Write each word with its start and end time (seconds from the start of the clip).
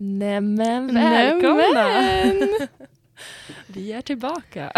Nämen 0.00 0.94
välkomna! 0.94 1.72
Nämen! 1.72 2.48
Vi 3.66 3.92
är 3.92 4.02
tillbaka. 4.02 4.72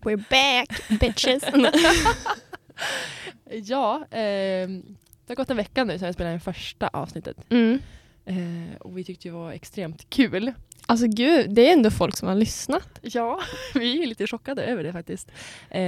We're 0.00 0.24
back 0.30 0.98
bitches. 1.00 1.44
Ja, 3.50 4.04
ehm, 4.10 4.96
det 5.26 5.30
har 5.30 5.34
gått 5.34 5.50
en 5.50 5.56
vecka 5.56 5.84
nu 5.84 5.98
sedan 5.98 6.06
vi 6.06 6.12
spelade 6.12 6.34
in 6.34 6.40
första 6.40 6.88
avsnittet. 6.88 7.36
mm. 7.50 7.78
Eh, 8.26 8.76
och 8.80 8.98
vi 8.98 9.04
tyckte 9.04 9.28
det 9.28 9.32
var 9.32 9.52
extremt 9.52 10.10
kul. 10.10 10.52
Alltså 10.86 11.06
gud, 11.06 11.50
det 11.50 11.68
är 11.68 11.72
ändå 11.72 11.90
folk 11.90 12.16
som 12.16 12.28
har 12.28 12.34
lyssnat. 12.34 12.88
Ja, 13.02 13.40
vi 13.74 14.02
är 14.02 14.06
lite 14.06 14.26
chockade 14.26 14.62
över 14.62 14.84
det 14.84 14.92
faktiskt. 14.92 15.28
Eh, 15.70 15.80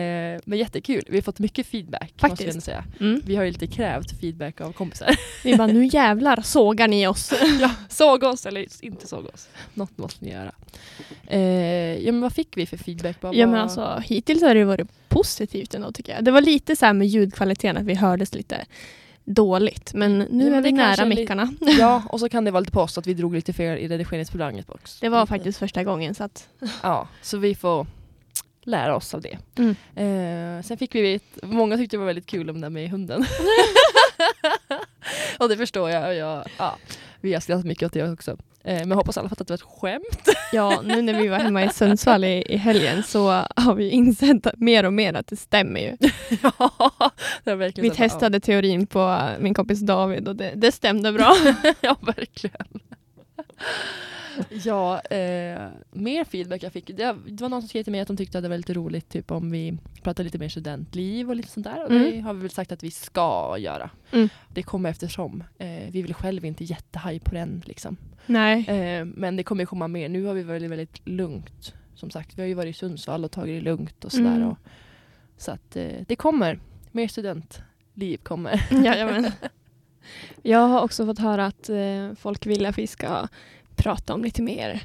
men 0.44 0.58
jättekul. 0.58 1.02
Vi 1.08 1.16
har 1.16 1.22
fått 1.22 1.38
mycket 1.38 1.66
feedback 1.66 2.02
måste 2.02 2.20
Faktiskt. 2.20 2.40
jag 2.40 2.50
ändå 2.50 2.60
säga. 2.60 2.84
Mm. 3.00 3.22
Vi 3.26 3.36
har 3.36 3.44
ju 3.44 3.50
lite 3.50 3.66
krävt 3.66 4.20
feedback 4.20 4.60
av 4.60 4.72
kompisar. 4.72 5.16
Vi 5.44 5.56
bara, 5.56 5.66
nu 5.66 5.86
jävlar 5.86 6.40
sågar 6.42 6.88
ni 6.88 7.06
oss. 7.06 7.32
ja, 7.60 7.70
såg 7.88 8.22
oss 8.22 8.46
eller 8.46 8.84
inte 8.84 9.06
såg 9.06 9.26
oss. 9.34 9.48
Något 9.74 9.98
måste 9.98 10.24
ni 10.24 10.32
göra. 10.32 10.52
Eh, 11.26 12.04
ja, 12.04 12.12
men 12.12 12.20
vad 12.20 12.32
fick 12.32 12.56
vi 12.56 12.66
för 12.66 12.76
feedback? 12.76 13.16
Vad, 13.20 13.34
Ja 13.34 13.46
men 13.46 13.60
alltså 13.60 14.02
hittills 14.04 14.42
har 14.42 14.54
det 14.54 14.64
varit 14.64 15.08
positivt 15.08 15.74
ändå 15.74 15.92
tycker 15.92 16.14
jag. 16.14 16.24
Det 16.24 16.30
var 16.30 16.40
lite 16.40 16.76
så 16.76 16.86
här 16.86 16.92
med 16.92 17.06
ljudkvaliteten 17.06 17.76
att 17.76 17.84
vi 17.84 17.94
hördes 17.94 18.34
lite 18.34 18.66
dåligt. 19.26 19.94
Men 19.94 20.18
nu 20.18 20.44
Ja, 20.44 20.50
men 20.50 20.54
är 20.54 20.62
vi 20.62 20.72
nära 20.72 21.04
mickarna. 21.04 21.52
Ja, 21.78 22.02
och 22.10 22.20
så 22.20 22.28
kan 22.28 22.44
det 22.44 22.50
vara 22.50 22.60
lite 22.60 22.72
på 22.72 22.80
oss 22.80 22.98
att 22.98 23.06
vi 23.06 23.14
drog 23.14 23.34
lite 23.34 23.52
fel 23.52 23.78
i 23.78 23.88
redigeringsprogrammet 23.88 24.70
också. 24.70 24.98
Det 25.00 25.08
var 25.08 25.26
faktiskt 25.26 25.58
första 25.58 25.84
gången 25.84 26.14
så 26.14 26.24
att 26.24 26.48
Ja, 26.82 27.08
så 27.22 27.38
vi 27.38 27.54
får 27.54 27.86
lära 28.62 28.96
oss 28.96 29.14
av 29.14 29.20
det. 29.20 29.38
Mm. 29.58 29.70
Eh, 29.94 30.62
sen 30.62 30.78
fick 30.78 30.94
vi, 30.94 31.20
många 31.42 31.76
tyckte 31.76 31.96
det 31.96 31.98
var 31.98 32.06
väldigt 32.06 32.26
kul 32.26 32.50
om 32.50 32.60
det 32.60 32.64
där 32.64 32.70
med 32.70 32.90
hunden. 32.90 33.24
och 35.38 35.48
det 35.48 35.56
förstår 35.56 35.90
jag. 35.90 36.08
Och 36.08 36.14
jag 36.14 36.44
ja, 36.58 36.76
vi 37.20 37.34
har 37.34 37.40
skrattat 37.40 37.64
mycket 37.66 37.86
åt 37.86 37.92
det 37.92 38.12
också. 38.12 38.36
Eh, 38.66 38.78
men 38.78 38.88
jag 38.88 38.96
hoppas 38.96 39.18
alla 39.18 39.28
fattat 39.28 39.40
att 39.40 39.46
det 39.48 39.52
var 39.52 39.56
ett 39.56 39.80
skämt. 39.80 40.28
ja, 40.52 40.80
nu 40.84 41.02
när 41.02 41.22
vi 41.22 41.28
var 41.28 41.38
hemma 41.38 41.64
i 41.64 41.68
Sundsvall 41.68 42.24
i, 42.24 42.44
i 42.48 42.56
helgen 42.56 43.02
så 43.02 43.28
har 43.56 43.74
vi 43.74 43.90
insett 43.90 44.46
mer 44.56 44.84
och 44.84 44.92
mer 44.92 45.14
att 45.14 45.26
det 45.26 45.36
stämmer 45.36 45.80
ju. 45.80 45.96
ja, 46.42 47.10
det 47.44 47.54
verkligen 47.54 47.82
Vi 47.82 47.90
att- 47.90 47.96
testade 47.96 48.40
teorin 48.40 48.86
på 48.86 49.28
min 49.40 49.54
kompis 49.54 49.80
David 49.80 50.28
och 50.28 50.36
det, 50.36 50.52
det 50.56 50.72
stämde 50.72 51.12
bra. 51.12 51.36
ja, 51.80 51.96
verkligen. 52.00 52.66
Ja, 54.64 55.00
eh, 55.00 55.68
mer 55.90 56.24
feedback 56.24 56.62
jag 56.62 56.72
fick. 56.72 56.86
Det, 56.86 57.16
det 57.26 57.40
var 57.42 57.48
någon 57.48 57.62
som 57.62 57.68
skrev 57.68 57.82
till 57.82 57.90
mig 57.92 58.00
att 58.00 58.08
de 58.08 58.16
tyckte 58.16 58.38
att 58.38 58.44
det 58.44 58.48
var 58.48 58.56
lite 58.56 58.74
roligt 58.74 59.08
typ 59.08 59.30
om 59.30 59.50
vi 59.50 59.78
pratade 60.02 60.24
lite 60.24 60.38
mer 60.38 60.48
studentliv 60.48 61.28
och 61.28 61.36
lite 61.36 61.48
sånt 61.48 61.64
där. 61.66 61.84
Och 61.84 61.90
det 61.90 62.08
Mm. 62.08 62.24
har 62.24 62.34
vi 62.34 62.40
väl 62.40 62.50
sagt 62.50 62.72
att 62.72 62.82
vi 62.82 62.90
ska 62.90 63.56
göra. 63.58 63.90
Mm. 64.12 64.28
Det 64.48 64.62
kommer 64.62 64.90
eftersom. 64.90 65.44
Eh, 65.58 65.90
vi 65.90 66.02
väl 66.02 66.14
själv 66.14 66.44
inte 66.44 66.64
jättehaj 66.64 67.20
på 67.20 67.34
den 67.34 67.62
liksom. 67.66 67.96
Nej. 68.26 68.68
Eh, 68.68 69.04
men 69.04 69.36
det 69.36 69.42
kommer 69.42 69.64
komma 69.64 69.88
mer. 69.88 70.08
Nu 70.08 70.24
har 70.24 70.34
vi 70.34 70.42
varit 70.42 70.62
väldigt 70.70 71.08
lugnt. 71.08 71.74
Som 71.94 72.10
sagt, 72.10 72.38
vi 72.38 72.42
har 72.42 72.48
ju 72.48 72.54
varit 72.54 72.76
i 72.76 72.78
Sundsvall 72.78 73.24
och 73.24 73.30
tagit 73.30 73.60
det 73.60 73.64
lugnt 73.70 74.04
och 74.04 74.12
sådär. 74.12 74.36
Mm. 74.36 74.48
Och, 74.48 74.58
så 75.36 75.50
att 75.52 75.76
eh, 75.76 75.88
det 76.06 76.16
kommer. 76.16 76.58
Mer 76.92 77.08
studentliv 77.08 78.16
kommer. 78.22 78.66
Jajamän. 78.84 79.30
Jag 80.42 80.58
har 80.68 80.80
också 80.80 81.06
fått 81.06 81.18
höra 81.18 81.46
att 81.46 81.68
eh, 81.68 82.12
folk 82.18 82.46
vill 82.46 82.66
att 82.66 82.78
vi 82.78 82.86
ska 82.86 83.28
prata 83.76 84.14
om 84.14 84.24
lite 84.24 84.42
mer 84.42 84.82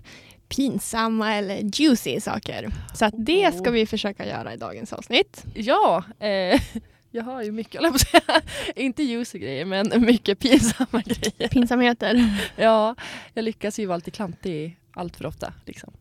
pinsamma 0.50 1.34
eller 1.36 1.60
juicy 1.82 2.20
saker. 2.22 2.70
Så 2.94 3.06
att 3.06 3.14
det 3.18 3.56
ska 3.56 3.70
Oh. 3.70 3.74
vi 3.74 3.86
försöka 3.86 4.26
göra 4.26 4.54
i 4.54 4.58
dagens 4.58 4.94
avsnitt. 4.94 5.44
Ja, 5.54 6.04
eh, 6.20 6.62
jag 7.12 7.24
har 7.24 7.44
ju 7.44 7.52
mycket, 7.52 7.82
jag 7.82 8.00
säga. 8.00 8.22
inte 8.76 9.04
juicy 9.04 9.40
grejer 9.40 9.66
men 9.66 9.92
mycket 10.06 10.40
pinsamma 10.40 11.02
grejer. 11.06 11.48
Pinsamheter. 11.50 12.38
Ja, 12.56 12.96
jag 13.34 13.44
lyckas 13.46 13.80
ju 13.80 13.86
vara 13.86 13.98
lite 13.98 14.12
klantig 14.12 14.78
allt 14.94 15.16
för 15.18 15.26
ofta. 15.26 15.54
Liksom. 15.66 15.94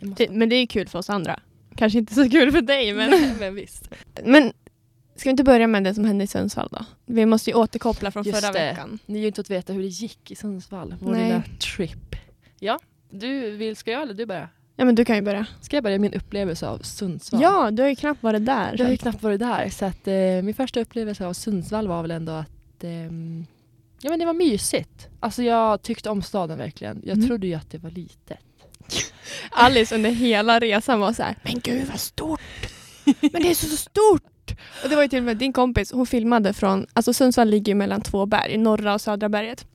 Måste- 0.00 0.30
men 0.30 0.48
det 0.48 0.56
är 0.56 0.66
kul 0.66 0.88
för 0.88 0.98
oss 0.98 1.10
andra. 1.10 1.40
Kanske 1.76 1.98
inte 1.98 2.14
så 2.14 2.30
kul 2.30 2.52
för 2.52 2.60
dig 2.62 2.94
men... 2.94 3.36
men 3.38 3.54
visst. 3.54 3.90
men 4.24 4.52
ska 5.16 5.28
vi 5.28 5.30
inte 5.30 5.44
börja 5.44 5.66
med 5.66 5.84
det 5.84 5.94
som 5.94 6.04
hände 6.04 6.24
i 6.24 6.26
Sundsvall 6.26 6.68
då? 6.72 6.84
Vi 7.06 7.26
måste 7.26 7.50
ju 7.50 7.56
återkoppla 7.56 8.10
från 8.10 8.22
Just 8.24 8.40
förra 8.40 8.52
det. 8.52 8.58
veckan. 8.58 8.98
Ni 9.06 9.14
har 9.18 9.20
ju 9.20 9.26
inte 9.26 9.36
fått 9.38 9.50
veta 9.50 9.72
hur 9.72 9.82
det 9.82 9.88
gick 9.88 10.30
i 10.30 10.34
Sundsvall. 10.36 10.94
Vår 11.00 11.12
Nej. 11.12 11.24
lilla 11.24 11.42
trip. 11.76 12.16
Ja, 12.60 12.78
du 13.10 13.50
vill, 13.50 13.76
ska 13.76 13.90
jag 13.90 14.02
eller 14.02 14.14
du 14.14 14.26
börja? 14.26 14.48
Ja 14.76 14.84
men 14.84 14.94
du 14.94 15.04
kan 15.04 15.16
ju 15.16 15.22
börja. 15.22 15.46
Ska 15.60 15.76
jag 15.76 15.84
börja 15.84 15.98
min 15.98 16.14
upplevelse 16.14 16.68
av 16.68 16.78
Sundsvall? 16.78 17.42
Ja, 17.42 17.70
du 17.70 17.82
har 17.82 17.88
ju 17.90 17.96
knappt 17.96 18.22
varit 18.22 18.46
där. 18.46 18.74
Jag 18.78 18.84
har 18.84 18.90
ju 18.92 18.96
knappt 18.96 19.22
varit 19.22 19.40
där. 19.40 19.68
Så 19.70 19.84
att, 19.84 20.08
eh, 20.08 20.14
min 20.42 20.54
första 20.54 20.80
upplevelse 20.80 21.26
av 21.26 21.32
Sundsvall 21.32 21.88
var 21.88 22.02
väl 22.02 22.10
ändå 22.10 22.32
att 22.32 22.84
ehm, 22.84 23.46
ja, 24.00 24.10
men 24.10 24.18
det 24.18 24.26
var 24.26 24.32
mysigt. 24.32 25.08
Alltså 25.20 25.42
jag 25.42 25.82
tyckte 25.82 26.10
om 26.10 26.22
staden 26.22 26.58
verkligen. 26.58 27.02
Jag 27.04 27.16
Mm. 27.16 27.26
trodde 27.28 27.46
ju 27.46 27.54
att 27.54 27.70
det 27.70 27.78
var 27.78 27.90
litet. 27.90 28.38
Alice 29.50 29.94
under 29.94 30.10
hela 30.10 30.58
resan 30.60 31.00
var 31.00 31.12
så 31.12 31.22
här, 31.22 31.36
men 31.44 31.60
gud 31.60 31.86
vad 31.90 32.00
stort! 32.00 32.40
Men 33.20 33.42
det 33.42 33.50
är 33.50 33.54
så 33.54 33.76
stort! 33.76 34.22
Och 34.82 34.88
det 34.88 34.96
var 34.96 35.02
ju 35.02 35.08
till 35.08 35.18
och 35.18 35.24
med 35.24 35.36
din 35.36 35.52
kompis, 35.52 35.92
hon 35.92 36.06
filmade 36.06 36.52
från, 36.52 36.86
alltså 36.92 37.12
Sundsvall 37.12 37.48
ligger 37.48 37.72
ju 37.72 37.74
mellan 37.74 38.00
två 38.00 38.26
berg, 38.26 38.56
norra 38.56 38.94
och 38.94 39.00
södra 39.00 39.28
berget. 39.28 39.66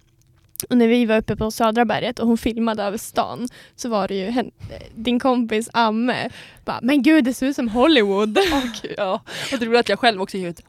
Och 0.69 0.77
när 0.77 0.87
vi 0.87 1.05
var 1.05 1.17
uppe 1.17 1.35
på 1.35 1.51
södra 1.51 1.85
berget 1.85 2.19
och 2.19 2.27
hon 2.27 2.37
filmade 2.37 2.83
över 2.83 2.97
stan 2.97 3.47
så 3.75 3.89
var 3.89 4.07
det 4.07 4.15
ju 4.15 4.51
din 4.95 5.19
kompis 5.19 5.69
Amme, 5.73 6.29
bara, 6.65 6.79
men 6.81 7.03
gud 7.03 7.23
det 7.23 7.33
ser 7.33 7.47
ut 7.47 7.55
som 7.55 7.69
Hollywood. 7.69 8.37
Gud, 8.81 8.93
ja. 8.97 9.21
Och 9.53 9.59
det 9.59 9.65
roliga 9.65 9.79
att 9.79 9.89
jag 9.89 9.99
själv 9.99 10.21
också 10.21 10.37
gick 10.37 10.47
ut. 10.47 10.61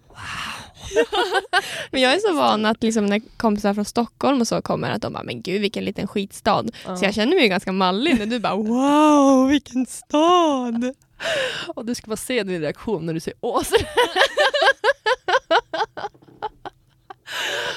Men 1.90 2.00
jag 2.00 2.14
är 2.14 2.19
så 2.19 2.34
van 2.34 2.66
att 2.66 2.82
liksom 2.82 3.06
när 3.06 3.20
kompisar 3.36 3.74
från 3.74 3.84
Stockholm 3.84 4.40
och 4.40 4.48
så 4.48 4.62
kommer 4.62 4.90
att 4.90 5.02
de 5.02 5.12
bara, 5.12 5.22
men 5.22 5.42
gud 5.42 5.60
vilken 5.60 5.84
liten 5.84 6.06
skitstad. 6.06 6.64
Så 6.84 7.04
jag 7.04 7.14
känner 7.14 7.36
mig 7.36 7.48
ganska 7.48 7.72
mallig 7.72 8.19
när 8.19 8.26
du 8.26 8.40
bara, 8.40 8.56
wow 8.56 9.48
vilken 9.48 9.86
stad! 9.86 10.94
Och 11.74 11.84
du 11.84 11.94
ska 11.94 12.06
bara 12.06 12.16
se 12.16 12.42
din 12.42 12.60
reaktion 12.60 13.06
när 13.06 13.14
du 13.14 13.20
ser 13.20 13.34
Åsele. 13.40 13.86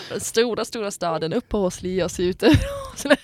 Den 0.09 0.19
stora, 0.19 0.65
stora 0.65 0.91
staden 0.91 1.33
upp 1.33 1.49
på 1.49 1.59
Åsli 1.59 2.03
och 2.03 2.11
se 2.11 2.23
ut 2.23 2.43
över 2.43 2.59
Åsele. 2.93 3.17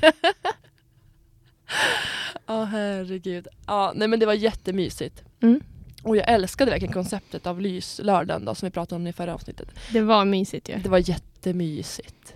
Ja, 2.45 2.63
herregud. 2.63 3.47
Ja, 3.67 3.91
nej 3.95 4.07
men 4.07 4.19
det 4.19 4.25
var 4.25 4.33
jättemysigt. 4.33 5.23
Mm. 5.41 5.61
Och 6.03 6.17
jag 6.17 6.29
älskade 6.29 6.71
verkligen 6.71 6.93
konceptet 6.93 7.47
av 7.47 7.61
lyslördagen 7.61 8.45
då, 8.45 8.55
som 8.55 8.65
vi 8.65 8.71
pratade 8.71 8.95
om 8.95 9.07
i 9.07 9.13
förra 9.13 9.33
avsnittet. 9.33 9.69
Det 9.91 10.01
var 10.01 10.25
mysigt 10.25 10.69
ju. 10.69 10.75
Det 10.75 10.89
var 10.89 11.09
jättemysigt. 11.09 12.33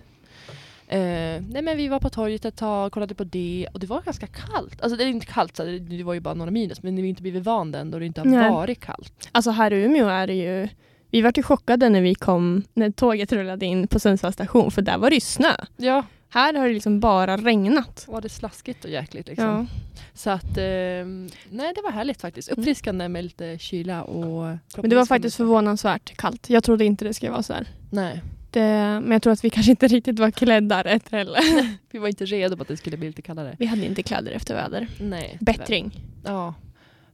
Eh, 0.88 1.42
nej 1.48 1.62
men 1.62 1.76
vi 1.76 1.88
var 1.88 2.00
på 2.00 2.10
torget 2.10 2.44
ett 2.44 2.56
tag, 2.56 2.92
kollade 2.92 3.14
på 3.14 3.24
det 3.24 3.68
och 3.72 3.80
det 3.80 3.86
var 3.86 4.02
ganska 4.02 4.26
kallt. 4.26 4.82
Alltså 4.82 4.96
det 4.96 5.04
är 5.04 5.08
inte 5.08 5.26
kallt, 5.26 5.56
så 5.56 5.64
det, 5.64 5.78
det 5.78 6.02
var 6.02 6.14
ju 6.14 6.20
bara 6.20 6.34
några 6.34 6.50
minus 6.50 6.82
men 6.82 6.96
vi 6.96 7.02
har 7.02 7.08
inte 7.08 7.22
blivit 7.22 7.44
van 7.44 7.72
den 7.72 7.90
då 7.90 7.98
det 7.98 8.06
inte 8.06 8.20
har 8.20 8.26
Nej. 8.26 8.50
varit 8.50 8.80
kallt. 8.80 9.28
Alltså 9.32 9.50
här 9.50 9.72
i 9.72 9.84
Umeå 9.84 10.08
är 10.08 10.26
det 10.26 10.34
ju 10.34 10.68
vi 11.10 11.22
var 11.22 11.32
ju 11.36 11.42
chockade 11.42 11.88
när 11.88 12.00
vi 12.00 12.14
kom, 12.14 12.62
när 12.74 12.90
tåget 12.90 13.32
rullade 13.32 13.66
in 13.66 13.88
på 13.88 14.00
Sundsvalls 14.00 14.34
station 14.34 14.70
för 14.70 14.82
där 14.82 14.98
var 14.98 15.10
det 15.10 15.16
ju 15.16 15.20
snö. 15.20 15.54
Ja, 15.76 16.04
Här 16.28 16.54
har 16.54 16.68
det 16.68 16.74
liksom 16.74 17.00
bara 17.00 17.36
regnat. 17.36 18.04
var 18.08 18.20
det 18.20 18.28
slaskigt 18.28 18.84
och 18.84 18.90
jäkligt 18.90 19.28
liksom. 19.28 19.46
Ja. 19.46 19.66
Så 20.14 20.30
att, 20.30 20.58
eh, 20.58 21.06
nej 21.50 21.72
det 21.74 21.82
var 21.84 21.90
härligt 21.90 22.20
faktiskt. 22.20 22.48
Uppfriskande 22.48 23.08
med 23.08 23.24
lite 23.24 23.58
kyla 23.58 24.02
och... 24.02 24.56
Men 24.76 24.90
det 24.90 24.96
var 24.96 25.06
faktiskt 25.06 25.36
förvånansvärt 25.36 26.16
kallt. 26.16 26.50
Jag 26.50 26.64
trodde 26.64 26.84
inte 26.84 27.04
det 27.04 27.14
skulle 27.14 27.32
vara 27.32 27.42
så 27.42 27.52
här. 27.52 27.66
Nej, 27.90 28.22
Det, 28.56 29.00
men 29.00 29.10
jag 29.10 29.22
tror 29.22 29.32
att 29.32 29.44
vi 29.44 29.50
kanske 29.50 29.70
inte 29.70 29.88
riktigt 29.88 30.18
var 30.18 30.30
klädda 30.30 30.82
rätt 30.82 31.08
heller. 31.08 31.40
vi 31.90 31.98
var 31.98 32.08
inte 32.08 32.24
redo 32.24 32.56
på 32.56 32.62
att 32.62 32.68
det 32.68 32.76
skulle 32.76 32.96
bli 32.96 33.06
lite 33.06 33.22
kallare. 33.22 33.56
Vi 33.58 33.66
hade 33.66 33.86
inte 33.86 34.02
kläder 34.02 34.32
efter 34.32 34.54
väder. 34.54 34.88
Nej. 35.00 35.38
Bättring. 35.40 36.00
Ja, 36.24 36.54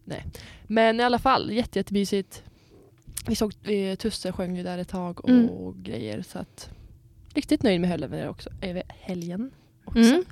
nej. 0.04 0.24
Men 0.66 1.00
i 1.00 1.02
alla 1.02 1.18
fall, 1.18 1.52
jätte, 1.52 1.78
jättemysigt. 1.78 2.42
Vi 3.26 3.34
såg 3.34 3.52
eh, 3.62 3.94
Tusse 3.94 4.32
sjöng 4.32 4.56
ju 4.56 4.62
där 4.62 4.78
ett 4.78 4.88
tag 4.88 5.24
och 5.24 5.30
Mm. 5.30 5.82
grejer 5.82 6.22
så 6.22 6.38
att 6.38 6.70
riktigt 7.34 7.62
nöjd 7.62 7.80
med 7.80 7.90
helgen 7.90 8.28
också. 8.28 8.50
Över 8.60 8.82
helgen 8.88 9.50
också. 9.84 10.00
Mm. 10.00 10.24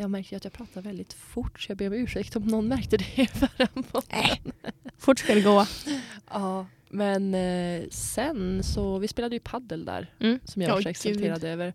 Jag 0.00 0.10
märkte 0.10 0.34
ju 0.34 0.36
att 0.36 0.44
jag 0.44 0.52
pratar 0.52 0.82
väldigt 0.82 1.12
fort 1.12 1.60
så 1.60 1.70
jag 1.70 1.76
ber 1.78 1.86
om 1.86 1.92
ursäkt 1.92 2.36
om 2.36 2.42
någon 2.46 2.68
märkte 2.68 2.96
det 2.96 3.26
förra 3.26 3.66
podden. 3.66 4.52
Fort 4.98 5.18
ska 5.18 5.34
det 5.34 5.40
gå. 5.40 5.66
Ja, 6.30 6.66
men 6.88 7.34
eh, 7.34 7.82
sen 7.90 8.62
så, 8.62 8.98
vi 8.98 9.08
spelade 9.08 9.34
ju 9.36 9.40
paddel 9.40 9.84
där 9.84 10.10
Mm. 10.20 10.38
som 10.44 10.62
jag 10.62 10.70
var 10.74 10.80
så 10.82 10.88
exalterad 10.88 11.44
över. 11.44 11.74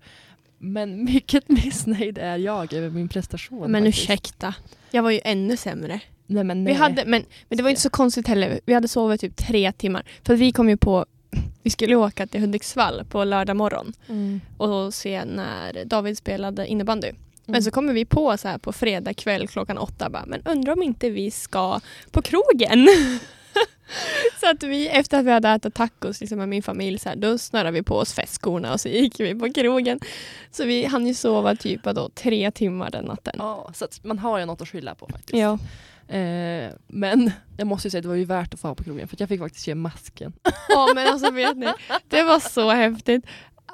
Men 0.58 1.04
mycket 1.04 1.50
missnöjd 1.50 2.18
är 2.18 2.38
jag 2.38 2.74
över 2.74 2.90
min 2.90 3.10
prestation. 3.10 3.72
Men 3.72 3.84
faktiskt. 3.86 4.04
ursäkta. 4.04 4.56
Jag 4.92 5.04
var 5.04 5.12
ju 5.12 5.20
ännu 5.24 5.58
sämre. 5.58 6.00
Nej, 6.26 6.44
men 6.44 6.58
Vi 6.58 6.64
nej. 6.64 6.74
hade, 6.74 7.06
men, 7.06 7.24
men 7.50 7.58
det 7.58 7.64
var 7.64 7.70
inte 7.70 7.82
så 7.82 7.90
konstigt 7.90 8.28
heller. 8.28 8.60
Vi 8.66 8.74
hade 8.74 8.88
sovit 8.88 9.22
typ 9.22 9.36
tre 9.36 9.72
timmar. 9.72 10.04
För 10.24 10.36
vi 10.36 10.52
kom 10.52 10.70
ju 10.70 10.78
på, 10.78 11.06
vi 11.64 11.70
skulle 11.70 11.96
åka 11.96 12.28
till 12.28 12.42
Hudiksvall 12.42 13.06
på 13.10 13.24
lördag 13.24 13.56
morgon 13.58 13.94
Mm. 14.10 14.42
och 14.58 14.94
se 14.94 15.26
när 15.26 15.86
David 15.86 16.18
spelade 16.18 16.68
innebandy. 16.68 17.12
Mm. 17.48 17.54
Men 17.54 17.64
så 17.64 17.72
kommer 17.72 17.94
vi 17.94 18.06
på 18.06 18.38
så 18.38 18.48
här 18.48 18.58
på 18.58 18.74
fredag 18.74 19.14
kväll 19.14 19.48
klockan 19.48 19.78
åtta 19.78 20.10
bara, 20.10 20.26
men 20.26 20.42
undrar 20.46 20.74
om 20.74 20.84
inte 20.84 21.10
vi 21.10 21.32
ska 21.32 21.80
på 22.12 22.22
krogen? 22.22 22.88
Så 24.40 24.50
att 24.50 24.64
vi, 24.64 24.88
efter 24.88 25.20
att 25.20 25.26
vi 25.26 25.32
hade 25.32 25.50
ätit 25.50 25.74
tacos 25.74 26.22
liksom, 26.22 26.38
med 26.38 26.50
min 26.50 26.64
familj, 26.64 27.00
så 27.00 27.10
här, 27.10 27.16
då 27.16 27.38
snörade 27.38 27.72
vi 27.72 27.84
på 27.84 27.96
oss 27.98 28.14
festskorna 28.14 28.74
och 28.74 28.82
så 28.82 28.90
gick 28.90 29.20
vi 29.20 29.36
på 29.36 29.54
krogen. 29.54 30.00
Så 30.52 30.66
vi 30.66 30.86
hann 30.86 31.08
ju 31.08 31.14
sova 31.14 31.56
typ 31.56 31.84
då, 31.84 32.10
tre 32.10 32.52
timmar 32.52 32.92
den 32.92 33.06
natten. 33.06 33.36
Ja, 33.38 33.72
så 33.74 33.88
man 34.04 34.20
har 34.20 34.40
ju 34.40 34.46
något 34.46 34.62
att 34.62 34.70
skylla 34.70 34.96
på 34.96 35.08
faktiskt. 35.08 35.38
Ja. 35.38 35.60
Eh, 36.16 36.72
men 36.88 37.32
jag 37.58 37.68
måste 37.68 37.88
ju 37.88 37.90
säga 37.90 38.00
att 38.00 38.04
det 38.04 38.10
var 38.10 38.16
ju 38.16 38.26
värt 38.26 38.54
att 38.54 38.60
få 38.60 38.76
på 38.76 38.84
krogen 38.84 39.08
för 39.08 39.18
jag 39.20 39.30
fick 39.30 39.40
faktiskt 39.40 39.68
ge 39.68 39.76
masken. 39.76 40.34
ja, 40.70 40.92
men 40.96 41.08
alltså 41.08 41.32
vet 41.32 41.58
ni, 41.58 41.68
det 42.10 42.24
var 42.24 42.40
så 42.40 42.70
häftigt. 42.70 43.26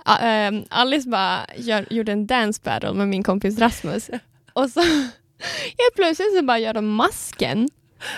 Ehm, 0.06 0.64
Alice 0.70 1.10
bara 1.10 1.46
gör, 1.58 1.86
gjorde 1.90 2.12
en 2.12 2.28
dance 2.28 2.62
battle 2.64 2.94
med 2.94 3.08
min 3.08 3.24
kompis 3.24 3.60
Rasmus. 3.60 4.10
Och 4.54 4.70
så 4.70 4.80
helt 4.82 5.96
plötsligt 5.96 6.38
så 6.38 6.44
bara 6.44 6.60
gör 6.60 6.74
de 6.74 6.88
masken. 6.88 7.70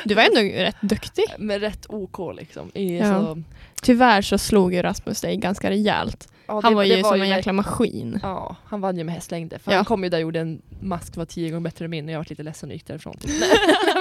Du 0.04 0.16
var 0.16 0.24
ändå 0.24 0.42
rätt 0.42 0.82
duktig. 0.82 1.24
Med 1.38 1.62
rätt 1.62 1.86
OK 1.90 2.36
liksom. 2.38 2.72
I, 2.74 2.98
Ja. 2.98 3.06
så, 3.20 3.44
Tyvärr 3.82 4.22
så 4.22 4.38
slog 4.38 4.74
ju 4.74 4.82
Rasmus 4.82 5.22
dig 5.22 5.38
ganska 5.38 5.70
rejält. 5.70 6.28
Ja, 6.56 6.60
Han 6.64 6.72
det- 6.72 6.76
var 6.76 6.84
ju 6.84 7.04
som 7.04 7.14
en 7.14 7.20
verk- 7.20 7.28
jäkla 7.38 7.54
maskin. 7.54 8.20
Ja, 8.24 8.56
han 8.66 8.82
vann 8.82 8.98
ju 8.98 9.04
med 9.04 9.16
hästlängder. 9.16 9.58
För 9.58 9.72
Ja. 9.72 9.78
han 9.78 9.86
kom 9.86 10.04
ju 10.04 10.10
där 10.10 10.18
och 10.18 10.22
gjorde 10.22 10.40
en 10.40 10.62
mask 10.82 11.18
var 11.18 11.26
tio 11.26 11.50
gånger 11.50 11.62
bättre 11.64 11.86
än 11.86 11.92
min 11.92 12.06
och 12.06 12.12
jag 12.12 12.18
var 12.20 12.26
lite 12.30 12.44
ledsen 12.44 12.70
och 12.70 12.74
gick 12.74 12.88
därifrån. 12.88 13.18
Typ. 13.18 13.32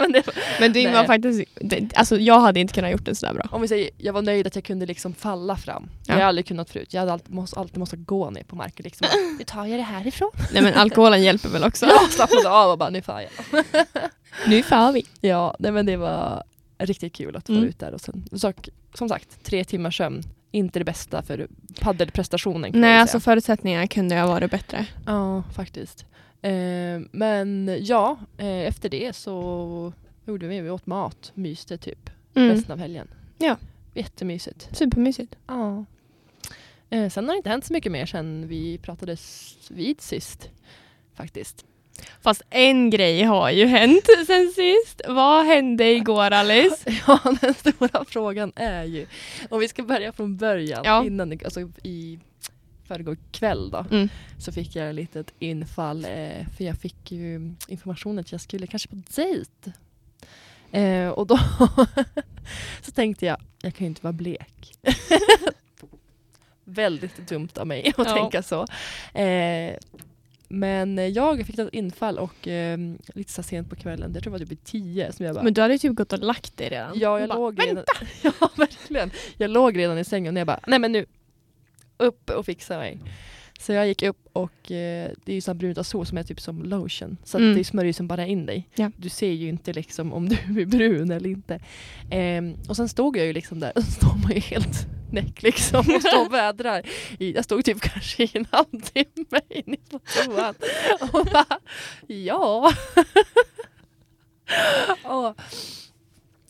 Men 0.00 0.12
det, 0.12 0.22
Men 0.60 0.72
det 0.72 0.88
var 0.92 1.04
faktiskt, 1.04 1.50
det, 1.60 1.90
alltså 1.96 2.16
jag 2.18 2.40
hade 2.40 2.60
inte 2.60 2.74
kunnat 2.74 2.90
gjort 2.92 3.04
det 3.04 3.14
sådär 3.14 3.34
bra. 3.34 3.48
om 3.50 3.62
vi 3.62 3.68
säger, 3.68 3.90
jag 3.98 4.12
var 4.12 4.22
nöjd 4.22 4.46
att 4.46 4.54
jag 4.54 4.64
kunde 4.64 4.86
liksom 4.86 5.14
falla 5.14 5.56
fram. 5.56 5.88
Ja. 6.06 6.14
Jag 6.14 6.20
har 6.20 6.28
aldrig 6.28 6.46
kunnat 6.46 6.70
förut. 6.70 6.94
Jag 6.94 7.00
hade 7.00 7.12
alltid 7.12 7.34
måste, 7.34 7.60
alltid 7.60 7.78
måste 7.78 7.96
gå 7.96 8.30
ner 8.30 8.44
på 8.44 8.56
marken. 8.56 8.84
Liksom. 8.84 9.06
Nu 9.38 9.44
tar 9.44 9.66
jag 9.66 9.78
det 9.78 9.82
härifrån. 9.82 10.30
Nej 10.52 10.62
men 10.62 10.74
alkoholen 10.74 11.22
hjälper 11.22 11.48
väl 11.48 11.64
också. 11.64 11.86
Ja, 11.88 11.98
slappnade 12.10 12.50
av 12.50 12.70
och 12.70 12.78
bara 12.78 12.90
nu 12.90 13.02
far 13.02 13.20
jag. 13.20 13.64
Nu 14.46 14.62
far 14.62 14.92
vi. 14.92 15.04
Ja, 15.20 15.56
nej, 15.58 15.72
men 15.72 15.86
det 15.86 15.96
var 15.96 16.42
riktigt 16.78 17.14
kul 17.14 17.36
att 17.36 17.48
vara 17.48 17.58
Mm. 17.58 17.68
ut 17.70 17.78
där. 17.78 17.92
Och 17.94 18.00
sen, 18.00 18.24
sak, 18.36 18.68
som 18.94 19.08
sagt, 19.08 19.44
tre 19.44 19.64
timmars 19.64 19.96
sömn. 19.96 20.22
Inte 20.54 20.78
det 20.78 20.84
bästa 20.84 21.22
för 21.22 21.48
paddelprestationen 21.80 22.70
Nej 22.74 22.98
alltså 23.00 23.20
förutsättningarna 23.20 23.86
kunde 23.86 24.20
ha 24.20 24.26
varit 24.26 24.50
bättre. 24.50 24.86
Ja, 25.06 25.42
faktiskt. 25.54 26.04
Eh, 26.42 27.00
men 27.12 27.78
ja, 27.80 28.18
eh, 28.38 28.46
efter 28.46 28.88
det 28.88 29.16
så 29.16 29.92
gjorde 30.26 30.46
vi, 30.46 30.60
vi 30.60 30.70
åt 30.70 30.86
mat, 30.86 31.32
myste 31.34 31.78
typ 31.78 32.10
Mm. 32.34 32.50
resten 32.50 32.72
av 32.72 32.78
helgen. 32.78 33.08
Ja. 33.38 33.56
Jättemysigt. 33.94 34.68
Supermysigt. 34.72 35.36
Ja. 35.46 35.84
Eh, 36.90 37.08
sen 37.10 37.24
har 37.28 37.32
det 37.34 37.36
inte 37.36 37.50
hänt 37.50 37.64
så 37.64 37.72
mycket 37.72 37.92
mer 37.92 38.06
sen 38.06 38.48
vi 38.48 38.78
pratades 38.78 39.56
vid 39.70 40.00
sist. 40.00 40.50
Faktiskt. 41.14 41.64
Fast 42.22 42.42
en 42.50 42.90
grej 42.90 43.22
har 43.22 43.50
ju 43.50 43.66
hänt 43.66 44.06
sen 44.26 44.52
sist. 44.56 45.00
Vad 45.08 45.46
hände 45.46 45.84
igår 45.92 46.30
Alice? 46.30 46.76
Ja, 47.06 47.18
den 47.40 47.54
stora 47.54 48.04
frågan 48.08 48.52
är 48.56 48.84
ju, 48.84 49.06
om 49.50 49.60
vi 49.60 49.68
ska 49.68 49.82
börja 49.82 50.12
från 50.12 50.36
början, 50.36 50.82
Ja. 50.84 51.04
innan, 51.04 51.32
alltså 51.44 51.60
i 51.82 52.18
förrgår 52.88 53.16
kväll 53.32 53.70
då, 53.70 53.86
Mm. 53.90 54.08
så 54.38 54.52
fick 54.52 54.76
jag 54.76 54.88
ett 54.88 54.94
litet 54.94 55.34
infall, 55.38 56.04
eh, 56.04 56.46
för 56.56 56.64
jag 56.64 56.76
fick 56.78 57.12
ju 57.12 57.54
informationen 57.68 58.18
att 58.18 58.32
jag 58.32 58.40
skulle 58.40 58.66
kanske 58.66 58.88
på 58.88 58.96
dejt. 59.16 59.72
Eh, 60.72 61.08
och 61.08 61.26
då 61.26 61.38
så 62.82 62.90
tänkte 62.90 63.26
jag, 63.26 63.36
jag 63.62 63.74
kan 63.74 63.84
ju 63.84 63.88
inte 63.88 64.02
vara 64.02 64.12
blek. 64.12 64.74
Väldigt 66.64 67.28
dumt 67.28 67.48
av 67.56 67.66
mig 67.66 67.92
att 67.96 68.06
Ja. 68.08 68.14
tänka 68.14 68.42
så. 68.42 68.66
Eh, 69.18 69.76
men 70.54 71.12
jag 71.12 71.46
fick 71.46 71.58
ett 71.58 71.68
infall 71.72 72.18
och 72.18 72.48
eh, 72.48 72.78
lite 73.14 73.32
så 73.32 73.42
sent 73.42 73.70
på 73.70 73.76
kvällen, 73.76 74.12
jag 74.14 74.22
tror 74.22 74.32
det 74.32 74.44
var 74.44 74.46
typ 74.46 74.64
tio, 74.64 75.12
som 75.12 75.26
jag 75.26 75.34
bara 75.34 75.44
Men 75.44 75.54
du 75.54 75.60
hade 75.60 75.74
ju 75.74 75.78
typ 75.78 75.94
gått 75.94 76.12
och 76.12 76.18
lagt 76.18 76.56
dig 76.56 76.68
redan. 76.68 76.98
Ja, 76.98 77.20
jag 77.20 77.28
Bara, 77.28 77.38
låg 77.38 77.62
redan, 77.66 77.84
ja, 78.22 78.32
verkligen. 78.56 79.10
Jag 79.36 79.50
låg 79.50 79.78
redan 79.78 79.98
i 79.98 80.04
sängen 80.04 80.36
och 80.36 80.40
jag 80.40 80.46
bara, 80.46 80.60
nej 80.66 80.78
men 80.78 80.92
nu, 80.92 81.06
upp 81.96 82.30
och 82.30 82.46
fixa 82.46 82.78
mig. 82.78 82.98
Så 83.62 83.72
jag 83.72 83.86
gick 83.86 84.02
upp 84.02 84.28
och 84.32 84.70
eh, 84.72 85.10
det 85.24 85.32
är 85.32 85.34
ju 85.34 85.40
sån 85.40 85.58
bruntasol 85.58 86.06
som 86.06 86.18
är 86.18 86.22
typ 86.22 86.40
som 86.40 86.62
lotion. 86.62 87.16
Så 87.24 87.38
Mm. 87.38 87.56
det 87.56 87.64
smörjer 87.64 87.92
som 87.92 88.08
bara 88.08 88.26
in 88.26 88.46
dig. 88.46 88.68
Ja. 88.74 88.90
Du 88.96 89.08
ser 89.08 89.30
ju 89.30 89.48
inte 89.48 89.72
liksom 89.72 90.12
om 90.12 90.28
du 90.28 90.34
är 90.34 90.66
brun 90.76 91.10
eller 91.10 91.30
inte. 91.30 91.60
Ehm, 92.10 92.54
och 92.68 92.76
sen 92.76 92.88
stod 92.88 93.16
jag 93.16 93.26
ju 93.26 93.32
liksom 93.32 93.60
där, 93.60 93.72
och 93.78 93.84
så 93.84 93.90
står 93.90 94.14
man 94.22 94.32
ju 94.32 94.40
helt 94.40 94.86
näck 95.12 95.42
liksom 95.42 95.78
och 95.96 96.02
står 96.02 96.26
och 96.26 96.32
vädrar. 96.34 96.82
I, 97.18 97.32
jag 97.34 97.44
stod 97.44 97.64
typ 97.64 97.80
kanske 97.80 98.22
i 98.22 98.30
en 98.34 98.46
halvtimme 98.50 99.40
inne 99.48 99.76
på 99.90 99.98
toan 99.98 100.54
och 101.12 101.26
bara, 101.32 101.58
ja. 102.06 102.72
och, 105.04 105.34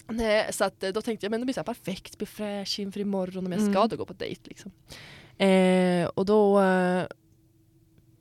Nej, 0.08 0.52
så 0.52 0.64
att, 0.64 0.82
eh, 0.82 0.90
då 0.90 1.02
tänkte 1.02 1.26
jag 1.26 1.30
men 1.30 1.40
det 1.40 1.44
blir 1.46 1.54
så 1.54 1.60
här 1.60 1.64
perfekt, 1.64 2.18
blir 2.18 2.26
fräsch 2.26 2.78
inför 2.80 3.00
imorgon 3.00 3.46
om 3.46 3.52
jag 3.52 3.60
ska 3.60 3.76
Mm. 3.78 3.88
då 3.88 3.96
gå 3.96 4.04
på 4.04 4.12
dejt. 4.12 4.40
Liksom. 4.44 4.70
Eh, 5.38 6.06
och 6.14 6.26
då 6.26 6.60
eh, 6.60 7.04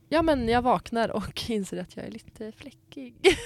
Ja 0.09 0.21
men 0.21 0.47
jag 0.49 0.61
vaknar 0.61 1.09
och 1.09 1.49
inser 1.49 1.77
att 1.77 1.95
jag 1.97 2.05
är 2.05 2.11
lite 2.11 2.51
fläckig. 2.51 3.15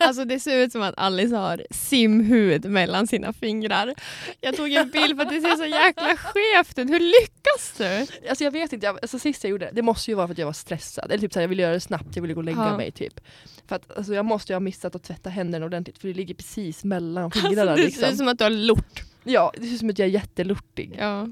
Alltså 0.00 0.24
det 0.24 0.40
ser 0.40 0.56
ut 0.58 0.72
som 0.72 0.82
att 0.82 0.94
Alice 0.96 1.36
har 1.36 1.66
simhud 1.70 2.64
mellan 2.64 3.06
sina 3.06 3.32
fingrar. 3.32 3.94
Jag 4.40 4.56
tog 4.56 4.72
en 4.72 4.90
bild 4.90 5.16
för 5.16 5.22
att 5.26 5.30
det 5.32 5.40
ser 5.40 5.56
så 5.56 5.64
jäkla 5.64 6.16
skevt 6.16 6.78
ut. 6.78 6.90
Hur 6.90 7.00
lyckas 7.00 7.74
du? 7.78 8.06
Alltså 8.28 8.44
jag 8.44 8.50
vet 8.50 8.72
inte, 8.72 8.86
jag, 8.86 8.98
alltså 9.02 9.18
sist 9.18 9.44
jag 9.44 9.50
gjorde 9.50 9.64
det, 9.66 9.70
det 9.74 9.82
måste 9.82 10.10
ju 10.10 10.14
vara 10.14 10.26
för 10.26 10.32
att 10.32 10.38
jag 10.38 10.46
var 10.46 10.52
stressad. 10.52 11.04
Eller 11.10 11.18
typ 11.18 11.32
så 11.32 11.38
här, 11.38 11.42
jag 11.44 11.48
ville 11.48 11.62
göra 11.62 11.72
det 11.72 11.80
snabbt, 11.80 12.06
jag 12.16 12.22
ville 12.22 12.34
gå 12.34 12.40
och 12.40 12.44
lägga 12.44 12.58
Ja. 12.58 12.76
mig 12.76 12.90
typ. 12.92 13.20
För 13.68 13.76
att 13.76 13.96
alltså, 13.98 14.14
jag 14.14 14.24
måste 14.24 14.52
ju 14.52 14.54
ha 14.54 14.60
missat 14.60 14.94
att 14.94 15.02
tvätta 15.02 15.30
händerna 15.30 15.66
ordentligt 15.66 15.98
för 15.98 16.08
det 16.08 16.14
ligger 16.14 16.34
precis 16.34 16.84
mellan 16.84 17.24
Alltså, 17.24 17.40
fingrarna. 17.40 17.70
det 17.70 17.76
ser 17.78 17.84
liksom. 17.86 18.08
ut 18.10 18.16
som 18.16 18.28
att 18.28 18.38
du 18.38 18.44
har 18.44 18.50
lort. 18.50 19.02
Ja, 19.24 19.52
det 19.58 19.66
ser 19.66 19.72
ut 19.74 19.78
som 19.80 19.90
att 19.90 19.98
jag 19.98 20.08
är 20.08 20.12
jättelortig. 20.12 20.96
Ja, 20.98 21.28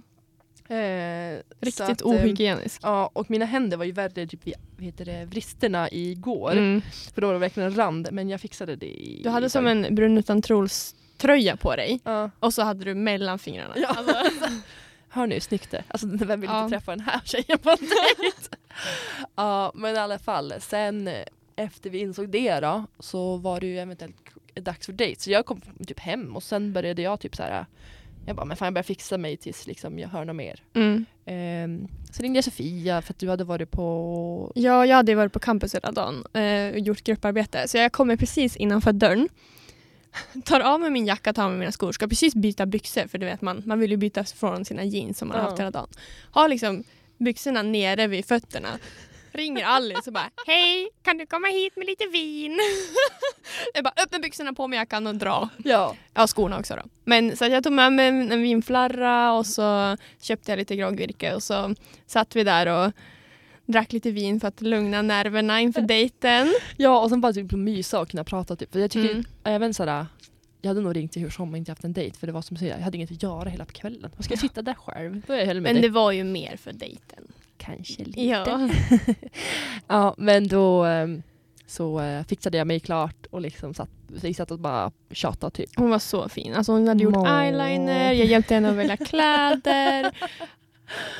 Eh, 0.68 1.38
riktigt 1.60 1.80
att, 1.80 2.00
eh, 2.00 2.06
ohygienisk. 2.06 2.80
Ja, 2.84 3.10
och 3.12 3.30
mina 3.30 3.44
händer 3.44 3.76
var 3.76 3.84
ju 3.84 3.92
värre 3.92 4.26
typ 4.26 4.46
vid 4.76 4.94
det, 4.96 5.24
vristerna 5.24 5.88
igår. 5.90 6.52
Mm. 6.52 6.82
För 7.14 7.20
då 7.20 7.26
var 7.26 7.34
det 7.34 7.40
verkligen 7.40 7.68
en 7.70 7.76
rand, 7.76 8.08
men 8.12 8.28
jag 8.28 8.40
fixade 8.40 8.76
det 8.76 8.86
i 8.86 9.20
Du 9.24 9.28
hade 9.30 9.50
som 9.50 9.66
en 9.66 9.94
brun 9.94 10.18
utan 10.18 10.42
tråls 10.42 10.94
tröja 11.16 11.56
på 11.56 11.76
dig 11.76 12.00
Ja. 12.04 12.30
och 12.40 12.54
så 12.54 12.62
hade 12.62 12.84
du 12.84 12.94
mellan 12.94 13.38
fingrarna. 13.38 13.74
Ja. 13.76 13.88
Alltså, 13.88 14.14
Hör 15.08 15.26
nu, 15.26 15.40
snyggt 15.40 15.70
det. 15.70 15.84
Alltså 15.88 16.06
vem 16.06 16.40
vill 16.40 16.50
Ja. 16.50 16.64
inte 16.64 16.76
träffa 16.76 16.90
den 16.90 17.00
här 17.00 17.20
tjejen 17.24 17.58
på 17.58 17.70
en 17.70 17.76
dejt? 17.76 18.36
ja, 19.36 19.72
men 19.74 19.94
i 19.94 19.98
alla 19.98 20.18
fall. 20.18 20.54
Sen 20.60 21.08
eh, 21.08 21.24
efter 21.56 21.90
vi 21.90 21.98
insåg 21.98 22.28
det 22.28 22.60
då, 22.60 22.84
så 22.98 23.36
var 23.36 23.60
det 23.60 23.66
ju 23.66 23.78
eventuellt 23.78 24.16
dags 24.54 24.86
för 24.86 24.92
dejt. 24.92 25.20
Så 25.20 25.30
jag 25.30 25.46
kom 25.46 25.60
typ 25.86 26.00
hem 26.00 26.36
och 26.36 26.42
sen 26.42 26.72
började 26.72 27.02
jag 27.02 27.20
typ 27.20 27.36
så 27.36 27.42
här. 27.42 27.66
Jag 28.26 28.36
bara, 28.36 28.44
men 28.44 28.56
fan 28.56 28.66
jag 28.66 28.74
börjar 28.74 28.82
fixa 28.82 29.18
mig 29.18 29.36
tills 29.36 29.66
liksom, 29.66 29.98
jag 29.98 30.08
hör 30.08 30.24
något 30.24 30.36
mer. 30.36 30.62
mm. 30.74 31.04
Ehm, 31.28 31.88
så 32.12 32.22
ringde 32.22 32.36
jag 32.36 32.44
Sofia 32.44 33.02
för 33.02 33.12
att 33.12 33.18
du 33.18 33.28
hade 33.28 33.44
varit 33.44 33.70
på... 33.70 34.52
Ja, 34.54 34.86
jag 34.86 34.96
hade 34.96 35.14
varit 35.14 35.32
på 35.32 35.38
campus 35.38 35.74
hela 35.74 35.92
dagen 35.92 36.24
eh, 36.32 36.72
och 36.72 36.78
gjort 36.78 37.02
grupparbete. 37.04 37.68
Så 37.68 37.76
jag 37.76 37.92
kommer 37.92 38.16
precis 38.16 38.56
innanför 38.56 38.92
dörren. 38.92 39.28
Tar 40.44 40.60
av 40.60 40.80
mig 40.80 40.90
min 40.90 41.06
jacka, 41.06 41.32
tar 41.32 41.44
av 41.44 41.50
mig 41.50 41.58
mina 41.58 41.72
skor, 41.72 41.92
ska 41.92 42.08
precis 42.08 42.34
byta 42.34 42.66
byxor 42.66 43.06
för 43.08 43.18
du 43.18 43.26
vet 43.26 43.42
man, 43.42 43.62
man 43.66 43.78
vill 43.80 43.90
ju 43.90 43.96
byta 43.96 44.24
från 44.24 44.64
sina 44.64 44.84
jeans 44.84 45.18
som 45.18 45.28
man 45.28 45.36
har 45.36 45.44
Ja. 45.44 45.48
haft 45.50 45.60
hela 45.60 45.70
dagen. 45.70 45.88
Har 46.30 46.48
liksom 46.48 46.84
byxorna 47.18 47.62
nere 47.62 48.06
vid 48.06 48.24
fötterna. 48.24 48.68
Ringer 49.36 49.64
Alice 49.64 50.02
och 50.06 50.12
bara 50.12 50.30
Hej, 50.46 50.88
kan 51.02 51.18
du 51.18 51.26
komma 51.26 51.46
hit 51.48 51.76
med 51.76 51.86
lite 51.86 52.06
vin? 52.06 52.58
jag 53.74 53.84
bara 53.84 53.94
öppna 54.02 54.18
byxorna 54.18 54.52
på 54.52 54.68
mig 54.68 54.76
jackan 54.78 55.06
och 55.06 55.14
dra. 55.14 55.48
Ja. 55.64 55.96
Ja, 56.14 56.26
skorna 56.26 56.58
också 56.58 56.76
då. 56.76 56.82
Men 57.04 57.36
så 57.36 57.44
att 57.44 57.52
jag 57.52 57.64
tog 57.64 57.72
med 57.72 57.92
mig 57.92 58.06
en 58.08 58.42
vinflarra 58.42 59.32
och 59.32 59.46
så 59.46 59.96
köpte 60.20 60.52
jag 60.52 60.58
lite 60.58 60.76
groggvirke 60.76 61.34
och 61.34 61.42
så 61.42 61.74
satt 62.06 62.36
vi 62.36 62.44
där 62.44 62.66
och 62.86 62.92
drack 63.66 63.92
lite 63.92 64.10
vin 64.10 64.40
för 64.40 64.48
att 64.48 64.60
lugna 64.60 65.02
nerverna 65.02 65.60
inför 65.60 65.80
dejten. 65.80 66.54
ja, 66.76 67.00
och 67.00 67.10
sen 67.10 67.20
bara 67.20 67.32
typ 67.32 67.52
mysa 67.52 68.00
och 68.00 68.08
kunna 68.08 68.24
prata 68.24 68.56
typ. 68.56 68.72
För 68.72 68.80
jag 68.80 68.90
tycker 68.90 69.10
Mm. 69.10 69.24
även 69.44 69.74
sådär 69.74 70.06
jag 70.60 70.68
hade 70.70 70.80
nog 70.80 70.96
ringt 70.96 71.12
till 71.12 71.22
hur 71.22 71.30
som 71.30 71.50
och 71.52 71.58
inte 71.58 71.70
haft 71.70 71.84
en 71.84 71.92
dejt 71.92 72.18
för 72.18 72.26
det 72.26 72.32
var 72.32 72.42
som 72.42 72.56
säger, 72.56 72.76
jag 72.76 72.84
hade 72.84 72.96
inget 72.96 73.10
att 73.12 73.22
göra 73.22 73.48
hela 73.48 73.64
kvällen. 73.66 74.10
Vad 74.16 74.24
ska 74.24 74.32
jag 74.32 74.40
sitta 74.40 74.62
där 74.62 74.74
själv? 74.74 75.22
Då 75.26 75.32
är 75.32 75.38
jag 75.38 75.46
med 75.46 75.62
Men 75.62 75.74
dig. 75.74 75.82
det 75.82 75.88
var 75.88 76.12
ju 76.12 76.24
mer 76.24 76.56
för 76.56 76.72
dejten. 76.72 77.32
Kanske 77.66 78.04
lite. 78.04 78.22
Ja. 78.22 78.68
Ja, 79.86 80.14
men 80.18 80.48
då 80.48 80.84
ehm, 80.84 81.22
så 81.66 82.00
eh, 82.00 82.24
fixade 82.24 82.58
jag 82.58 82.66
mig 82.66 82.80
klart 82.80 83.26
och 83.30 83.40
liksom 83.40 83.74
satt, 83.74 83.90
vi 84.22 84.34
satt 84.34 84.50
och 84.50 84.58
bara 84.58 84.92
tjatade 85.10 85.50
typ. 85.50 85.70
Hon 85.76 85.90
var 85.90 85.98
så 85.98 86.28
fin. 86.28 86.54
Alltså 86.54 86.72
hon 86.72 86.88
hade 86.88 87.04
gjort 87.04 87.14
Må. 87.14 87.26
eyeliner, 87.26 88.12
jag 88.12 88.26
hjälpte 88.26 88.54
henne 88.54 88.70
att 88.70 88.76
välja 88.76 88.96
kläder, 89.06 90.16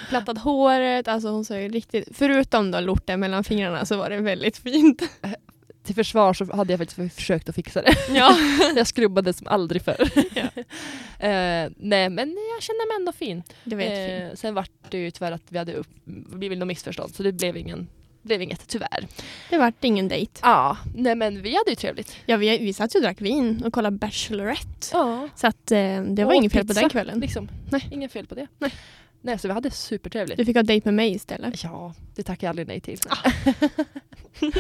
plattat 0.09 0.39
håret. 0.39 1.09
Alltså 1.09 1.29
hon 1.29 1.45
såg 1.45 1.75
riktigt, 1.75 2.09
förutom 2.13 2.71
då 2.71 2.81
lorten 2.81 3.21
mellan 3.21 3.45
fingrarna 3.45 3.85
så 3.85 3.97
var 3.97 4.11
det 4.11 4.17
väldigt 4.17 4.59
fint. 4.59 5.03
Till 5.87 5.95
försvar 5.95 6.35
så 6.35 6.57
hade 6.57 6.73
jag 6.73 6.81
faktiskt 6.81 7.15
försökt 7.15 7.49
att 7.49 7.55
fixa 7.55 7.83
det. 7.83 7.97
Ja. 8.15 8.37
jag 8.77 8.87
skrubbade 8.87 9.33
som 9.33 9.47
aldrig 9.47 9.83
förr. 9.83 10.11
Ja. 10.35 10.43
Eh, 11.19 11.71
nej 11.77 12.11
men 12.11 12.37
jag 12.55 12.63
kände 12.63 12.87
mig 12.89 12.97
ändå 12.97 13.13
fin. 13.13 13.43
Det 13.65 13.77
var. 13.77 13.83
Eh, 13.85 14.35
sen 14.35 14.55
vart 14.55 14.71
det 14.91 14.99
ju 14.99 15.11
tyvärr 15.11 15.33
att 15.33 15.43
vi 15.49 15.59
hade 15.59 15.75
upp, 15.75 15.89
vi 16.33 16.49
blev 16.49 16.59
nog 16.59 16.69
missförstådd 16.69 17.15
så 17.15 17.23
det 17.23 17.33
blev 17.33 17.57
ingen 17.57 17.89
blev 18.27 18.43
inget 18.43 18.69
tyvärr. 18.69 19.07
Det 19.51 19.59
vart 19.59 19.85
ingen 19.85 20.09
dejt. 20.09 20.41
Ja, 20.43 20.77
nej 20.97 21.15
men 21.15 21.43
vi 21.43 21.57
hade 21.57 21.71
ju 21.71 21.77
trevligt. 21.77 22.17
Ja, 22.27 22.37
vi, 22.37 22.59
vi 22.59 22.73
satt 22.73 22.95
ju 22.95 22.99
och 22.99 23.03
drack 23.03 23.21
vin 23.21 23.63
och 23.65 23.73
kollade 23.73 23.97
Bachelorette. 23.97 24.89
Ja. 24.93 25.29
Så 25.37 25.47
att, 25.47 25.71
eh, 25.73 26.03
det 26.03 26.25
var 26.25 26.27
Och 26.27 26.35
inget 26.35 26.53
fel 26.53 26.67
på 26.67 26.73
den 26.73 26.89
kvällen. 26.89 27.21
Liksom. 27.21 27.49
Nej. 27.71 27.89
Inget 27.91 28.13
fel 28.13 28.27
på 28.27 28.35
det. 28.35 28.47
Nej. 28.59 28.73
Nej, 29.21 29.39
så 29.39 29.49
vi 29.49 29.55
hade 29.55 29.71
supertrevligt. 29.71 30.39
Du 30.39 30.45
fick 30.45 30.57
ha 30.57 30.63
dejt 30.63 30.85
med 30.89 30.95
mig 30.95 31.15
istället. 31.15 31.65
Ja, 31.65 31.95
det 32.15 32.23
tackar 32.23 32.47
jag 32.47 32.51
aldrig 32.51 32.69
nej 32.69 32.81
till. 32.81 32.99
Ah. 33.09 33.31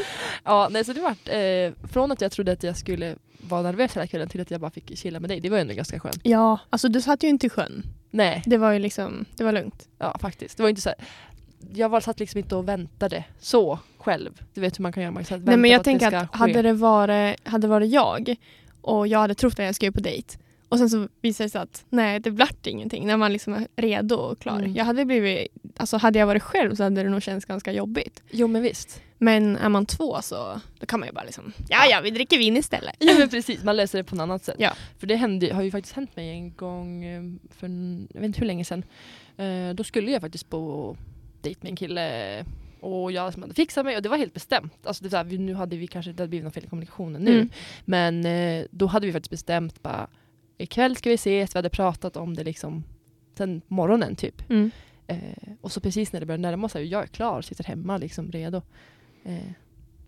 ja, 0.44 0.68
nej, 0.70 0.84
så 0.84 0.92
det 0.92 1.00
vart 1.00 1.28
eh, 1.28 1.88
från 1.92 2.12
att 2.12 2.20
jag 2.20 2.32
trodde 2.32 2.52
att 2.52 2.62
jag 2.62 2.76
skulle 2.76 3.16
vara 3.40 3.62
nervös 3.62 3.96
hela 3.96 4.06
kvällen 4.06 4.28
till 4.28 4.40
att 4.40 4.50
jag 4.50 4.60
bara 4.60 4.70
fick 4.70 4.98
chilla 4.98 5.20
med 5.20 5.30
dig. 5.30 5.40
Det 5.40 5.50
var 5.50 5.56
ju 5.56 5.60
ändå 5.60 5.74
ganska 5.74 6.00
skönt. 6.00 6.20
Ja, 6.22 6.58
alltså 6.70 6.88
du 6.88 7.00
satt 7.00 7.22
ju 7.22 7.28
inte 7.28 7.46
i 7.46 7.50
sjön. 7.50 7.82
Nej, 8.10 8.42
Det 8.46 8.56
var 8.56 8.72
ju 8.72 8.78
liksom, 8.78 9.24
det 9.36 9.44
var 9.44 9.52
lugnt. 9.52 9.88
ja 9.98 10.18
faktiskt. 10.18 10.56
Det 10.56 10.62
var 10.62 10.70
inte 10.70 10.82
så 10.82 10.88
här, 10.88 10.98
jag 11.74 11.88
var 11.88 12.00
satt 12.00 12.20
liksom 12.20 12.38
inte 12.38 12.56
och 12.56 12.68
väntade 12.68 13.24
så 13.38 13.78
själv. 13.98 14.40
Du 14.54 14.60
vet 14.60 14.78
hur 14.78 14.82
man 14.82 14.92
kan 14.92 15.02
göra. 15.02 15.12
Man 15.12 15.24
kan 15.24 15.44
Nej 15.44 15.56
men 15.56 15.70
jag 15.70 15.84
tänker 15.84 16.12
att 16.12 16.28
ska 16.28 16.38
hade 16.38 16.62
det, 16.62 16.72
varit, 16.72 17.48
hade 17.48 17.66
det 17.66 17.70
varit 17.70 17.90
jag 17.90 18.36
och 18.80 19.06
jag 19.06 19.18
hade 19.18 19.34
trott 19.34 19.52
att 19.52 19.64
jag 19.64 19.74
skulle 19.74 19.92
på 19.92 20.00
dejt 20.00 20.38
och 20.68 20.78
sen 20.78 20.90
så 20.90 21.08
visade 21.20 21.46
det 21.46 21.50
sig 21.50 21.60
att 21.60 21.84
nej 21.88 22.20
det 22.20 22.30
vart 22.30 22.66
ingenting 22.66 23.06
när 23.06 23.16
man 23.16 23.32
liksom 23.32 23.54
är 23.54 23.66
redo 23.76 24.16
och 24.16 24.38
klar. 24.38 24.58
Mm. 24.58 24.74
Jag 24.74 24.84
hade 24.84 25.04
blivit, 25.04 25.48
alltså 25.76 25.96
hade 25.96 26.18
jag 26.18 26.26
varit 26.26 26.42
själv 26.42 26.74
så 26.74 26.82
hade 26.82 27.02
det 27.02 27.08
nog 27.08 27.22
känts 27.22 27.46
ganska 27.46 27.72
jobbigt. 27.72 28.22
Jo 28.30 28.46
men 28.46 28.62
visst. 28.62 29.02
Men 29.18 29.56
är 29.56 29.68
man 29.68 29.86
två 29.86 30.22
så 30.22 30.60
då 30.78 30.86
kan 30.86 31.00
man 31.00 31.08
ju 31.08 31.12
bara 31.12 31.24
liksom, 31.24 31.52
ja 31.68 31.86
ja 31.90 32.00
vi 32.00 32.10
dricker 32.10 32.38
vin 32.38 32.56
istället. 32.56 32.96
Ja 32.98 33.14
men 33.18 33.28
precis, 33.28 33.64
man 33.64 33.76
löser 33.76 33.98
det 33.98 34.04
på 34.04 34.14
något 34.14 34.22
annat 34.22 34.44
sätt. 34.44 34.56
Ja. 34.58 34.72
För 34.98 35.06
det 35.06 35.16
hände, 35.16 35.54
har 35.54 35.62
ju 35.62 35.70
faktiskt 35.70 35.94
hänt 35.94 36.16
mig 36.16 36.30
en 36.30 36.54
gång 36.54 37.04
eh, 37.04 37.22
för 37.50 37.68
jag 38.12 38.20
vet 38.20 38.26
inte 38.26 38.40
hur 38.40 38.46
länge 38.46 38.64
sedan. 38.64 38.84
Eh, 39.36 39.74
då 39.74 39.84
skulle 39.84 40.10
jag 40.10 40.20
faktiskt 40.20 40.50
på 40.50 40.96
dejt 41.42 41.60
med 41.62 41.70
en 41.70 41.76
kille 41.76 42.44
och 42.80 43.12
jag 43.12 43.32
som 43.32 43.42
hade 43.42 43.54
fixat 43.54 43.84
mig 43.84 43.96
och 43.96 44.02
det 44.02 44.08
var 44.08 44.16
helt 44.16 44.34
bestämt. 44.34 44.86
Alltså 44.86 45.04
det 45.04 45.12
var, 45.12 45.24
nu 45.24 45.54
hade 45.54 45.76
vi 45.76 45.86
kanske, 45.86 46.12
det 46.12 46.22
hade 46.22 46.28
blivit 46.28 46.44
något 46.44 46.54
fel 46.54 46.64
i 46.64 46.68
kommunikationen 46.68 47.22
nu. 47.22 47.34
Mm. 47.34 47.50
Men 47.84 48.26
eh, 48.26 48.64
då 48.70 48.86
hade 48.86 49.06
vi 49.06 49.12
faktiskt 49.12 49.30
bestämt 49.30 49.82
bara 49.82 50.08
ikväll 50.58 50.96
ska 50.96 51.08
vi 51.10 51.14
ses, 51.14 51.54
vi 51.54 51.58
hade 51.58 51.70
pratat 51.70 52.16
om 52.16 52.34
det 52.34 52.44
liksom 52.44 52.84
sen 53.38 53.62
morgonen 53.68 54.16
typ. 54.16 54.50
Mm. 54.50 54.70
Eh, 55.06 55.18
och 55.60 55.72
så 55.72 55.80
precis 55.80 56.12
när 56.12 56.20
det 56.20 56.26
började 56.26 56.42
närma 56.42 56.68
sig, 56.68 56.86
jag 56.86 57.02
är 57.02 57.06
klar, 57.06 57.42
sitter 57.42 57.64
hemma 57.64 57.98
liksom 57.98 58.32
redo. 58.32 58.62
Eh, 59.24 59.36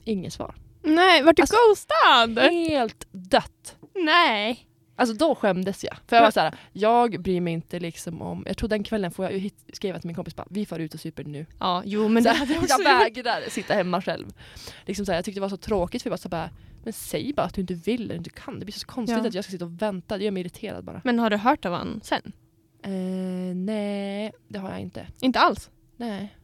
inget 0.05 0.33
svar. 0.33 0.55
Nej, 0.83 1.23
vart 1.23 1.37
du 1.37 1.43
Alltså- 1.43 1.57
ghostad? 1.69 2.39
Helt 2.53 3.07
dött. 3.13 3.77
Nej. 3.95 4.65
Alltså 4.97 5.15
då 5.15 5.35
skämdes 5.35 5.85
jag. 5.85 5.97
För 6.07 6.17
jag 6.17 6.23
var 6.23 6.31
så 6.31 6.41
här, 6.41 6.55
jag 6.73 7.23
bryr 7.23 7.41
mig 7.41 7.53
inte 7.53 7.81
liksom 7.81 8.23
om, 8.23 8.45
jag 8.47 8.57
tror 8.57 8.69
den 8.69 8.83
kvällen 8.85 9.11
får 9.11 9.25
jag 9.25 9.33
ju 9.33 9.39
hit, 9.39 9.65
skriva 9.73 9.99
till 9.99 10.07
min 10.09 10.17
kompis 10.17 10.37
bara, 10.37 10.47
vi 10.51 10.67
får 10.67 10.81
ut 10.81 10.95
och 10.95 11.01
super 11.01 11.25
nu. 11.25 11.47
Ja, 11.61 11.83
jo 11.85 12.09
men 12.09 12.23
så 12.23 12.29
det 12.29 12.35
hade 12.37 12.53
jag 12.53 12.57
jag 12.63 12.65
också 12.65 12.83
gjort. 12.83 12.87
vägrar 13.27 13.51
sitta 13.51 13.75
hemma 13.75 14.03
själv. 14.03 14.27
Liksom 14.87 15.07
så 15.07 15.13
här, 15.13 15.19
jag 15.19 15.25
tyckte 15.25 15.37
det 15.39 15.43
var 15.43 15.49
så 15.49 15.57
tråkigt 15.57 16.03
för 16.03 16.09
jag 16.09 16.13
var 16.13 16.17
så 16.19 16.29
bara, 16.29 16.51
men 16.89 16.93
säg 16.93 17.33
bara 17.33 17.47
att 17.47 17.55
du 17.55 17.61
inte 17.61 17.75
vill 17.75 18.03
eller 18.05 18.15
inte 18.15 18.31
kan. 18.31 18.59
Det 18.59 18.65
blir 18.65 18.73
så 18.79 18.87
konstigt 18.87 19.19
Ja. 19.23 19.29
att 19.29 19.35
jag 19.35 19.45
ska 19.45 19.51
sitta 19.51 19.65
och 19.65 19.83
vänta, 19.83 20.19
det 20.19 20.25
gör 20.25 20.31
mig 20.31 20.41
irriterad 20.41 20.85
bara. 20.85 21.01
Men 21.05 21.19
har 21.19 21.31
du 21.31 21.37
hört 21.37 21.65
av 21.65 21.73
honom 21.73 22.01
sen? 22.03 22.33
Eh, 22.83 22.91
nej, 23.55 24.33
det 24.49 24.59
har 24.59 24.71
jag 24.71 24.81
inte. 24.81 25.07
Inte 25.21 25.39
alls. 25.39 25.71
Nej. 25.97 26.35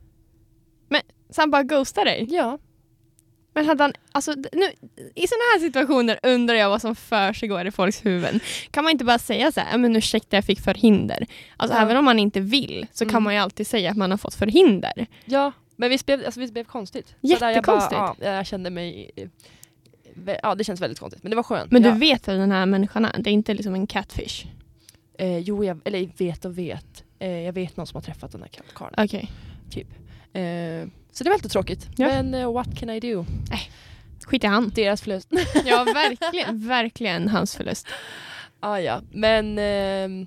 Så 1.30 1.42
han 1.42 1.50
bara 1.50 1.62
ghostar 1.62 2.04
dig? 2.04 2.26
Ja. 2.30 2.58
Men 3.54 3.66
hade 3.66 3.82
han, 3.84 3.92
alltså 4.12 4.32
nu, 4.32 4.64
i 5.14 5.26
sådana 5.26 5.42
här 5.54 5.58
situationer 5.60 6.18
undrar 6.22 6.54
jag 6.54 6.68
vad 6.68 6.80
som 6.80 6.94
försiggår 6.96 7.66
i 7.66 7.70
folks 7.70 8.04
huvuden. 8.06 8.40
Kan 8.70 8.84
man 8.84 8.90
inte 8.90 9.04
bara 9.04 9.18
säga 9.18 9.52
så 9.52 9.60
här, 9.60 9.72
"Ja, 9.72 9.78
men 9.78 9.96
ursäkta 9.96 10.36
jag 10.36 10.44
fick 10.44 10.60
förhinder. 10.60 11.26
Alltså 11.56 11.76
Ja. 11.76 11.82
även 11.82 11.96
om 11.96 12.04
man 12.04 12.18
inte 12.18 12.40
vill 12.40 12.86
så 12.92 13.04
kan 13.04 13.10
Mm. 13.10 13.22
man 13.22 13.34
ju 13.34 13.40
alltid 13.40 13.66
säga 13.66 13.90
att 13.90 13.96
man 13.96 14.10
har 14.10 14.18
fått 14.18 14.34
förhinder. 14.34 15.06
Ja, 15.24 15.52
men 15.76 15.90
visst 15.90 16.06
blev, 16.06 16.24
alltså, 16.24 16.40
visst 16.40 16.52
blev 16.52 16.64
konstigt. 16.64 17.06
Så 17.08 17.14
där, 17.20 17.28
jag, 17.30 17.38
bara, 17.40 17.50
Jättekonstigt. 17.52 17.94
ja, 17.98 18.16
jag 18.18 18.46
kände 18.46 18.70
mig, 18.70 19.10
ja 20.42 20.54
det 20.54 20.64
känns 20.64 20.80
väldigt 20.80 20.99
konstigt. 20.99 21.23
Men 21.23 21.30
det 21.30 21.37
var 21.37 21.42
skönt. 21.42 21.73
Men 21.73 21.83
ja. 21.83 21.92
du 21.92 21.99
vet 21.99 22.28
vem 22.28 22.38
den 22.38 22.52
här 22.52 22.66
människan 22.66 23.04
är? 23.04 23.18
Det 23.18 23.30
är 23.30 23.33
inte 23.33 23.54
liksom 23.54 23.75
en 23.75 23.87
catfish? 23.87 24.47
Eh, 25.18 25.38
jo, 25.38 25.64
jag, 25.64 25.80
eller 25.85 26.09
vet 26.16 26.44
och 26.44 26.59
vet. 26.59 27.04
Eh, 27.18 27.40
jag 27.40 27.52
vet 27.52 27.76
någon 27.76 27.87
som 27.87 27.97
har 27.97 28.02
träffat 28.02 28.33
den 28.33 28.42
här 28.42 28.50
karln. 28.75 28.94
Okej. 28.97 29.30
Eh, 30.33 30.88
så 31.12 31.25
det 31.25 31.30
var 31.30 31.37
lite 31.37 31.49
tråkigt. 31.49 31.88
Ja. 31.97 32.06
Men 32.09 32.35
eh, 32.35 32.52
what 32.52 32.78
can 32.78 32.90
I 32.90 33.00
do? 33.00 33.25
Skit 34.25 34.44
i 34.44 34.47
han. 34.47 34.73
Deras 34.75 35.02
förlust. 35.02 35.28
Ja 35.64 35.85
verkligen, 35.85 36.68
verkligen 36.68 37.28
hans 37.28 37.56
förlust. 37.56 37.87
ah, 38.61 38.78
ja. 38.78 39.02
Men 39.12 39.59
ehm, 39.59 40.26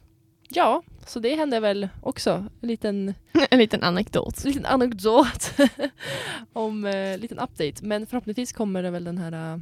ja, 0.50 0.84
så 1.06 1.20
det 1.20 1.36
hände 1.36 1.60
väl 1.60 1.90
också. 2.02 2.46
En 2.62 2.68
liten, 2.68 3.14
En 3.50 3.60
liten 3.60 3.84
anekdot. 3.84 4.44
liten 4.44 4.66
anekdot 4.66 5.52
om 6.54 6.86
en 6.86 7.14
eh, 7.14 7.18
liten 7.18 7.40
update. 7.40 7.86
Men 7.86 8.08
förhoppningsvis 8.08 8.54
kommer 8.54 8.84
det 8.84 8.90
väl 8.90 9.04
den 9.04 9.18
här 9.18 9.54
eh, 9.54 9.60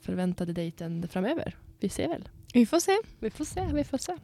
förväntade 0.00 0.52
dejten 0.52 1.08
framöver. 1.08 1.56
Vi 1.80 1.88
ser 1.88 2.08
väl. 2.08 2.28
Vi 2.54 2.66
får 2.66 2.80
se. 2.80 2.96
Vi 3.18 3.30
får 3.30 3.44
se, 3.44 3.66
vi 3.72 3.84
får 3.84 3.98
se. 3.98 4.16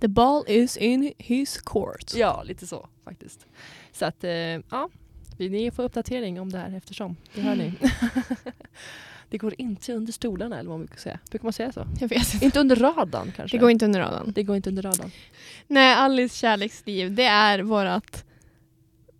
The 0.00 0.08
ball 0.08 0.44
is 0.48 0.76
in 0.76 1.12
his 1.18 1.58
court. 1.60 2.14
Ja, 2.14 2.42
lite 2.42 2.66
så 2.66 2.88
faktiskt. 3.04 3.46
Så 3.92 4.04
att, 4.04 4.24
eh, 4.24 4.30
ja. 4.30 4.88
Ni 5.38 5.70
får 5.70 5.82
uppdatering 5.82 6.40
om 6.40 6.52
det 6.52 6.58
här 6.58 6.76
eftersom. 6.76 7.16
Det 7.34 7.40
hör 7.40 7.56
ni. 7.56 7.72
det 9.30 9.38
går 9.38 9.54
inte 9.58 9.92
under 9.92 10.12
stolarna 10.12 10.58
eller 10.58 10.70
vad 10.70 10.78
man 10.78 10.86
brukar 10.86 11.00
säga. 11.00 11.18
Brukar 11.30 11.44
man 11.44 11.52
säga 11.52 11.72
så? 11.72 11.86
Jag 12.00 12.08
vet 12.08 12.34
inte. 12.34 12.44
Inte 12.44 12.60
under 12.60 12.76
radarn 12.76 13.32
kanske? 13.36 13.56
Det 13.56 13.60
går 13.60 13.70
inte 13.70 13.84
under 13.84 14.00
radarn. 14.00 14.32
det 14.32 14.42
går 14.42 14.56
inte 14.56 14.68
under 14.68 14.82
radarn. 14.82 15.10
Nej, 15.66 15.94
Alice 15.94 16.36
kärleksliv, 16.36 17.14
det 17.14 17.24
är 17.24 17.58
vårat, 17.58 18.24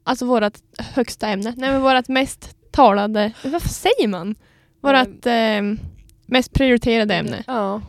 alltså 0.04 0.26
vårat 0.26 0.62
högsta 0.78 1.28
ämne. 1.28 1.54
Nej, 1.56 1.72
men 1.72 1.82
vårat 1.82 2.08
mest 2.08 2.56
talade, 2.70 3.32
vad 3.44 3.62
säger 3.62 4.08
man? 4.08 4.34
Vårat 4.80 5.26
eh, 5.26 5.62
mest 6.26 6.52
prioriterade 6.52 7.14
ämne. 7.14 7.44
Ja, 7.46 7.82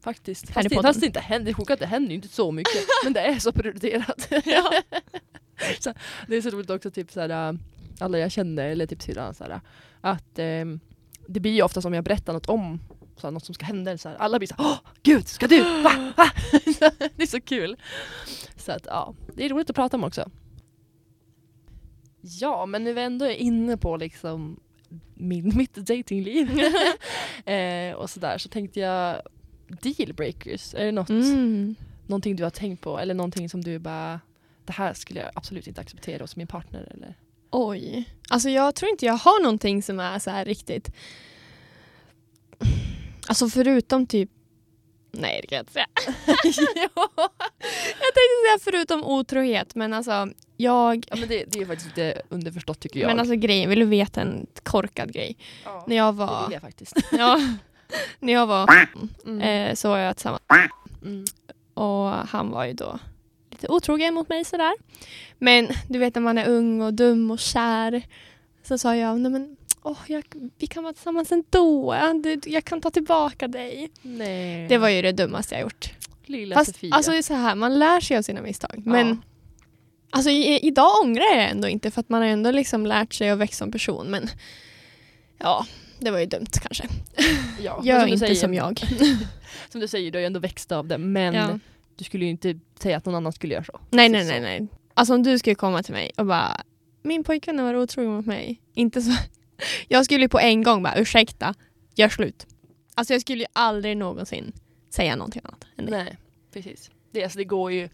faktiskt. 0.00 0.52
Fast 0.52 0.68
det, 0.68 0.82
fast 0.82 1.00
det 1.00 1.06
inte 1.06 1.20
händer, 1.20 1.54
det 1.66 1.72
att 1.72 1.80
det 1.80 1.86
händer 1.86 2.14
inte 2.14 2.28
så 2.28 2.52
mycket. 2.52 2.86
men 3.04 3.12
det 3.12 3.20
är 3.20 3.38
så 3.38 3.52
prioriterat. 3.52 4.28
Ja. 4.44 4.72
så, 5.80 5.94
det 6.28 6.36
är 6.36 6.42
så 6.42 6.50
roligt 6.50 6.70
också, 6.70 6.90
typ 6.90 7.10
såhär, 7.10 7.50
äh, 7.50 7.58
alla 7.98 8.18
jag 8.18 8.32
känner, 8.32 8.68
eller 8.68 8.86
typ 8.86 9.02
syrran, 9.02 9.34
att 10.00 10.38
ehm, 10.38 10.80
det 11.28 11.40
blir 11.40 11.52
ju 11.52 11.62
ofta 11.62 11.80
som 11.82 11.94
jag 11.94 12.04
berättar 12.04 12.32
något 12.32 12.48
om 12.48 12.80
såhär, 13.16 13.32
något 13.32 13.44
som 13.44 13.54
ska 13.54 13.66
hända. 13.66 13.90
eller 13.90 13.98
Såhär, 13.98 14.16
alla 14.16 14.38
blir 14.38 14.48
såhär 14.48 14.64
Åh, 14.64 14.78
gud, 15.02 15.28
ska 15.28 15.46
du? 15.46 15.62
Va? 15.82 16.12
Va? 16.16 16.30
det 17.16 17.22
är 17.22 17.26
så 17.26 17.40
kul. 17.40 17.76
Så 18.56 18.72
att 18.72 18.86
ja, 18.86 19.14
det 19.34 19.44
är 19.44 19.48
roligt 19.48 19.70
att 19.70 19.76
prata 19.76 19.96
om 19.96 20.04
också. 20.04 20.30
Ja, 22.20 22.66
men 22.66 22.84
nu 22.84 22.90
är 22.90 22.94
vi 22.94 23.00
ändå 23.02 23.30
inne 23.30 23.76
på 23.76 23.96
liksom 23.96 24.60
min, 25.14 25.52
mitt 25.56 25.74
datingliv 25.74 26.60
eh, 27.44 27.94
och 27.94 28.10
sådär 28.10 28.38
så 28.38 28.48
tänkte 28.48 28.80
jag 28.80 29.22
dealbreakers, 29.68 30.74
är 30.74 30.84
det 30.84 30.92
något, 30.92 31.08
Mm. 31.08 31.74
någonting 32.06 32.36
du 32.36 32.42
har 32.42 32.50
tänkt 32.50 32.80
på 32.82 32.98
eller 32.98 33.14
någonting 33.14 33.48
som 33.48 33.60
du 33.64 33.78
bara 33.78 34.20
det 34.64 34.72
här 34.72 34.94
skulle 34.94 35.20
jag 35.20 35.30
absolut 35.34 35.66
inte 35.66 35.80
acceptera 35.80 36.22
hos 36.22 36.36
min 36.36 36.46
partner 36.46 36.92
eller? 36.94 37.14
Oj. 37.58 38.04
Alltså 38.28 38.48
jag 38.50 38.74
tror 38.74 38.90
inte 38.90 39.06
jag 39.06 39.14
har 39.14 39.42
någonting 39.42 39.82
som 39.82 40.00
är 40.00 40.18
så 40.18 40.30
här 40.30 40.44
riktigt. 40.44 40.90
Alltså 43.28 43.48
förutom 43.48 44.06
typ 44.06 44.30
Nej 45.10 45.38
det 45.42 45.46
kan 45.46 45.56
jag 45.56 45.62
inte 45.62 45.72
säga. 45.72 45.86
Jag 47.98 48.12
tänkte 48.14 48.36
säga 48.46 48.58
förutom 48.64 49.04
otrohet 49.04 49.74
men 49.74 49.92
alltså 49.94 50.28
jag 50.56 51.06
Ja 51.10 51.16
men 51.16 51.28
det, 51.28 51.44
det 51.44 51.58
är 51.60 51.66
faktiskt 51.66 51.86
lite 51.96 52.22
underförstått 52.28 52.80
tycker 52.80 53.00
jag. 53.00 53.06
Men 53.06 53.18
alltså 53.20 53.34
grejen, 53.34 53.70
vill 53.70 53.78
du 53.78 53.84
veta 53.86 54.20
en 54.20 54.46
korkad 54.62 55.12
grej? 55.12 55.36
ja, 55.64 55.84
När 55.86 55.96
jag 55.96 56.14
det 56.14 56.18
var, 56.18 56.44
vill 56.46 56.52
jag 56.52 56.62
faktiskt. 56.62 56.96
ja, 57.12 57.40
när 58.18 58.32
jag 58.32 58.46
var 58.46 58.86
Mm. 59.26 59.40
eh, 59.40 59.74
så 59.74 59.88
var 59.88 59.98
jag 59.98 60.16
tillsammans 60.16 60.42
Mm. 61.02 61.24
och 61.74 62.10
han 62.10 62.50
var 62.50 62.64
ju 62.64 62.72
då 62.72 62.98
lite 63.62 63.72
otrogen 63.72 64.14
mot 64.14 64.28
mig 64.28 64.44
sådär. 64.44 64.72
Men 65.38 65.68
du 65.88 65.98
vet 65.98 66.14
när 66.14 66.22
man 66.22 66.38
är 66.38 66.48
ung 66.48 66.82
och 66.82 66.94
dum 66.94 67.30
och 67.30 67.38
kär 67.38 68.02
så 68.62 68.78
sa 68.78 68.96
jag, 68.96 69.20
nej 69.20 69.32
men 69.32 69.56
åh, 69.82 69.98
jag, 70.06 70.24
vi 70.58 70.66
kan 70.66 70.82
vara 70.82 70.92
tillsammans 70.92 71.32
ändå. 71.32 71.96
Jag, 72.44 72.64
kan 72.64 72.80
ta 72.80 72.90
tillbaka 72.90 73.48
dig. 73.48 73.90
Nej. 74.02 74.68
Det 74.68 74.78
var 74.78 74.88
ju 74.88 75.02
det 75.02 75.12
dummaste 75.12 75.54
jag 75.54 75.62
gjort. 75.62 75.90
Lilla 76.26 76.54
Fast 76.54 76.74
Sofia. 76.74 76.94
alltså 76.94 77.10
det 77.10 77.18
är 77.18 77.22
så 77.22 77.34
här, 77.34 77.54
man 77.54 77.78
lär 77.78 78.00
sig 78.00 78.16
av 78.16 78.22
sina 78.22 78.42
misstag. 78.42 78.82
Men 78.84 79.08
Ja. 79.08 79.16
alltså, 80.10 80.30
i, 80.30 80.58
idag 80.66 80.90
ångrar 81.02 81.24
jag 81.24 81.36
det 81.36 81.46
ändå 81.46 81.68
inte 81.68 81.90
för 81.90 82.00
att 82.00 82.08
man 82.08 82.22
har 82.22 82.28
ändå 82.28 82.50
liksom 82.50 82.86
lärt 82.86 83.14
sig 83.14 83.30
att 83.30 83.38
växa 83.38 83.58
som 83.58 83.72
person. 83.72 84.06
Men 84.06 84.28
ja, 85.38 85.66
det 86.00 86.10
var 86.10 86.18
ju 86.18 86.26
dumt 86.26 86.46
kanske. 86.62 86.88
ja, 87.60 87.80
Gör 87.84 88.00
som 88.00 88.08
inte 88.08 88.18
säger, 88.18 88.34
som 88.34 88.54
jag. 88.54 88.80
Som 89.70 89.80
du 89.80 89.88
säger, 89.88 90.10
du 90.10 90.18
har 90.18 90.20
ju 90.20 90.26
ändå 90.26 90.40
växt 90.40 90.72
av 90.72 90.86
det 90.86 90.98
men 90.98 91.34
Ja. 91.34 91.58
Du 91.96 92.04
skulle 92.04 92.24
ju 92.24 92.30
inte 92.30 92.60
säga 92.78 92.96
att 92.96 93.04
någon 93.04 93.14
annan 93.14 93.32
skulle 93.32 93.54
göra 93.54 93.64
så. 93.64 93.80
Nej, 93.90 94.08
nej, 94.08 94.24
nej, 94.26 94.40
nej. 94.40 94.68
Alltså 94.94 95.14
om 95.14 95.22
du 95.22 95.38
skulle 95.38 95.54
komma 95.54 95.82
till 95.82 95.94
mig 95.94 96.10
och 96.16 96.26
bara 96.26 96.60
min 97.02 97.24
pojkvän 97.24 97.64
var 97.64 97.74
otrogen 97.74 98.12
mot 98.12 98.26
mig. 98.26 98.62
Inte 98.74 99.02
så. 99.02 99.12
Jag 99.88 100.04
skulle 100.04 100.22
ju 100.22 100.28
på 100.28 100.38
en 100.38 100.62
gång 100.62 100.82
bara 100.82 100.98
ursäkta, 100.98 101.54
gör 101.94 102.08
slut. 102.08 102.46
Alltså 102.94 103.14
jag 103.14 103.20
skulle 103.20 103.40
ju 103.40 103.46
aldrig 103.52 103.96
någonsin 103.96 104.52
säga 104.90 105.16
någonting 105.16 105.42
annat 105.44 105.64
än 105.76 105.84
det. 105.84 105.90
Nej, 105.90 106.16
precis. 106.52 106.90
Det, 107.12 107.22
alltså, 107.22 107.38
det 107.38 107.44
går 107.44 107.72
ju 107.72 107.88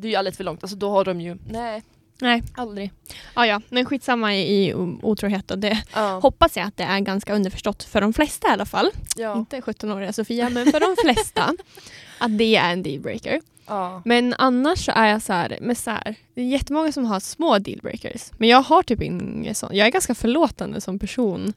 det 0.00 0.08
är 0.08 0.10
ju 0.10 0.16
alldeles 0.16 0.36
för 0.36 0.44
långt. 0.44 0.64
Alltså, 0.64 0.76
då 0.76 0.90
har 0.90 1.04
de 1.04 1.20
ju, 1.20 1.36
nej, 1.48 1.82
Nej. 2.20 2.42
Aldrig. 2.54 2.92
Ja, 3.34 3.46
ja, 3.46 3.60
men 3.68 3.84
skitsamma 3.84 4.34
i, 4.36 4.66
i 4.68 4.74
otrohet 5.02 5.50
och 5.50 5.58
det 5.58 5.82
Ja. 5.94 6.18
hoppas 6.22 6.56
jag 6.56 6.66
att 6.66 6.76
det 6.76 6.82
är 6.84 7.00
ganska 7.00 7.34
underförstått 7.34 7.82
för 7.82 8.00
de 8.00 8.12
flesta 8.12 8.48
i 8.48 8.50
alla 8.50 8.66
fall. 8.66 8.90
Ja. 9.16 9.36
Inte 9.36 9.60
17-åriga 9.60 10.12
Sofia, 10.12 10.48
men 10.50 10.72
för 10.72 10.80
de 10.80 10.96
flesta. 11.04 11.54
att 12.18 12.38
det 12.38 12.56
är 12.56 12.72
en 12.72 12.82
dealbreaker. 12.82 13.40
Ja. 13.66 14.02
Men 14.04 14.34
annars 14.38 14.84
så 14.84 14.92
är 14.94 15.06
jag 15.06 15.22
så 15.22 15.32
här, 15.32 15.58
med 15.60 15.78
så 15.78 15.90
här, 15.90 16.14
det 16.34 16.40
är 16.40 16.44
jättemånga 16.46 16.92
som 16.92 17.04
har 17.04 17.20
små 17.20 17.58
dealbreakers. 17.58 18.30
Men 18.38 18.48
jag 18.48 18.62
har 18.62 18.82
typ 18.82 19.02
inget 19.02 19.56
sånt. 19.56 19.72
Jag 19.74 19.86
är 19.86 19.90
ganska 19.90 20.14
förlåtande 20.14 20.80
som 20.80 20.98
person. 20.98 21.52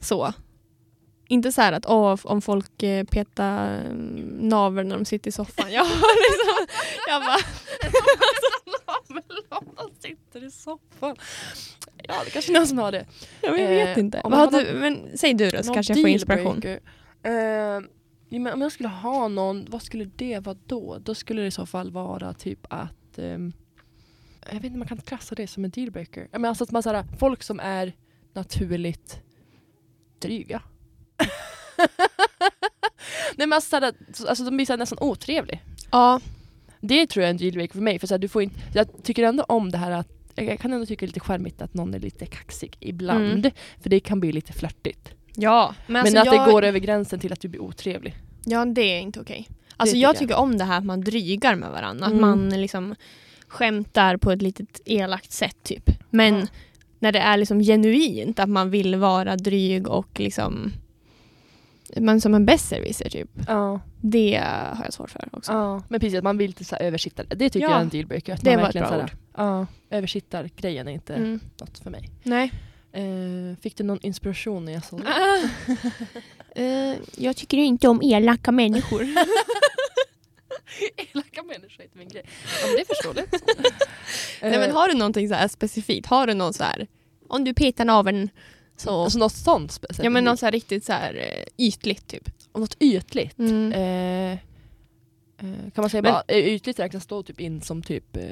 Så. 0.00 0.32
Inte 1.30 1.52
så 1.52 1.60
här 1.62 1.72
att 1.72 1.86
åh, 1.86 2.18
om 2.24 2.42
folk 2.42 2.82
eh, 2.82 3.04
petar 3.04 3.74
mm, 3.80 4.38
naveln 4.48 4.88
när 4.88 4.96
de 4.96 5.04
sitter 5.04 5.28
i 5.28 5.32
soffan. 5.32 5.72
Jag, 5.72 5.86
liksom, 5.86 6.66
jag 7.08 7.22
bara, 7.22 7.36
Naveln 9.08 9.94
sitter 9.98 10.44
i 10.44 10.50
soffan. 10.50 11.16
Ja, 12.02 12.14
det 12.24 12.30
kanske 12.30 12.52
är 12.52 12.54
någon 12.54 12.66
som 12.66 12.78
har 12.78 12.92
det. 12.92 13.06
jag 13.42 13.52
vet 13.52 13.96
Eh, 13.96 14.04
inte. 14.04 14.20
om 14.20 14.30
Vad 14.30 14.52
man 14.52 14.64
du, 14.64 14.72
men, 14.74 15.18
säg 15.18 15.34
du 15.34 15.50
då 15.50 15.62
så 15.62 15.74
kanske 15.74 15.92
jag 15.92 16.00
får 16.00 16.08
inspiration. 16.10 16.62
Eh, 17.22 17.32
ja, 18.28 18.38
men 18.38 18.52
om 18.52 18.60
jag 18.60 18.72
skulle 18.72 18.88
ha 18.88 19.28
någon, 19.28 19.66
vad 19.68 19.82
skulle 19.82 20.04
det 20.04 20.38
vara 20.38 20.56
då? 20.66 20.98
Då 20.98 21.14
skulle 21.14 21.40
det 21.42 21.48
i 21.48 21.50
så 21.50 21.66
fall 21.66 21.90
vara 21.90 22.32
typ 22.34 22.66
att 22.70 23.18
ehm, 23.18 23.52
jag 24.46 24.54
vet 24.54 24.64
inte 24.64 24.72
om 24.74 24.78
man 24.78 24.88
kan 24.88 24.98
klassa 24.98 25.34
det 25.34 25.46
som 25.46 25.64
en 25.64 25.70
dealbreaker. 25.70 26.28
Ja, 26.32 26.38
men 26.38 26.48
alltså 26.48 26.64
att 26.64 26.70
man, 26.70 26.82
såhär, 26.82 27.04
folk 27.18 27.42
som 27.42 27.60
är 27.60 27.92
naturligt 28.32 29.20
dryga. 30.18 30.62
Nej 33.36 33.46
men 33.46 33.52
alltså, 33.52 33.70
såhär, 33.70 33.92
alltså 34.28 34.44
de 34.44 34.56
blir 34.56 34.66
såhär, 34.66 34.78
nästan 34.78 34.98
otrevliga. 35.00 35.58
Ja, 35.90 36.20
Det 36.80 37.06
tror 37.06 37.22
jag 37.22 37.26
är 37.28 37.30
en 37.30 37.36
dealbreaker 37.36 37.74
för 37.74 37.80
mig. 37.82 37.98
För 37.98 38.06
såhär, 38.06 38.18
du 38.18 38.28
får 38.28 38.42
inte, 38.42 38.60
jag 38.74 38.86
tycker 39.02 39.22
ändå 39.22 39.42
om 39.48 39.70
det 39.70 39.78
här 39.78 39.90
att 39.90 40.08
jag 40.34 40.58
kan 40.60 40.72
ändå 40.72 40.86
tycka 40.86 41.00
det 41.00 41.04
är 41.04 41.08
lite 41.08 41.20
charmigt 41.20 41.62
att 41.62 41.74
någon 41.74 41.94
är 41.94 41.98
lite 42.00 42.26
kaxig 42.26 42.76
ibland. 42.80 43.24
Mm. 43.38 43.50
För 43.80 43.90
det 43.90 44.00
kan 44.00 44.20
bli 44.20 44.32
lite 44.32 44.52
flörtigt. 44.52 45.10
ja. 45.36 45.74
Men, 45.86 45.92
Men 45.92 46.00
alltså 46.02 46.18
att 46.18 46.26
jag, 46.36 46.46
det 46.46 46.52
går 46.52 46.64
över 46.64 46.78
gränsen 46.78 47.20
till 47.20 47.32
att 47.32 47.40
du 47.40 47.48
blir 47.48 47.60
otrevlig. 47.62 48.16
Ja, 48.44 48.64
det 48.64 48.80
är 48.82 49.00
inte 49.00 49.20
okej. 49.20 49.48
Alltså 49.76 49.94
tycker 49.94 50.02
jag 50.02 50.08
jag. 50.14 50.18
tycker 50.18 50.34
om 50.36 50.58
det 50.58 50.64
här 50.64 50.78
att 50.78 50.84
man 50.84 51.00
drygar 51.00 51.54
med 51.54 51.70
varandra. 51.70 52.06
Att 52.06 52.12
Mm. 52.12 52.20
man 52.20 52.48
liksom 52.60 52.94
skämtar 53.48 54.16
på 54.16 54.30
ett 54.32 54.42
litet 54.42 54.80
elakt 54.84 55.32
sätt 55.32 55.56
typ. 55.62 55.90
Men 56.10 56.34
Ja. 56.40 56.46
när 56.98 57.12
det 57.12 57.18
är 57.18 57.36
liksom 57.36 57.60
genuint, 57.60 58.38
att 58.38 58.48
man 58.48 58.70
vill 58.70 58.96
vara 58.96 59.36
dryg 59.36 59.88
och 59.88 60.20
liksom 60.20 60.72
man 61.96 62.20
som 62.20 62.34
en 62.34 62.46
besserwisser 62.46 63.08
typ. 63.10 63.30
Ja. 63.46 63.80
Det 64.00 64.36
har 64.74 64.84
jag 64.84 64.92
svårt 64.92 65.10
för 65.10 65.28
också. 65.32 65.52
ja. 65.52 65.82
Men 65.88 66.00
precis, 66.00 66.18
att 66.18 66.24
man 66.24 66.38
vill 66.38 66.46
lite 66.50 66.64
så 66.64 66.76
här 66.76 66.82
översitta 66.82 67.22
det. 67.24 67.50
Tycker 67.50 67.66
Ja. 67.66 67.70
jag 67.70 67.78
är 67.78 67.82
en 67.82 67.88
dealbreaker. 67.88 68.38
Det 68.42 68.50
man 68.56 68.60
var 68.62 68.68
ett 68.68 68.88
bra 68.88 69.02
ord. 69.02 69.10
Ja, 69.36 69.66
översittargrejen 69.90 70.88
är 70.88 70.92
inte 70.92 71.14
Mm. 71.14 71.40
något 71.60 71.78
för 71.78 71.90
mig. 71.90 72.10
Nej. 72.22 72.52
Eh, 72.92 73.56
fick 73.62 73.76
du 73.76 73.84
någon 73.84 73.98
inspiration 74.02 74.64
när 74.64 74.72
jag 74.72 74.84
sa 74.84 74.96
det? 74.96 75.04
Eh, 76.54 76.96
jag 77.16 77.36
tycker 77.36 77.56
inte 77.56 77.88
om 77.88 78.02
elaka 78.02 78.52
människor. 78.52 79.02
Elaka 80.96 81.42
människor 81.42 81.80
är 81.80 81.84
inte 81.84 81.98
min 81.98 82.08
grej. 82.08 82.22
Ja, 82.62 82.66
men 82.66 82.74
det 82.76 82.80
är 82.80 82.84
förståeligt. 82.84 83.32
Nej, 84.42 84.58
men 84.58 84.70
har 84.70 84.88
du 84.88 84.94
någonting 84.94 85.28
så 85.28 85.34
här 85.34 85.48
specifikt? 85.48 86.06
Har 86.06 86.26
du 86.26 86.34
någon 86.34 86.52
så 86.54 86.64
här, 86.64 86.86
om 87.28 87.44
du 87.44 87.54
petar 87.54 87.84
naveln 87.84 88.30
så... 88.80 89.02
Alltså 89.02 89.18
något 89.18 89.32
sånt 89.32 89.72
specifikt? 89.72 90.04
ja 90.04 90.10
men 90.10 90.24
något 90.24 90.38
så 90.40 90.46
här 90.46 90.52
riktigt 90.52 90.84
så 90.84 90.92
här 90.92 91.14
eh, 91.14 91.44
ytligt 91.66 92.06
typ. 92.06 92.30
Och 92.52 92.60
något 92.60 92.76
ytligt? 92.80 93.38
Mm. 93.38 93.72
Eh, 93.72 94.32
eh, 94.32 95.70
kan 95.74 95.82
man 95.82 95.90
säga 95.90 96.02
Men- 96.02 96.12
bara, 96.12 96.22
eh, 96.28 96.38
ytligt 96.46 96.78
räknas 96.78 97.06
då 97.06 97.22
typ 97.22 97.40
in 97.40 97.60
som 97.60 97.82
typ 97.82 98.16
eh, 98.16 98.22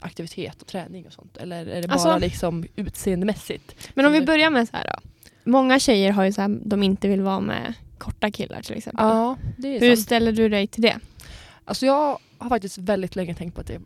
aktivitet 0.00 0.62
och 0.62 0.68
träning 0.68 1.06
och 1.06 1.12
sånt? 1.12 1.36
Eller 1.36 1.66
är 1.66 1.82
det 1.82 1.88
bara 1.88 1.92
Alltså- 1.94 2.18
liksom 2.18 2.64
utseendemässigt? 2.76 3.88
Men 3.94 4.06
om 4.06 4.12
vi 4.12 4.20
börjar 4.20 4.50
med 4.50 4.68
så 4.68 4.76
här 4.76 4.84
då. 4.94 5.08
Många 5.50 5.78
tjejer 5.80 6.12
har 6.12 6.24
ju 6.24 6.32
så 6.32 6.40
här, 6.40 6.58
de 6.64 6.82
inte 6.82 7.08
vill 7.08 7.20
vara 7.22 7.40
med 7.40 7.74
korta 7.98 8.30
killar 8.30 8.62
till 8.62 8.76
exempel. 8.76 9.06
Ja, 9.06 9.36
Hur 9.56 9.94
sant. 9.94 9.98
ställer 10.06 10.32
du 10.32 10.48
dig 10.48 10.66
till 10.66 10.82
det? 10.82 10.98
Alltså 11.64 11.86
jag 11.86 12.18
har 12.38 12.48
faktiskt 12.48 12.78
väldigt 12.78 13.16
länge 13.16 13.34
tänkt 13.34 13.54
på 13.54 13.60
att 13.60 13.66
det, 13.66 13.80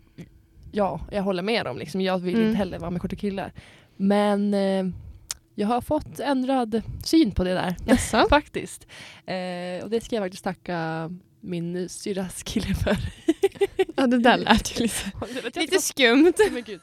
ja, 0.73 1.01
jag 1.11 1.23
håller 1.23 1.43
med 1.43 1.65
dem. 1.67 1.79
Liksom. 1.79 2.01
Jag 2.01 2.19
vill 2.19 2.35
Mm. 2.35 2.47
inte 2.47 2.59
heller 2.59 2.79
vara 2.79 2.91
med 2.91 3.01
korta 3.03 3.17
killar. 3.17 3.53
Men 3.97 4.55
eh, 4.55 4.85
jag 5.61 5.67
har 5.67 5.81
fått 5.81 6.21
ändrad 6.21 6.83
syn 7.05 7.33
på 7.33 7.45
det 7.45 7.55
där. 7.55 7.77
Jaså? 7.87 8.27
faktiskt. 8.31 8.87
Eh, 9.27 9.85
och 9.85 9.91
det 9.91 10.05
ska 10.05 10.17
jag 10.17 10.25
faktiskt 10.25 10.45
tacka 10.45 11.11
min 11.41 11.89
syrras 11.89 12.43
kille 12.43 12.75
för. 12.75 12.97
Ja 13.97 14.07
det 14.07 14.19
där 14.19 14.39
lät 14.49 14.81
ju 14.81 14.83
lite, 14.83 15.61
Lite 15.61 15.79
skumt. 15.79 16.33
Men 16.51 16.63
gud. 16.63 16.81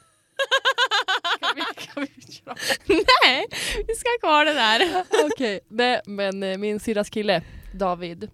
Kan 1.40 1.50
vi, 1.56 1.62
kan 1.86 2.06
vi? 2.86 2.94
Nej, 2.94 3.46
vi 3.86 3.94
ska 3.94 4.08
ha 4.08 4.18
kvar 4.20 4.44
det 4.44 4.54
där. 4.54 5.04
Okej, 5.24 5.60
nej, 5.68 6.00
men 6.06 6.42
eh, 6.42 6.58
min 6.58 6.80
syrras 6.80 7.10
kille 7.10 7.42
David, 7.74 8.30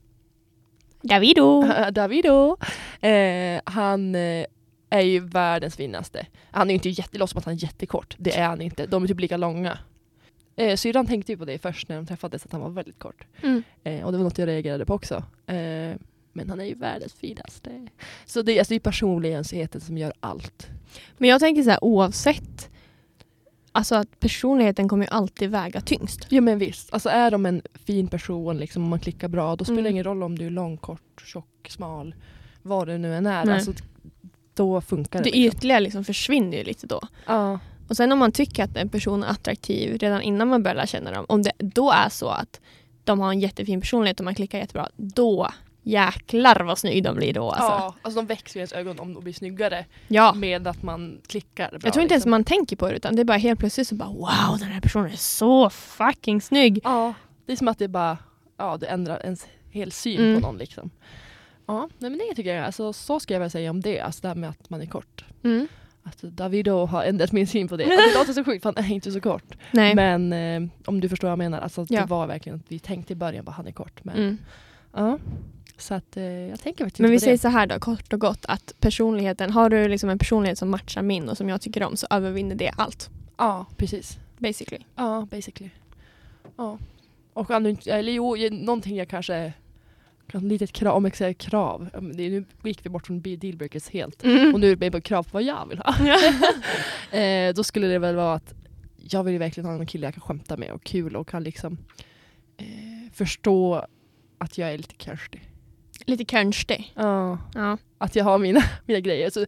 Davido. 1.02 1.64
Davido, 1.90 2.56
eh, 3.00 3.60
han 3.64 4.14
eh, 4.14 4.46
är 4.90 5.00
ju 5.00 5.20
världens 5.20 5.76
finaste. 5.76 6.26
Han 6.50 6.68
är 6.68 6.70
ju 6.70 6.74
inte 6.74 6.88
jätte, 6.88 7.18
låtsas 7.18 7.30
som 7.30 7.38
att 7.38 7.44
han 7.44 7.54
är 7.54 7.62
jättekort, 7.62 8.14
det 8.18 8.36
är 8.36 8.46
han 8.46 8.60
inte. 8.60 8.86
De 8.86 9.02
är 9.04 9.08
typ 9.08 9.20
lika 9.20 9.36
långa. 9.36 9.78
Eh, 10.56 10.76
syrran 10.76 11.06
tänkte 11.06 11.32
ju 11.32 11.38
på 11.38 11.44
det 11.44 11.58
först 11.58 11.88
när 11.88 11.96
de 11.96 12.06
träffades, 12.06 12.44
att 12.44 12.52
han 12.52 12.60
var 12.60 12.70
väldigt 12.70 12.98
kort. 12.98 13.24
Mm. 13.42 13.62
Eh, 13.84 14.04
och 14.04 14.12
det 14.12 14.18
var 14.18 14.24
något 14.24 14.38
jag 14.38 14.46
reagerade 14.46 14.86
på 14.86 14.94
också. 14.94 15.14
Eh, 15.46 15.96
men 16.32 16.48
han 16.50 16.60
är 16.60 16.64
ju 16.64 16.74
världens 16.74 17.12
finaste. 17.14 17.88
Så 18.26 18.42
det, 18.42 18.58
alltså, 18.58 18.72
det 18.72 18.76
är 18.76 18.80
personligheten 18.80 19.80
som 19.80 19.98
gör 19.98 20.12
allt. 20.20 20.68
Men 21.18 21.28
jag 21.28 21.40
tänker 21.40 21.62
så 21.62 21.70
här 21.70 21.84
oavsett. 21.84 22.70
Alltså 23.72 23.94
att 23.94 24.20
personligheten 24.20 24.88
kommer 24.88 25.04
ju 25.04 25.10
alltid 25.10 25.50
väga 25.50 25.80
tyngst. 25.80 26.26
Ja 26.28 26.40
men 26.40 26.58
visst, 26.58 26.94
alltså 26.94 27.08
är 27.08 27.30
de 27.30 27.46
en 27.46 27.62
fin 27.74 28.08
person, 28.08 28.58
liksom, 28.58 28.82
om 28.82 28.88
man 28.88 29.00
klickar 29.00 29.28
bra, 29.28 29.56
då 29.56 29.64
spelar 29.64 29.76
det 29.76 29.88
Mm. 29.88 29.92
ingen 29.92 30.04
roll 30.04 30.22
om 30.22 30.38
du 30.38 30.46
är 30.46 30.50
lång, 30.50 30.76
kort, 30.76 31.22
tjock, 31.26 31.68
smal, 31.68 32.14
vad 32.62 32.86
det 32.88 32.98
nu 32.98 33.14
än 33.14 33.26
är. 33.26 33.44
Nej. 33.44 33.54
Alltså, 33.54 33.72
då 34.54 34.80
funkar 34.80 35.18
det. 35.18 35.30
Det 35.30 35.36
liksom. 35.36 35.58
ytliga 35.58 35.78
liksom 35.78 36.04
försvinner 36.04 36.58
ju 36.58 36.64
lite 36.64 36.86
då. 36.86 37.00
Ja. 37.26 37.58
Och 37.88 37.96
sen 37.96 38.12
om 38.12 38.18
man 38.18 38.32
tycker 38.32 38.64
att 38.64 38.76
en 38.76 38.88
person 38.88 39.22
är 39.22 39.26
attraktiv 39.28 39.98
redan 39.98 40.22
innan 40.22 40.48
man 40.48 40.62
börjar 40.62 40.74
lära 40.74 40.86
känna 40.86 41.10
dem. 41.10 41.24
Om 41.28 41.42
det 41.42 41.52
då 41.58 41.90
är 41.90 42.08
så 42.08 42.28
att 42.28 42.60
de 43.04 43.20
har 43.20 43.30
en 43.30 43.40
jättefin 43.40 43.80
personlighet 43.80 44.20
och 44.20 44.24
man 44.24 44.34
klickar 44.34 44.58
jättebra. 44.58 44.88
Då 44.96 45.48
jäklar 45.82 46.60
vad 46.60 46.78
snygg 46.78 47.04
de 47.04 47.16
blir 47.16 47.32
då. 47.34 47.50
Alltså. 47.50 47.64
ja, 47.64 47.94
alltså 48.02 48.20
de 48.20 48.26
växer 48.26 48.56
i 48.56 48.60
ens 48.60 48.72
ögon 48.72 48.98
om 48.98 49.14
de 49.14 49.24
blir 49.24 49.32
snyggare 49.32 49.84
Ja. 50.08 50.32
med 50.34 50.66
att 50.66 50.82
man 50.82 51.20
klickar 51.26 51.68
bra. 51.70 51.80
Jag 51.84 51.92
tror 51.92 52.02
inte 52.02 52.14
ens 52.14 52.20
liksom. 52.20 52.30
man 52.30 52.44
tänker 52.44 52.76
på 52.76 52.88
det 52.90 52.96
utan 52.96 53.16
det 53.16 53.22
är 53.22 53.24
bara 53.24 53.38
helt 53.38 53.60
plötsligt 53.60 53.88
så 53.88 53.94
bara 53.94 54.08
wow 54.08 54.58
den 54.58 54.68
här 54.68 54.80
personen 54.80 55.06
är 55.12 55.16
så 55.16 55.70
fucking 55.70 56.40
snygg. 56.40 56.80
Ja, 56.84 57.14
det 57.46 57.52
är 57.52 57.56
som 57.56 57.68
att 57.68 57.78
det 57.78 57.88
bara 57.88 58.18
ja, 58.56 58.76
det 58.76 58.86
ändrar 58.86 59.20
ens 59.24 59.46
hel 59.70 59.92
syn 59.92 60.20
Mm. 60.20 60.40
på 60.40 60.46
någon. 60.46 60.58
Liksom. 60.58 60.90
Ja, 61.66 61.88
nej, 61.98 62.10
men 62.10 62.18
det 62.28 62.34
tycker 62.34 62.54
jag, 62.54 62.64
alltså, 62.66 62.92
så 62.92 63.20
ska 63.20 63.34
jag 63.34 63.40
väl 63.40 63.50
säga 63.50 63.70
om 63.70 63.80
det, 63.80 64.00
alltså 64.00 64.22
det 64.22 64.28
här 64.28 64.34
med 64.34 64.50
att 64.50 64.70
man 64.70 64.82
är 64.82 64.86
kort. 64.86 65.24
Mm. 65.44 65.68
Att 66.06 66.22
Davido 66.22 66.84
har 66.86 67.04
ändrat 67.04 67.32
min 67.32 67.46
syn 67.46 67.68
på 67.68 67.76
det. 67.76 67.84
Alltså, 67.84 68.00
det 68.12 68.18
låter 68.18 68.32
så 68.32 68.44
sjukt 68.44 68.62
för 68.62 68.72
han 68.76 68.84
är 68.84 68.94
inte 68.94 69.10
så 69.12 69.20
kort. 69.20 69.54
Nej. 69.70 69.94
Men 69.94 70.32
eh, 70.32 70.70
om 70.86 71.00
du 71.00 71.08
förstår 71.08 71.28
vad 71.28 71.32
jag 71.32 71.38
menar, 71.38 71.60
alltså, 71.60 71.86
Ja. 71.88 72.00
det 72.00 72.06
var 72.06 72.26
verkligen 72.26 72.56
att 72.58 72.64
vi 72.72 72.78
tänkte 72.78 73.12
i 73.12 73.16
början 73.16 73.48
att 73.48 73.54
han 73.54 73.66
är 73.66 73.72
kort. 73.72 74.04
Men, 74.04 74.16
Mm. 74.16 74.38
ja. 74.92 75.18
Så 75.78 75.94
att 75.94 76.16
eh, 76.16 76.24
jag 76.24 76.60
tänker 76.60 76.84
faktiskt 76.84 77.00
Men 77.00 77.10
vi 77.10 77.16
på 77.16 77.20
säger 77.20 77.32
det. 77.32 77.38
så 77.38 77.48
här 77.48 77.66
då, 77.66 77.78
kort 77.78 78.12
och 78.12 78.20
gott, 78.20 78.44
att 78.48 78.72
personligheten, 78.80 79.50
har 79.50 79.70
du 79.70 79.88
liksom 79.88 80.10
en 80.10 80.18
personlighet 80.18 80.58
som 80.58 80.70
matchar 80.70 81.02
min 81.02 81.28
och 81.28 81.36
som 81.36 81.48
jag 81.48 81.60
tycker 81.60 81.82
om 81.82 81.96
så 81.96 82.06
övervinner 82.10 82.54
det 82.54 82.70
allt. 82.76 83.10
Ja, 83.36 83.66
precis. 83.76 84.18
Basically. 84.38 84.84
Ja, 84.96 85.26
basically. 85.30 85.70
Ja. 86.56 86.78
Och 87.32 87.50
om 87.50 87.62
du 87.62 87.70
inte- 87.70 87.90
eller 87.92 88.12
jo, 88.12 88.36
någonting 88.50 88.96
jag 88.96 89.08
kanske 89.08 89.52
ett 90.34 90.42
litet 90.42 90.72
krav, 90.72 90.96
om 90.96 91.04
jag 91.04 91.16
säger 91.16 91.32
krav, 91.32 91.88
det 91.92 92.30
nu 92.30 92.44
gick 92.62 92.86
vi 92.86 92.90
bort 92.90 93.06
från 93.06 93.20
dealbreakers 93.22 93.88
helt. 93.90 94.22
Och 94.22 94.60
nu 94.60 94.72
är 94.72 94.76
det 94.76 94.90
på 94.90 95.00
krav 95.00 95.22
på 95.22 95.28
vad 95.32 95.42
jag 95.42 95.68
vill 95.68 95.78
ha. 95.78 95.94
eh, 97.18 97.54
då 97.54 97.64
skulle 97.64 97.86
det 97.86 97.98
väl 97.98 98.16
vara 98.16 98.34
att 98.34 98.54
jag 98.96 99.24
vill 99.24 99.38
verkligen 99.38 99.70
ha 99.70 99.74
en 99.74 99.86
kille 99.86 100.06
jag 100.06 100.14
kan 100.14 100.20
skämta 100.20 100.56
med 100.56 100.70
och 100.70 100.84
kul 100.84 101.16
och 101.16 101.28
kan 101.28 101.42
liksom 101.42 101.78
eh, 102.56 103.12
förstå 103.12 103.86
att 104.38 104.58
jag 104.58 104.72
är 104.72 104.76
lite 104.76 104.94
körstig. 105.04 105.50
Lite 106.06 106.24
konstig. 106.24 106.92
Ja. 106.94 107.38
Ja. 107.54 107.78
Att 107.98 108.16
jag 108.16 108.24
har 108.24 108.38
mina, 108.38 108.60
mina 108.86 109.00
grejer. 109.00 109.30
Så, 109.30 109.46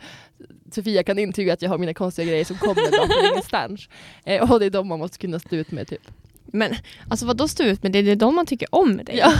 Sofia 0.72 1.03
kan 1.03 1.18
intyga 1.18 1.53
att 1.53 1.62
jag 1.62 1.70
har 1.70 1.79
mina 1.79 1.94
konstiga 1.94 2.29
grejer 2.29 2.44
som 2.44 2.57
kommer 2.57 2.75
från 2.75 3.31
ingenstans. 3.33 3.88
Eh, 4.25 4.53
och 4.53 4.61
det 4.61 4.66
är 4.66 4.70
de 4.70 4.88
man 4.88 4.99
måste 4.99 5.18
kunna 5.18 5.38
stå 5.38 5.57
ut 5.57 5.70
med 5.70 5.88
typ. 5.88 6.03
Men 6.44 6.75
alltså 7.09 7.27
vad 7.27 7.37
då 7.37 7.49
stå 7.49 7.64
ut 7.64 7.83
med 7.83 7.92
det? 7.92 8.03
Det 8.03 8.11
är 8.11 8.16
de 8.16 8.35
man 8.35 8.46
tycker 8.46 8.75
om 8.75 8.92
med 8.92 9.07
dig. 9.07 9.16
Ja. 9.16 9.33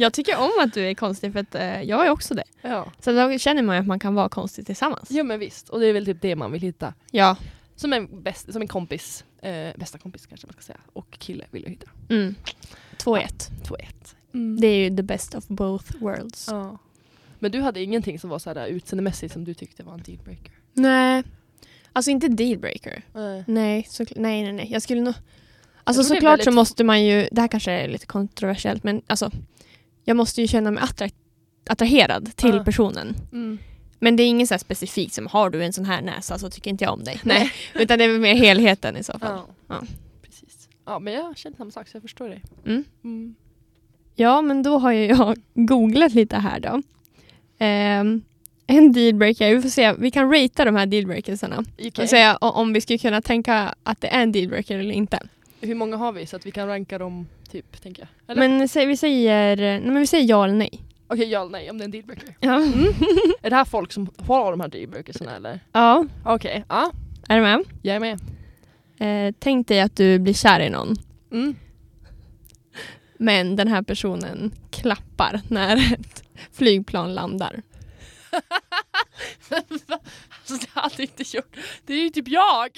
Jag 0.00 0.12
tycker 0.12 0.36
om 0.38 0.50
att 0.60 0.74
du 0.74 0.80
är 0.86 0.94
konstig 0.94 1.32
för 1.32 1.40
att 1.40 1.54
eh, 1.54 1.82
jag 1.82 2.06
är 2.06 2.10
också 2.10 2.34
det. 2.34 2.44
Ja. 2.62 2.92
Så 3.00 3.12
då 3.12 3.38
känner 3.38 3.62
man 3.62 3.76
ju 3.76 3.80
att 3.80 3.86
man 3.86 3.98
kan 3.98 4.14
vara 4.14 4.28
konstig 4.28 4.66
tillsammans. 4.66 5.10
ja 5.10 5.22
men 5.24 5.38
visst, 5.40 5.68
och 5.68 5.80
det 5.80 5.86
är 5.86 5.92
väl 5.92 6.04
typ 6.06 6.20
det 6.20 6.36
man 6.36 6.52
vill 6.52 6.62
hitta. 6.62 6.94
Ja. 7.10 7.36
Som 7.76 7.92
en, 7.92 8.22
bäst, 8.22 8.52
som 8.52 8.62
en 8.62 8.68
kompis, 8.68 9.24
eh, 9.42 9.68
bästa 9.76 9.98
kompis 9.98 10.26
kanske 10.26 10.46
man 10.46 10.52
ska 10.52 10.62
säga. 10.62 10.78
Och 10.92 11.10
kille 11.18 11.44
vill 11.50 11.62
jag 11.62 11.70
hitta. 11.70 11.90
Mm. 12.08 12.34
2-1. 12.98 13.50
2-1. 13.64 13.76
Mm. 14.34 14.60
Det 14.60 14.66
är 14.66 14.90
ju 14.90 14.96
the 14.96 15.02
best 15.02 15.34
of 15.34 15.48
both 15.48 15.96
worlds. 15.98 16.48
Ja. 16.50 16.78
Men 17.38 17.50
du 17.52 17.60
hade 17.60 17.82
ingenting 17.82 18.18
som 18.18 18.30
var 18.30 18.38
så 18.38 18.54
här 18.54 18.66
utseendemässigt 18.66 19.32
som 19.32 19.44
du 19.44 19.54
tyckte 19.54 19.82
var 19.82 19.94
en 19.94 20.02
dealbreaker? 20.02 20.52
Nej. 20.72 21.22
Alltså 21.92 22.10
inte 22.10 22.28
dealbreaker. 22.28 23.02
Nej. 23.12 23.44
Nej, 23.46 23.86
så, 23.90 24.04
nej, 24.16 24.42
nej, 24.42 24.52
nej. 24.52 24.68
Jag 24.72 24.82
skulle 24.82 25.00
nog... 25.00 25.14
Alltså 25.84 26.02
såklart 26.02 26.22
så 26.40 26.44
väldigt- 26.44 26.54
måste 26.54 26.84
man 26.84 27.04
ju, 27.04 27.28
det 27.32 27.40
här 27.40 27.48
kanske 27.48 27.72
är 27.72 27.88
lite 27.88 28.06
kontroversiellt 28.06 28.84
men 28.84 29.02
alltså 29.06 29.30
jag 30.04 30.16
måste 30.16 30.40
ju 30.40 30.46
känna 30.48 30.70
mig 30.70 30.82
attra 30.82 31.08
attraherad 31.70 32.36
till 32.36 32.54
Ja. 32.56 32.64
personen. 32.64 33.16
Mm. 33.32 33.58
Men 33.98 34.16
det 34.16 34.22
är 34.22 34.26
inget 34.26 34.48
så 34.48 34.58
specifikt 34.58 35.14
som 35.14 35.26
har 35.26 35.50
du 35.50 35.64
en 35.64 35.72
sån 35.72 35.84
här 35.84 36.02
näsa 36.02 36.38
så 36.38 36.50
tycker 36.50 36.70
inte 36.70 36.84
jag 36.84 36.92
om 36.92 37.04
dig. 37.04 37.20
Nej. 37.24 37.52
Utan 37.74 37.98
det 37.98 38.04
är 38.04 38.08
väl 38.08 38.20
mer 38.20 38.34
helheten 38.34 38.96
i 38.96 39.02
så 39.02 39.18
fall. 39.18 39.32
Ja. 39.38 39.46
Ja. 39.68 39.82
Precis. 40.22 40.68
Ja 40.86 40.98
men 40.98 41.12
jag 41.12 41.36
känner 41.38 41.56
samma 41.56 41.70
sak 41.70 41.88
så 41.88 41.96
jag 41.96 42.02
förstår 42.02 42.28
dig. 42.28 42.42
Mm. 42.66 42.84
Mm. 43.04 43.34
Ja, 44.14 44.42
men 44.42 44.62
då 44.62 44.78
har 44.78 44.92
jag 44.92 45.36
googlat 45.54 46.12
lite 46.14 46.36
här 46.36 46.60
då. 46.60 46.82
Ehm, 47.58 48.22
en 48.66 48.92
dealbreaker, 48.92 49.54
vi 49.54 49.62
får 49.62 49.68
se, 49.68 49.92
vi 49.92 50.10
kan 50.10 50.32
ratea 50.32 50.64
de 50.64 50.76
här 50.76 50.86
dealbreakersarna. 50.86 51.64
Okej. 51.78 51.92
Och 52.02 52.08
säga 52.08 52.36
om 52.36 52.72
vi 52.72 52.80
skulle 52.80 52.98
kunna 52.98 53.22
tänka 53.22 53.74
att 53.82 54.00
det 54.00 54.08
är 54.08 54.22
en 54.22 54.32
dealbreaker 54.32 54.78
eller 54.78 54.94
inte. 54.94 55.20
Hur 55.60 55.74
många 55.74 55.96
har 55.96 56.12
vi 56.12 56.26
så 56.26 56.36
att 56.36 56.46
vi 56.46 56.50
kan 56.50 56.68
ranka 56.68 56.98
dem 56.98 57.26
typ, 57.50 57.82
tänker 57.82 58.02
jag? 58.02 58.08
Eller? 58.36 58.48
Men 58.48 58.66
sä- 58.66 58.86
vi 58.86 58.96
säger, 58.96 59.56
nej, 59.56 59.80
men 59.80 59.98
vi 60.00 60.06
säger 60.06 60.28
ja 60.28 60.44
eller 60.44 60.54
nej. 60.54 60.82
Okej, 61.06 61.28
ja 61.28 61.40
eller 61.40 61.50
nej 61.50 61.70
om 61.70 61.78
det 61.78 61.82
är 61.82 61.84
en 61.84 61.90
dealbreaker. 61.90 62.34
Ja. 62.40 62.54
Är 63.42 63.50
det 63.50 63.56
här 63.56 63.64
folk 63.64 63.92
som 63.92 64.10
har 64.18 64.50
de 64.50 64.60
här 64.60 64.68
dealbreakersarna 64.68 65.36
eller? 65.36 65.60
ja, 65.72 66.04
Okej, 66.24 66.64
ja. 66.68 66.92
är 67.28 67.36
du 67.36 67.42
med? 67.42 67.64
Jag 67.82 67.96
är 67.96 68.00
med. 68.00 68.20
Eh, 69.00 69.34
tänk 69.38 69.68
dig 69.68 69.80
att 69.80 69.96
du 69.96 70.18
blir 70.18 70.34
kär 70.34 70.60
i 70.60 70.70
någon. 70.70 70.96
Mm. 71.32 71.56
Men 73.18 73.56
den 73.56 73.68
här 73.68 73.82
personen 73.82 74.52
klappar 74.70 75.40
när 75.48 75.76
ett 76.00 76.22
flygplan 76.52 77.14
landar. 77.14 77.62
alltså, 79.50 80.54
det 80.60 80.68
hade 80.80 80.94
jag 80.96 81.04
inte 81.04 81.36
gjort. 81.36 81.56
Det 81.86 81.94
är 81.94 82.02
ju 82.02 82.10
typ 82.10 82.28
jag! 82.28 82.68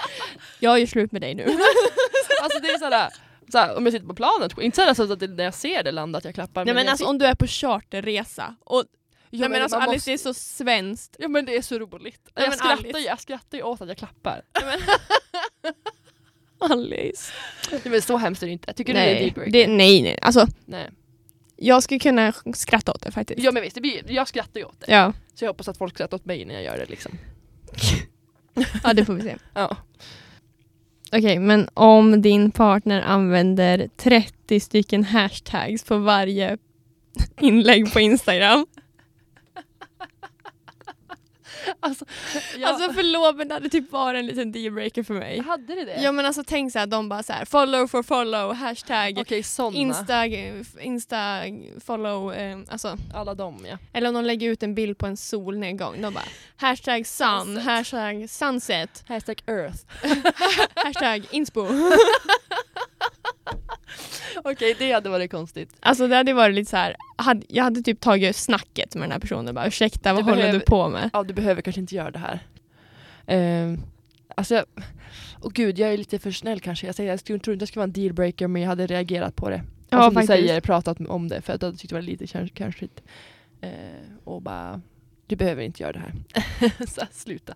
Jag 0.58 0.80
gör 0.80 0.86
slut 0.86 1.12
med 1.12 1.20
dig 1.22 1.34
nu. 1.34 1.42
alltså 2.42 2.60
det 2.60 2.68
är 2.68 2.78
såhär, 2.78 3.10
såhär 3.52 3.76
om 3.76 3.86
jag 3.86 3.92
sitter 3.92 4.06
på 4.06 4.14
planet, 4.14 4.58
inte 4.58 4.76
såhär 4.76 4.94
så 4.94 5.12
att 5.12 5.20
det, 5.20 5.26
när 5.28 5.44
jag 5.44 5.54
ser 5.54 5.82
det 5.82 5.92
landa 5.92 6.18
att 6.18 6.24
jag 6.24 6.34
klappar. 6.34 6.64
nej 6.64 6.74
men 6.74 6.84
jag 6.84 6.90
alltså 6.90 7.06
om 7.06 7.18
du 7.18 7.24
är 7.26 7.34
på 7.34 7.46
charterresa 7.46 8.56
och 8.64 8.84
Ja, 9.30 9.40
nej, 9.40 9.48
men 9.48 9.62
alltså 9.62 9.78
man 9.78 9.88
Alice 9.88 9.96
måste- 9.96 10.10
det 10.10 10.14
är 10.30 10.34
så 10.34 10.34
svenskt. 10.34 11.16
Ja 11.18 11.28
men 11.28 11.44
det 11.44 11.56
är 11.56 11.62
så 11.62 11.78
roligt. 11.78 12.20
Nej, 12.24 12.32
jag, 12.34 12.48
men 12.48 12.58
skrattar, 12.58 12.76
Alice. 12.84 12.98
ju- 12.98 13.04
jag 13.04 13.20
skrattar 13.20 13.58
ju 13.58 13.64
åt 13.64 13.80
att 13.80 13.88
jag 13.88 13.96
klappar. 13.96 14.42
Alice. 16.58 17.32
Nej, 17.70 17.80
men 17.84 18.02
så 18.02 18.16
hemskt 18.16 18.42
är 18.42 18.46
det 18.46 18.52
inte. 18.52 18.72
Tycker 18.72 18.94
du 18.94 18.98
det 19.00 19.04
är 19.06 19.14
Nej, 19.14 19.22
dealbreaker? 19.22 19.52
det, 19.52 19.66
nej, 19.66 20.02
nej. 20.02 20.18
Alltså 20.22 20.46
Nej. 20.64 20.90
jag 21.56 21.82
skulle 21.82 22.00
kunna 22.00 22.32
skratta 22.54 22.92
åt 22.92 23.02
det 23.02 23.10
faktiskt. 23.10 23.40
Ja 23.40 23.52
men 23.52 23.62
visst, 23.62 23.74
det 23.74 23.80
blir, 23.80 24.10
jag 24.12 24.28
skrattar 24.28 24.60
ju 24.60 24.66
åt 24.66 24.80
det. 24.80 24.92
Ja, 24.92 25.12
Så 25.34 25.44
jag 25.44 25.50
hoppas 25.50 25.68
att 25.68 25.78
folk 25.78 25.94
skrattar 25.94 26.16
åt 26.16 26.24
mig 26.24 26.44
när 26.44 26.54
jag 26.54 26.62
gör 26.62 26.78
det 26.78 26.86
liksom. 26.86 27.18
Ja 28.84 28.92
det 28.94 29.04
får 29.04 29.14
vi 29.14 29.22
se. 29.22 29.36
Ja. 29.54 29.76
Okej, 31.12 31.38
men 31.38 31.68
om 31.74 32.22
din 32.22 32.50
partner 32.50 33.02
använder 33.02 33.88
30 33.96 34.60
stycken 34.60 35.04
hashtags 35.04 35.84
på 35.84 35.98
varje 35.98 36.58
inlägg 37.40 37.92
på 37.92 38.00
Instagram. 38.00 38.66
Alltså, 41.80 42.04
jag, 42.58 42.68
Alltså 42.68 42.92
det 43.48 43.54
hade 43.54 43.68
typ 43.68 43.92
varit 43.92 44.18
en 44.18 44.26
liten 44.26 44.52
dealbreaker 44.52 45.02
för 45.02 45.14
mig. 45.14 45.40
hade 45.40 45.74
det 45.74 45.84
det? 45.84 46.02
Ja 46.02 46.12
men 46.12 46.26
alltså 46.26 46.42
tänk 46.46 46.72
såhär, 46.72 46.86
de 46.86 47.08
bara 47.08 47.22
såhär 47.22 47.44
follow 47.44 47.86
for 47.86 48.02
follow, 48.02 48.52
hashtag, 48.54 49.18
Okej, 49.18 49.42
såna. 49.42 49.76
insta, 49.76 50.26
insta 50.80 51.40
follow, 51.86 52.34
eh, 52.34 52.58
alltså. 52.68 52.96
Alla 53.14 53.34
dem 53.34 53.66
ja. 53.70 53.78
Eller 53.92 54.08
om 54.08 54.14
de 54.14 54.24
lägger 54.24 54.50
ut 54.50 54.62
en 54.62 54.74
bild 54.74 54.98
på 54.98 55.06
en 55.06 55.16
solnedgång, 55.16 56.02
de 56.02 56.14
bara 56.14 56.24
hashtag 56.56 57.06
sun, 57.06 57.28
Sunset. 57.46 57.64
hashtag 57.64 58.30
sunset, 58.30 59.04
Hashtag 59.08 59.42
earth. 59.46 59.78
hashtag 60.74 61.26
inspo. 61.30 61.66
Okej, 64.44 64.76
det 64.78 64.92
hade 64.92 65.08
varit 65.08 65.30
konstigt. 65.30 65.76
Alltså 65.80 66.08
det 66.08 66.16
hade 66.16 66.32
varit 66.32 66.54
lite 66.54 66.70
så 66.70 66.76
här. 66.76 66.96
hade, 67.16 67.46
jag 67.48 67.64
hade 67.64 67.82
typ 67.82 68.00
tagit 68.00 68.36
snacket 68.36 68.94
med 68.94 69.02
den 69.02 69.12
här 69.12 69.18
personen 69.18 69.54
bara 69.54 69.66
ursäkta 69.66 70.12
vad 70.12 70.20
Du 70.22 70.24
håller 70.24 70.36
behöver- 70.36 70.58
du 70.58 70.64
på 70.64 70.88
med? 70.88 71.10
Ja, 71.12 71.22
du 71.22 71.34
behöver 71.34 71.62
kanske 71.62 71.80
inte 71.80 71.94
göra 71.94 72.10
det 72.10 72.18
här. 72.18 72.40
Uh, 73.70 73.78
alltså, 74.34 74.64
åh 75.42 75.50
gud, 75.54 75.78
jag 75.78 75.92
är 75.92 75.98
lite 75.98 76.18
för 76.18 76.30
snäll 76.30 76.60
kanske. 76.60 76.86
Jag, 76.86 76.94
säger, 76.94 77.10
jag 77.10 77.24
tror 77.24 77.34
inte 77.36 77.50
det 77.54 77.66
skulle 77.66 77.80
vara 77.80 77.84
en 77.84 77.92
dealbreaker 77.92 78.48
men 78.48 78.62
jag 78.62 78.68
hade 78.68 78.86
reagerat 78.86 79.36
på 79.36 79.50
det. 79.50 79.62
Ja, 79.90 79.98
och 79.98 80.04
som 80.04 80.14
faktiskt. 80.14 80.32
du 80.32 80.46
säger, 80.48 80.60
pratat 80.60 81.00
om 81.00 81.28
det 81.28 81.42
för 81.42 81.52
att 81.52 81.62
jag 81.62 81.68
hade 81.68 81.78
tyckt 81.78 81.88
det 81.90 81.94
var 81.94 82.02
lite 82.02 82.26
kans- 82.26 82.50
kanskigt. 82.54 83.02
Eh, 83.60 83.70
och 84.24 84.42
bara, 84.42 84.80
du 85.26 85.36
behöver 85.36 85.62
inte 85.62 85.82
göra 85.82 85.92
det 85.92 85.98
här. 85.98 86.12
Så 86.86 87.00
sluta. 87.12 87.54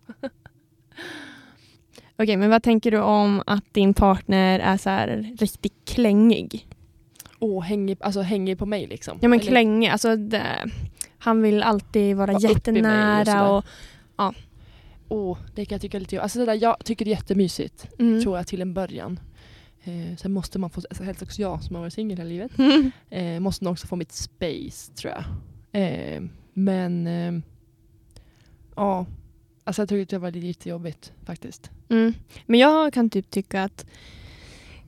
Okej 2.22 2.36
men 2.36 2.50
vad 2.50 2.62
tänker 2.62 2.90
du 2.90 2.98
om 2.98 3.42
att 3.46 3.64
din 3.74 3.94
partner 3.94 4.58
är 4.58 4.76
så 4.76 4.90
här 4.90 5.34
riktigt 5.38 5.74
klängig? 5.84 6.66
Åh, 7.38 7.62
hänger, 7.62 7.96
alltså 8.00 8.20
hänger 8.20 8.56
på 8.56 8.66
mig 8.66 8.86
liksom. 8.86 9.18
Ja 9.22 9.28
men 9.28 9.40
Eller- 9.40 9.50
klängig, 9.50 9.88
alltså 9.88 10.16
det, 10.16 10.70
han 11.18 11.42
vill 11.42 11.62
alltid 11.62 12.16
vara 12.16 12.34
och 12.34 12.40
jättenära 12.42 13.24
sådär. 13.24 13.50
och, 13.50 13.64
Åh, 15.12 15.38
det 15.54 15.64
kan 15.64 15.74
jag 15.74 15.82
tycka 15.82 15.98
lite 15.98 16.22
Alltså 16.22 16.38
det 16.38 16.46
där, 16.46 16.58
jag 16.62 16.76
tycker 16.84 17.04
det 17.04 17.10
är 17.10 17.14
jättemysigt. 17.14 17.86
mm. 17.98 18.22
Tror 18.22 18.36
jag 18.36 18.46
till 18.46 18.62
en 18.62 18.74
början. 18.74 19.20
Eh, 19.84 20.16
sen 20.16 20.32
måste 20.32 20.58
man 20.58 20.70
få, 20.70 20.80
alltså 20.90 21.04
helst 21.04 21.22
också 21.22 21.42
jag 21.42 21.62
som 21.62 21.74
har 21.76 21.82
varit 21.82 21.92
singel 21.92 22.18
hela 22.18 22.28
livet. 22.28 22.58
Mm. 22.58 22.90
Eh, 23.10 23.40
måste 23.40 23.64
nog 23.64 23.72
också 23.72 23.86
få 23.86 23.96
mitt 23.96 24.12
space 24.12 24.92
tror 24.92 25.12
jag. 25.12 25.24
Eh, 25.82 26.22
men 26.52 27.06
eh, 27.06 27.32
ja, 28.76 29.06
alltså 29.70 29.82
jag 29.82 29.88
tyckte 29.88 30.16
det 30.16 30.20
var 30.20 30.30
lite 30.30 30.68
jobbigt 30.68 31.12
faktiskt. 31.26 31.70
Mm. 31.88 32.14
Men 32.46 32.60
jag 32.60 32.92
kan 32.92 33.10
typ 33.10 33.30
tycka 33.30 33.62
att 33.62 33.86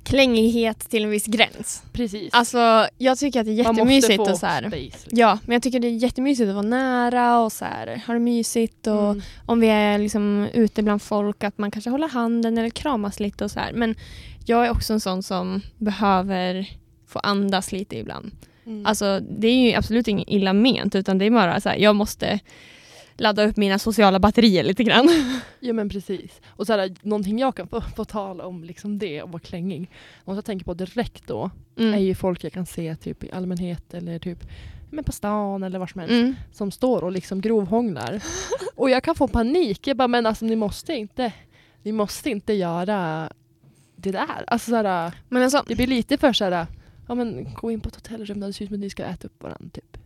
klängighet 0.05 0.90
till 0.90 1.05
en 1.05 1.11
viss 1.11 1.27
gräns. 1.27 1.83
Precis. 1.92 2.29
Alltså 2.35 2.87
jag 2.99 3.18
tycker 3.18 3.40
att 3.40 3.47
det 3.47 3.53
är 3.53 3.55
jättemysigt 3.55 4.21
och 4.21 4.38
så 4.38 4.47
här. 4.47 4.61
space. 4.62 4.77
liksom. 4.77 5.11
Ja, 5.12 5.38
men 5.47 5.53
jag 5.53 5.62
tycker 5.62 5.81
det 5.81 5.88
är 5.88 5.97
jättemysigt 5.97 6.49
att 6.49 6.55
vara 6.55 6.66
nära 6.66 7.38
och 7.38 7.53
så 7.53 7.64
här, 7.64 8.03
ha 8.07 8.14
det 8.14 8.21
mysigt 8.21 8.87
och 8.87 9.11
Mm. 9.11 9.23
om 9.47 9.61
vi 9.61 9.66
är 9.68 9.99
liksom 9.99 10.49
ute 10.55 10.83
bland 10.83 11.03
folk 11.03 11.45
att 11.45 11.59
man 11.59 11.71
kanske 11.71 11.90
håller 11.90 12.09
handen 12.09 12.59
eller 12.59 12.71
kramas 12.71 13.21
lite 13.21 13.45
och 13.45 13.51
så 13.51 13.61
här. 13.61 13.73
Men 13.73 13.95
jag 14.47 14.66
är 14.66 14.71
också 14.71 14.92
en 14.92 15.01
sån 15.01 15.23
som 15.23 15.61
behöver 15.79 16.66
få 17.07 17.18
andas 17.18 17.73
lite 17.73 17.97
ibland. 17.97 18.31
Mm. 18.66 18.87
Alltså 18.87 19.21
det 19.21 19.49
är 19.49 19.68
ju 19.71 19.75
absolut 19.75 20.09
inget 20.09 20.29
illa 20.29 20.53
ment 20.53 20.95
utan 20.95 21.18
det 21.18 21.25
är 21.25 21.31
bara 21.31 21.61
så 21.61 21.68
här, 21.68 21.77
jag 21.77 21.97
måste 21.97 22.40
ladda 23.23 23.45
upp 23.45 23.57
mina 23.57 23.79
sociala 23.79 24.19
batterier 24.19 24.63
lite 24.65 24.85
grann. 24.85 25.09
Ja 25.65 25.73
men 25.73 25.89
precis. 25.89 26.41
Och 26.49 26.67
så 26.67 26.73
här, 26.73 26.95
någonting 27.03 27.39
jag 27.39 27.55
kan 27.57 27.69
få, 27.69 27.81
få 27.81 28.05
tala 28.05 28.47
om 28.47 28.65
liksom 28.65 28.99
det 28.99 29.23
och 29.23 29.31
vara 29.33 29.41
klängig. 29.41 29.91
Något 30.25 30.37
jag 30.37 30.45
tänker 30.45 30.65
på 30.65 30.75
direkt 30.75 31.27
då 31.27 31.51
är 31.77 31.83
Mm. 31.83 32.01
ju 32.03 32.15
folk 32.15 32.45
jag 32.45 32.53
kan 32.53 32.67
se 32.67 32.97
typ 32.97 33.25
i 33.25 33.31
allmänhet 33.33 33.95
eller 33.95 34.19
typ 34.19 34.39
men 34.91 35.05
på 35.05 35.13
stan 35.13 35.63
eller 35.63 35.79
var 35.79 35.87
som 35.87 36.01
helst. 36.01 36.13
Mm. 36.13 36.35
som 36.53 36.71
står 36.71 37.05
och 37.05 37.13
liksom 37.13 37.41
grovhånglar. 37.41 38.23
och 38.75 38.91
jag 38.91 39.03
kan 39.05 39.15
få 39.15 39.29
panik. 39.29 39.87
Jag 39.87 39.97
bara, 39.97 40.09
men 40.09 40.27
alltså 40.27 40.45
ni 40.45 40.57
måste 40.57 40.93
inte, 40.95 41.33
ni 41.83 41.93
måste 41.93 42.31
inte 42.31 42.53
göra 42.53 43.29
det 43.97 44.11
där. 44.11 44.45
Alltså 44.47 44.71
såhär, 44.71 45.13
Men 45.29 45.43
alltså, 45.43 45.65
det 45.67 45.75
blir 45.77 45.87
lite 45.87 46.19
för 46.19 46.33
såhär, 46.33 46.67
ja 47.09 47.15
men 47.15 47.55
gå 47.55 47.71
in 47.71 47.81
på 47.81 47.89
ett 47.89 47.95
hotellrum 47.97 48.41
där 48.41 48.47
det 48.47 48.53
ser 48.53 48.65
ut 48.65 48.69
som 48.69 48.75
att 48.75 48.81
ni 48.81 48.91
ska 48.91 49.05
äta 49.05 49.27
upp 49.27 49.43
varandra. 49.43 49.71
Typ. 49.73 49.97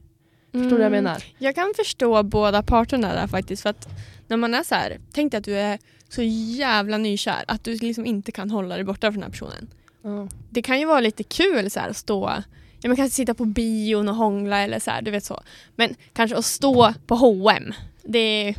Förstår 0.53 0.71
du 0.71 0.71
vad 0.71 0.81
jag 0.81 0.87
mm, 0.87 1.05
menar? 1.05 1.25
Jag 1.39 1.55
kan 1.55 1.73
förstå 1.77 2.23
båda 2.23 2.63
parterna 2.63 3.15
där 3.15 3.27
faktiskt. 3.27 3.63
För 3.63 3.71
att 3.71 3.89
när 4.29 4.37
man 4.37 4.55
är 4.55 4.63
så 4.63 4.75
här, 4.75 5.01
tänk 5.13 5.33
dig 5.33 5.39
att 5.39 5.45
du 5.45 5.57
är 5.57 5.79
så 6.09 6.23
jävla 6.23 6.99
nykär 6.99 7.45
att 7.49 7.65
du 7.65 7.75
liksom 7.77 8.07
inte 8.07 8.33
kan 8.33 8.51
hålla 8.51 8.75
dig 8.75 8.85
borta 8.85 9.13
från 9.13 9.15
den 9.15 9.23
här 9.23 9.31
personen. 9.31 9.69
Ja. 10.03 10.29
Det 10.51 10.63
kan 10.63 10.81
ju 10.81 10.87
vara 10.87 11.01
lite 11.01 11.23
kul 11.23 11.71
så 11.71 11.81
här, 11.81 11.89
att 11.89 11.97
stå, 11.97 12.33
ja, 12.81 12.89
man 12.89 12.97
kanske 12.97 13.17
sitta 13.17 13.35
på 13.35 13.45
bion 13.45 14.09
och 14.09 14.15
hångla 14.15 14.59
eller 14.59 14.79
så 14.79 14.91
här, 14.91 15.03
du 15.03 15.11
vet 15.11 15.25
så. 15.25 15.43
Men 15.77 15.95
kanske 16.13 16.37
att 16.37 16.45
stå 16.45 16.95
på 17.07 17.15
H&M 17.15 17.75
det 18.09 18.19
är, 18.19 18.55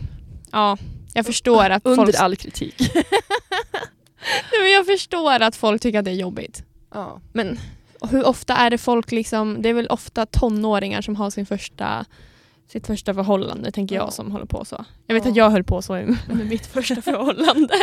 ja, 0.52 0.78
jag 1.13 1.26
förstår 1.26 1.69
att 1.69 1.86
Under 1.86 2.06
folk, 2.06 2.15
all 2.15 2.36
kritik. 2.36 2.76
Nej, 4.52 4.62
men 4.62 4.71
jag 4.71 4.86
förstår 4.86 5.41
att 5.41 5.56
folk 5.56 5.82
tycker 5.82 6.00
att 6.00 6.06
det 6.06 6.12
är 6.12 6.15
jobbigt. 6.15 6.63
ja. 6.93 7.21
Men 7.34 7.60
hur 8.01 8.25
ofta 8.27 8.53
är 8.55 8.69
det 8.69 8.77
folk 8.77 9.12
liksom, 9.12 9.62
det 9.62 9.69
är 9.69 9.73
väl 9.73 9.88
ofta 9.88 10.25
tonåringar 10.25 11.01
som 11.01 11.15
har 11.15 11.29
sin 11.29 11.45
första 11.45 12.05
sitt 12.69 12.88
första 12.88 13.13
förhållande 13.13 13.71
tänker 13.71 13.95
jag 13.95 14.07
Ja. 14.07 14.12
som 14.12 14.31
håller 14.31 14.45
på 14.45 14.65
så. 14.65 14.86
Jag 15.05 15.13
vet 15.15 15.25
Ja. 15.25 15.31
att 15.31 15.38
jag 15.38 15.49
höll 15.49 15.63
på 15.63 15.81
så 15.81 15.93
med 16.27 16.47
mitt 16.49 16.65
första 16.65 16.95
förhållande. 17.01 17.73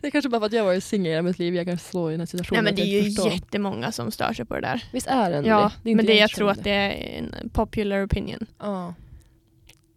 Det 0.00 0.06
är 0.06 0.10
kanske 0.10 0.28
bara 0.28 0.40
för 0.40 0.46
att 0.46 0.52
jag 0.52 0.64
varit 0.64 0.84
singel 0.84 1.18
i 1.18 1.22
mitt 1.22 1.38
liv 1.38 1.54
jag 1.54 1.66
kan 1.66 1.78
slå 1.78 2.08
i 2.10 2.12
den 2.12 2.20
här 2.20 2.26
situationen. 2.26 2.64
Nej 2.64 2.72
men 2.72 2.76
det 2.76 2.82
är 2.98 3.02
ju 3.02 3.04
förstår. 3.10 3.32
jättemånga 3.32 3.92
som 3.92 4.10
stör 4.10 4.32
sig 4.32 4.44
på 4.44 4.54
det 4.54 4.60
där. 4.60 4.84
Visst 4.92 5.06
är 5.06 5.30
det 5.30 5.48
Ja, 5.48 5.70
det? 5.82 5.88
är 5.88 5.90
inte 5.90 5.96
men 5.96 6.06
det, 6.06 6.14
jag 6.14 6.30
tror 6.30 6.50
att 6.50 6.64
det 6.64 6.70
är 6.70 7.18
en 7.18 7.50
popular 7.50 8.06
opinion. 8.06 8.46
Ja. 8.60 8.94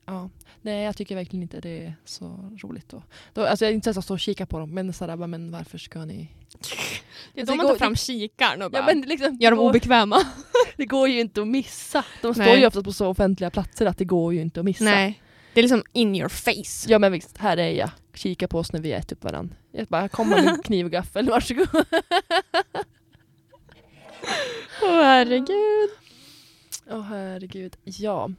ja. 0.05 0.29
Nej 0.67 0.83
jag 0.83 0.97
tycker 0.97 1.15
verkligen 1.15 1.41
inte 1.43 1.59
det 1.59 1.85
är 1.85 1.95
så 2.05 2.51
roligt 2.61 2.89
då. 2.89 3.03
då 3.33 3.45
alltså 3.45 3.65
jag 3.65 3.69
är 3.69 3.75
inte 3.75 3.93
så 3.93 3.99
att 3.99 4.05
stå 4.05 4.13
och 4.13 4.19
kika 4.19 4.45
på 4.45 4.59
dem 4.59 4.73
men 4.73 4.93
sådär 4.93 5.17
bara, 5.17 5.27
men 5.27 5.51
varför 5.51 5.77
ska 5.77 6.05
ni? 6.05 6.31
Det 7.33 7.39
är 7.39 7.41
Alltså, 7.41 7.55
då 7.55 7.57
man 7.57 7.67
tar 7.67 7.75
fram 7.75 7.95
kikaren 7.95 8.61
och 8.61 8.71
bara 8.71 8.77
Ja, 8.77 8.85
men 8.85 9.01
liksom, 9.01 9.37
gör 9.39 9.51
dem 9.51 9.59
obekväma. 9.59 10.21
det 10.77 10.85
går 10.85 11.07
ju 11.09 11.19
inte 11.19 11.41
att 11.41 11.47
missa. 11.47 12.05
De 12.21 12.33
står 12.33 12.43
Nej. 12.43 12.59
ju 12.59 12.67
ofta 12.67 12.83
på 12.83 12.93
så 12.93 13.07
offentliga 13.07 13.49
platser 13.49 13.85
att 13.85 13.97
det 13.97 14.05
går 14.05 14.33
ju 14.33 14.41
inte 14.41 14.59
att 14.59 14.65
missa. 14.65 14.83
Nej, 14.83 15.21
Det 15.53 15.59
är 15.59 15.63
liksom 15.63 15.83
in 15.93 16.15
your 16.15 16.29
face. 16.29 16.91
Ja 16.91 16.99
men 16.99 17.11
visst, 17.11 17.37
här 17.37 17.57
är 17.57 17.69
jag. 17.69 17.89
Kika 18.13 18.47
på 18.47 18.59
oss 18.59 18.73
när 18.73 18.81
vi 18.81 18.91
äter 18.91 19.15
upp 19.17 19.23
varandra. 19.23 19.55
Jag 19.71 19.87
bara, 19.87 20.09
kommer 20.09 20.41
min 20.41 20.61
kniv 20.63 20.85
och 20.85 20.91
gaffel, 20.91 21.29
varsågod. 21.29 21.67
Åh 24.81 25.01
herregud. 25.03 25.89
Åh 26.89 27.01
herregud, 27.01 27.77
ja. 27.83 28.29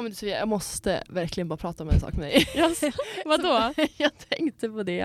Ja 0.00 0.02
men 0.02 0.14
Sofia, 0.14 0.38
jag 0.38 0.48
måste 0.48 1.04
verkligen 1.08 1.48
bara 1.48 1.56
prata 1.56 1.82
om 1.82 1.90
en 1.90 2.00
sak 2.00 2.14
med 2.14 2.22
dig. 2.22 2.46
Yes. 2.54 2.80
Vadå? 3.24 3.74
jag 3.96 4.10
tänkte 4.28 4.68
på 4.68 4.82
det 4.82 5.00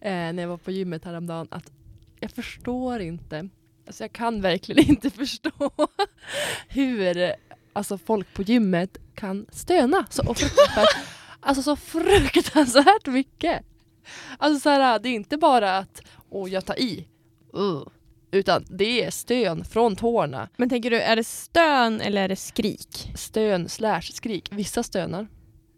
eh, 0.00 0.32
när 0.32 0.40
jag 0.40 0.48
var 0.48 0.56
på 0.56 0.70
gymmet 0.70 1.04
häromdagen 1.04 1.48
att 1.50 1.72
jag 2.20 2.30
förstår 2.30 3.00
inte, 3.00 3.48
alltså 3.86 4.04
jag 4.04 4.12
kan 4.12 4.40
verkligen 4.40 4.84
inte 4.90 5.10
förstå 5.10 5.70
hur 6.68 7.34
alltså, 7.72 7.98
folk 7.98 8.34
på 8.34 8.42
gymmet 8.42 8.98
kan 9.14 9.46
stöna 9.50 10.06
så 10.10 10.34
fruktansvärt, 10.34 10.96
alltså 11.40 11.62
så 11.62 11.76
fruktansvärt 11.76 13.06
mycket. 13.06 13.64
Alltså 14.38 14.60
så 14.60 14.70
här, 14.70 14.98
det 14.98 15.08
är 15.08 15.14
inte 15.14 15.36
bara 15.36 15.78
att 15.78 16.02
åh 16.30 16.50
jag 16.50 16.64
tar 16.66 16.78
i, 16.80 17.08
uh, 17.56 17.82
utan 18.32 18.64
det 18.68 19.04
är 19.04 19.10
stön 19.10 19.64
från 19.64 19.96
tårna, 19.96 20.48
Men 20.56 20.68
tänker 20.68 20.90
du, 20.90 21.00
är 21.00 21.16
det 21.16 21.24
stön 21.24 22.00
eller 22.00 22.22
är 22.22 22.28
det 22.28 22.36
skrik? 22.36 23.12
stön 23.14 23.68
slash 23.68 24.02
skrik. 24.02 24.48
Vissa 24.52 24.82
stönar 24.82 25.26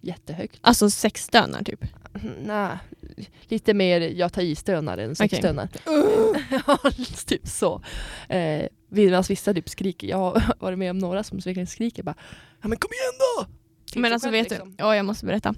jättehögt. 0.01 0.59
Alltså 0.61 0.91
sexstönar 0.91 1.63
typ? 1.65 1.85
Nej, 2.43 2.77
lite 3.49 3.75
mer 3.75 4.01
jag 4.01 4.33
tar 4.33 4.43
i 4.43 4.55
stönar 4.57 4.99
än 4.99 5.17
sexstönar. 5.17 5.69
ja, 6.67 6.79
typ 7.27 7.47
så. 7.47 7.83
Eh, 8.29 8.67
Medan 8.89 9.25
vissa 9.29 9.55
typ 9.55 9.69
skriker. 9.69 10.09
Jag 10.09 10.17
har 10.17 10.43
varit 10.59 10.79
med 10.79 10.91
om 10.91 10.99
några 10.99 11.23
som 11.23 11.39
verkligen 11.39 11.67
skriker 11.67 12.03
bara 12.03 12.15
Ja 12.63 12.69
men 12.69 12.79
kom 12.79 12.91
igen 12.93 13.13
då! 13.19 13.47
Till 13.93 14.01
Men 14.01 14.13
alltså 14.13 14.27
själv, 14.29 14.33
vet 14.43 14.51
liksom. 14.51 14.69
du, 14.71 14.75
ja 14.79 14.97
jag 14.97 15.05
måste 15.07 15.27
berätta. 15.27 15.55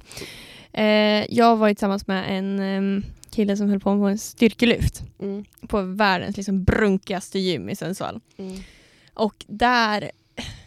Eh, 0.72 1.34
jag 1.34 1.56
var 1.56 1.68
ju 1.68 1.74
tillsammans 1.74 2.06
med 2.06 2.38
en 2.38 2.60
em, 2.60 3.04
kille 3.36 3.56
som 3.56 3.68
höll 3.68 3.80
på 3.80 3.94
med 3.94 4.10
en 4.10 4.18
styrkelyft 4.18 5.02
Mm, 5.20 5.44
på 5.68 5.82
världens 5.82 6.36
liksom 6.36 6.64
brunkigaste 6.64 7.38
gym 7.38 7.68
i 7.68 7.76
Sundsvall. 7.76 8.20
mm. 8.36 8.58
Och 9.14 9.44
där 9.48 10.10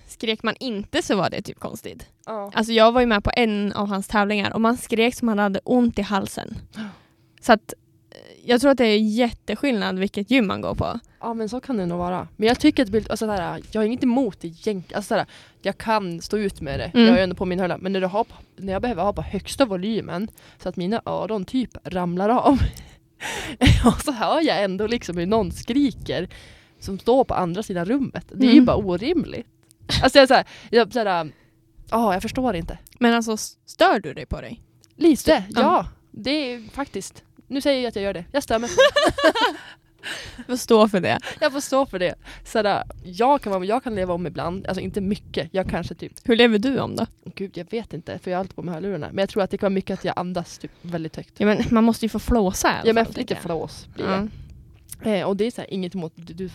skrek 0.07 0.43
man 0.43 0.55
inte 0.59 1.01
så 1.01 1.15
var 1.15 1.29
det 1.29 1.41
typ 1.41 1.59
konstigt. 1.59 2.05
Ja. 2.25 2.51
Alltså 2.53 2.73
jag 2.73 2.91
var 2.91 3.01
ju 3.01 3.07
med 3.07 3.23
på 3.23 3.31
en 3.35 3.73
av 3.73 3.87
hans 3.87 4.07
tävlingar 4.07 4.53
och 4.53 4.61
man 4.61 4.77
skrek 4.77 5.15
som 5.15 5.25
man 5.25 5.39
hade 5.39 5.59
ont 5.63 5.99
i 5.99 6.01
halsen. 6.01 6.57
Så 7.41 7.53
att 7.53 7.73
eh, 8.11 8.17
jag 8.49 8.61
tror 8.61 8.71
att 8.71 8.77
det 8.77 8.85
är 8.85 8.97
jätteskillnad 8.97 9.99
vilket 9.99 10.31
gym 10.31 10.47
man 10.47 10.61
går 10.61 10.75
på. 10.75 10.99
Ja 11.21 11.33
men 11.33 11.49
så 11.49 11.59
kan 11.59 11.77
det 11.77 11.85
nog 11.85 11.97
vara. 11.97 12.27
Men 12.35 12.47
jag 12.47 12.59
tycker 12.59 12.83
att 12.83 12.89
blir- 12.89 13.11
alltså, 13.11 13.25
sådär, 13.25 13.61
jag 13.71 13.81
har 13.81 13.85
inget 13.85 14.03
emot 14.03 14.39
det 14.41 14.47
egentligen. 14.47 14.83
Alltså, 14.95 15.07
sådär, 15.07 15.25
jag 15.61 15.77
kan 15.77 16.21
stå 16.21 16.37
ut 16.37 16.61
med 16.61 16.79
det. 16.79 16.91
Mm. 16.93 17.07
Jag 17.07 17.19
är 17.19 17.23
ändå 17.23 17.35
på 17.35 17.45
min 17.45 17.59
hörna. 17.59 17.77
Men 17.77 17.91
när, 17.93 18.01
du 18.01 18.07
har, 18.07 18.25
när 18.57 18.73
jag 18.73 18.81
behöver 18.81 19.03
ha 19.03 19.13
på 19.13 19.21
högsta 19.21 19.65
volymen 19.65 20.27
så 20.63 20.69
att 20.69 20.75
mina 20.75 21.01
öron 21.05 21.45
typ 21.45 21.69
ramlar 21.83 22.29
av. 22.29 22.57
och 23.85 24.01
så 24.01 24.11
hör 24.11 24.41
jag 24.41 24.63
ändå 24.63 24.87
liksom 24.87 25.17
hur 25.17 25.25
någon 25.25 25.51
skriker 25.51 26.29
som 26.79 26.99
står 26.99 27.23
på 27.23 27.33
andra 27.33 27.63
sidan 27.63 27.85
rummet. 27.85 28.25
Det 28.31 28.45
är 28.45 28.49
ju 28.49 28.53
Mm. 28.53 28.65
bara 28.65 28.77
orimligt. 28.77 29.47
Alltså 30.03 30.19
jag, 30.19 30.27
såhär, 30.27 30.45
jag, 30.69 30.93
såhär, 30.93 31.31
ja, 31.91 32.13
jag 32.13 32.21
förstår 32.21 32.55
inte. 32.55 32.77
Men 32.99 33.13
alltså 33.13 33.37
stör 33.65 33.99
du 33.99 34.13
dig 34.13 34.25
på 34.25 34.41
dig? 34.41 34.61
Lite, 34.95 35.43
Ja. 35.49 35.61
ja. 35.61 35.87
Det 36.11 36.29
är 36.53 36.69
faktiskt. 36.71 37.23
Nu 37.47 37.61
säger 37.61 37.81
jag 37.81 37.87
att 37.89 37.95
jag 37.95 38.03
gör 38.03 38.13
det. 38.13 38.25
Jag 38.31 38.43
stämmer. 38.43 38.69
Jag 38.69 39.55
får 40.47 40.55
stå 40.55 40.87
för 40.87 40.99
det. 41.01 41.19
jag 41.41 41.51
får 41.51 41.59
stå 41.59 41.85
för 41.85 41.99
det. 41.99 42.15
Sådär, 42.45 42.83
jag, 43.03 43.41
kan, 43.41 43.51
vara- 43.53 43.65
jag 43.65 43.83
kan 43.83 43.95
leva 43.95 44.13
om 44.13 44.27
ibland, 44.27 44.67
alltså 44.67 44.81
inte 44.81 45.01
mycket. 45.01 45.49
Jag 45.51 45.69
kanske 45.69 45.95
typ, 45.95 46.11
Hur 46.23 46.35
lever 46.35 46.59
du 46.59 46.79
om 46.79 46.95
då? 46.95 47.05
gud 47.35 47.57
jag 47.57 47.71
vet 47.71 47.93
inte 47.93 48.19
för 48.19 48.31
jag 48.31 48.37
har 48.37 48.39
alltid 48.39 48.55
på 48.55 48.61
mig 48.61 48.73
hörlurarna. 48.73 49.07
Men 49.11 49.17
jag 49.17 49.29
tror 49.29 49.43
att 49.43 49.51
det 49.51 49.57
kan 49.57 49.67
vara 49.67 49.73
mycket 49.75 49.99
att 49.99 50.05
jag 50.05 50.13
andas 50.19 50.57
typ 50.57 50.71
väldigt 50.81 51.15
högt. 51.15 51.33
Ja, 51.37 51.45
men 51.45 51.63
man 51.71 51.83
måste 51.83 52.05
ju 52.05 52.09
få 52.09 52.19
flåsa 52.19 52.67
i 52.67 52.71
alla 52.71 52.81
Ja 52.87 52.93
men 52.93 53.05
fall, 53.05 53.13
lite 53.17 53.33
jag. 53.33 53.43
flås 53.43 53.87
blir 53.95 54.05
Ja. 54.05 54.27
det. 55.03 55.19
Eh, 55.19 55.25
och 55.27 55.35
det 55.37 55.45
är 55.45 55.51
så 55.51 55.61
här, 55.61 55.73
inget 55.73 55.95
emot, 55.95 56.13
du, 56.15 56.33
du 56.33 56.49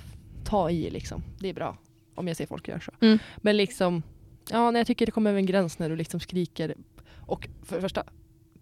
tar 0.44 0.70
i 0.70 0.90
liksom. 0.90 1.22
Det 1.38 1.48
är 1.48 1.54
bra. 1.54 1.76
Om 2.14 2.28
jag 2.28 2.37
ser 2.37 2.46
folk 2.46 2.68
göra 2.68 2.80
så. 2.80 2.92
Mm. 3.00 3.18
Men 3.37 3.57
liksom, 3.57 4.02
ja 4.50 4.70
när 4.70 4.80
jag 4.80 4.87
tycker 4.87 5.07
det 5.07 5.12
kommer 5.12 5.30
över 5.30 5.38
en 5.38 5.46
gräns 5.46 5.78
när 5.78 5.88
du 5.90 5.96
liksom 5.96 6.20
skriker 6.20 6.74
och 7.26 7.48
för 7.62 7.76
det 7.76 7.83
första 7.83 8.04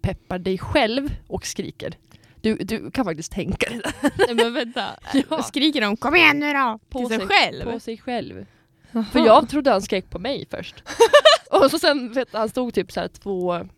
peppar 0.00 0.38
dig 0.38 0.58
själv 0.58 1.08
och 1.26 1.46
skriker. 1.46 1.94
Du, 2.42 2.56
du 2.56 2.90
kan 2.90 3.04
faktiskt 3.04 3.32
tänka 3.32 3.70
dig 3.70 3.80
det. 3.84 4.10
Nej, 4.26 4.34
men 4.34 4.54
vänta, 4.54 4.84
Ja. 5.30 5.42
skriker 5.42 5.80
de 5.80 5.96
kom 5.96 6.16
igen 6.16 6.38
nu 6.38 6.52
då? 6.52 6.78
På 6.90 6.98
Till 6.98 7.08
sig 7.08 7.18
sig- 7.18 7.26
själv? 7.28 7.64
på 7.72 7.80
sig 7.80 7.98
själv. 7.98 8.46
Jaha. 8.92 9.04
För 9.12 9.18
jag 9.26 9.48
trodde 9.48 9.70
han 9.70 9.82
skrek 9.82 10.10
på 10.10 10.18
mig 10.18 10.46
först. 10.50 10.82
och 11.50 11.70
så 11.70 11.78
sen, 11.78 12.12
vet, 12.12 12.28
han 12.32 12.48
stod 12.48 12.74
typ 12.74 12.92
så 12.92 13.00
här 13.00 13.08
två 13.08 13.46
vad 13.46 13.68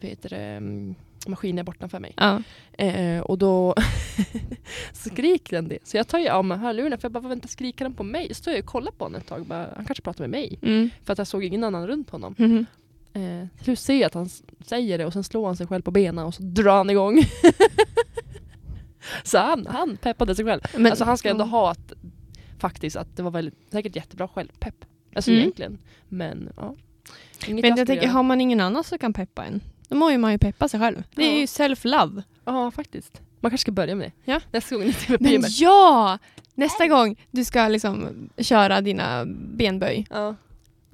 heter 0.00 0.28
det, 0.28 0.36
mm, 0.36 0.94
maskiner 1.26 1.62
bortanför 1.62 2.00
mig. 2.00 2.12
Ja. 2.16 2.42
Eh, 2.78 3.20
och 3.20 3.38
då 3.38 3.74
skriker 4.92 5.56
den 5.56 5.68
det. 5.68 5.78
Så 5.84 5.96
jag 5.96 6.08
tar 6.08 6.18
ju 6.18 6.28
av 6.28 6.44
mig 6.44 6.58
hörlurarna 6.58 6.96
för 6.96 7.04
jag 7.04 7.12
bara, 7.12 7.28
vänta 7.28 7.48
skriker 7.48 7.84
han 7.84 7.94
på 7.94 8.02
mig? 8.02 8.28
Så 8.28 8.34
står 8.34 8.52
jag 8.52 8.60
och 8.60 8.66
kollar 8.66 8.92
på 8.92 9.04
honom 9.04 9.20
ett 9.20 9.26
tag. 9.26 9.46
Bara, 9.46 9.68
han 9.76 9.84
kanske 9.84 10.02
pratar 10.02 10.20
med 10.24 10.30
mig. 10.30 10.58
Mm. 10.62 10.90
För 11.04 11.12
att 11.12 11.18
jag 11.18 11.26
såg 11.26 11.44
ingen 11.44 11.64
annan 11.64 11.86
runt 11.86 12.10
honom. 12.10 12.34
Mhm. 12.38 12.66
Eh, 13.16 13.46
slut 13.62 13.78
ser 13.78 14.06
att 14.06 14.14
han 14.14 14.28
säger 14.66 14.98
det 14.98 15.06
och 15.06 15.12
sen 15.12 15.24
slår 15.24 15.46
han 15.46 15.56
sig 15.56 15.66
själv 15.66 15.82
på 15.82 15.90
benen 15.90 16.24
och 16.26 16.34
så 16.34 16.42
drar 16.42 16.76
han 16.76 16.90
igång. 16.90 17.22
så 19.24 19.38
han, 19.38 19.66
han 19.66 19.96
peppade 19.96 20.34
sig 20.34 20.44
själv. 20.44 20.60
Men, 20.76 20.86
alltså 20.86 21.04
han 21.04 21.18
ska 21.18 21.28
ändå 21.30 21.44
ha 21.44 21.70
att, 21.70 21.92
faktiskt 22.58 22.96
att 22.96 23.16
det 23.16 23.22
var 23.22 23.30
väldigt, 23.30 23.54
säkert 23.72 23.96
jättebra 23.96 24.28
självpepp. 24.28 24.84
Alltså 25.14 25.30
Mm. 25.30 25.40
egentligen. 25.40 25.78
Men 26.08 26.52
ja. 26.56 26.74
Inget 27.46 27.62
Men 27.64 27.76
jag 27.76 27.86
tänker, 27.86 28.08
har 28.08 28.22
man 28.22 28.40
ingen 28.40 28.60
annan 28.60 28.84
som 28.84 28.98
kan 28.98 29.12
peppa 29.12 29.44
en? 29.44 29.60
Då 29.88 29.96
må 29.96 30.10
ju 30.10 30.18
man 30.18 30.32
ju 30.32 30.38
peppa 30.38 30.68
sig 30.68 30.80
själv. 30.80 31.02
Det 31.14 31.22
är 31.22 31.32
Ja. 31.32 31.38
ju 31.38 31.44
self-love. 31.46 32.22
Ja 32.44 32.70
faktiskt. 32.70 33.20
Man 33.40 33.50
kanske 33.50 33.62
ska 33.62 33.72
börja 33.72 33.94
med 33.94 34.12
det. 34.24 34.32
Ja. 34.32 34.40
Nästa 34.52 34.74
gång 34.76 34.84
ni 34.84 34.92
på 34.92 35.16
Men 35.20 35.44
ja! 35.48 36.18
Nästa 36.54 36.86
gång 36.86 37.16
du 37.30 37.44
ska 37.44 37.68
liksom 37.68 38.28
köra 38.38 38.80
dina 38.80 39.24
benböj, 39.26 40.06
Ja. 40.10 40.34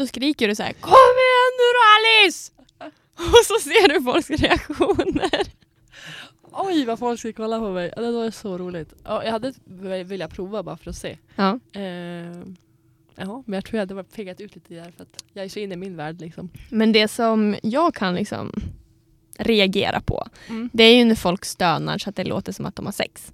Då 0.00 0.06
skriker 0.06 0.48
du 0.48 0.54
så 0.54 0.62
här 0.62 0.72
Kom 0.72 0.90
igen 1.24 1.52
nu 1.60 1.66
då 1.76 1.82
Alice! 1.96 2.52
Och 3.14 3.44
så 3.46 3.54
ser 3.68 3.88
du 3.88 4.02
folks 4.04 4.30
reaktioner. 4.30 5.46
Oj 6.52 6.84
vad 6.84 6.98
folk 6.98 7.20
ska 7.20 7.32
kolla 7.32 7.58
på 7.58 7.70
mig. 7.70 7.92
Det 7.96 8.10
var 8.10 8.30
så 8.30 8.58
roligt. 8.58 8.94
Ja, 9.04 9.24
jag 9.24 9.32
hade 9.32 9.52
velat 10.04 10.30
prova 10.34 10.62
bara 10.62 10.76
för 10.76 10.90
att 10.90 10.96
se. 10.96 11.18
Ja. 11.36 11.58
Eh, 11.72 11.82
ja, 13.16 13.42
men 13.46 13.52
jag 13.54 13.64
tror 13.64 13.80
jag 13.80 13.86
hade 13.88 14.04
pegat 14.04 14.40
ut 14.40 14.54
lite 14.54 14.74
där 14.74 14.92
för 14.96 15.02
att 15.02 15.24
jag 15.32 15.44
är 15.44 15.48
så 15.48 15.58
inne 15.58 15.74
i 15.74 15.76
min 15.76 15.96
värld 15.96 16.20
liksom. 16.20 16.50
Men 16.70 16.92
det 16.92 17.08
som 17.08 17.56
jag 17.62 17.94
kan 17.94 18.14
liksom 18.14 18.52
reagera 19.38 20.00
på, 20.00 20.26
Mm. 20.48 20.70
det 20.72 20.84
är 20.84 20.96
ju 20.96 21.04
när 21.04 21.14
folk 21.14 21.44
stönar 21.44 21.98
så 21.98 22.10
att 22.10 22.16
det 22.16 22.24
låter 22.24 22.52
som 22.52 22.66
att 22.66 22.76
de 22.76 22.84
har 22.86 22.92
sex. 22.92 23.32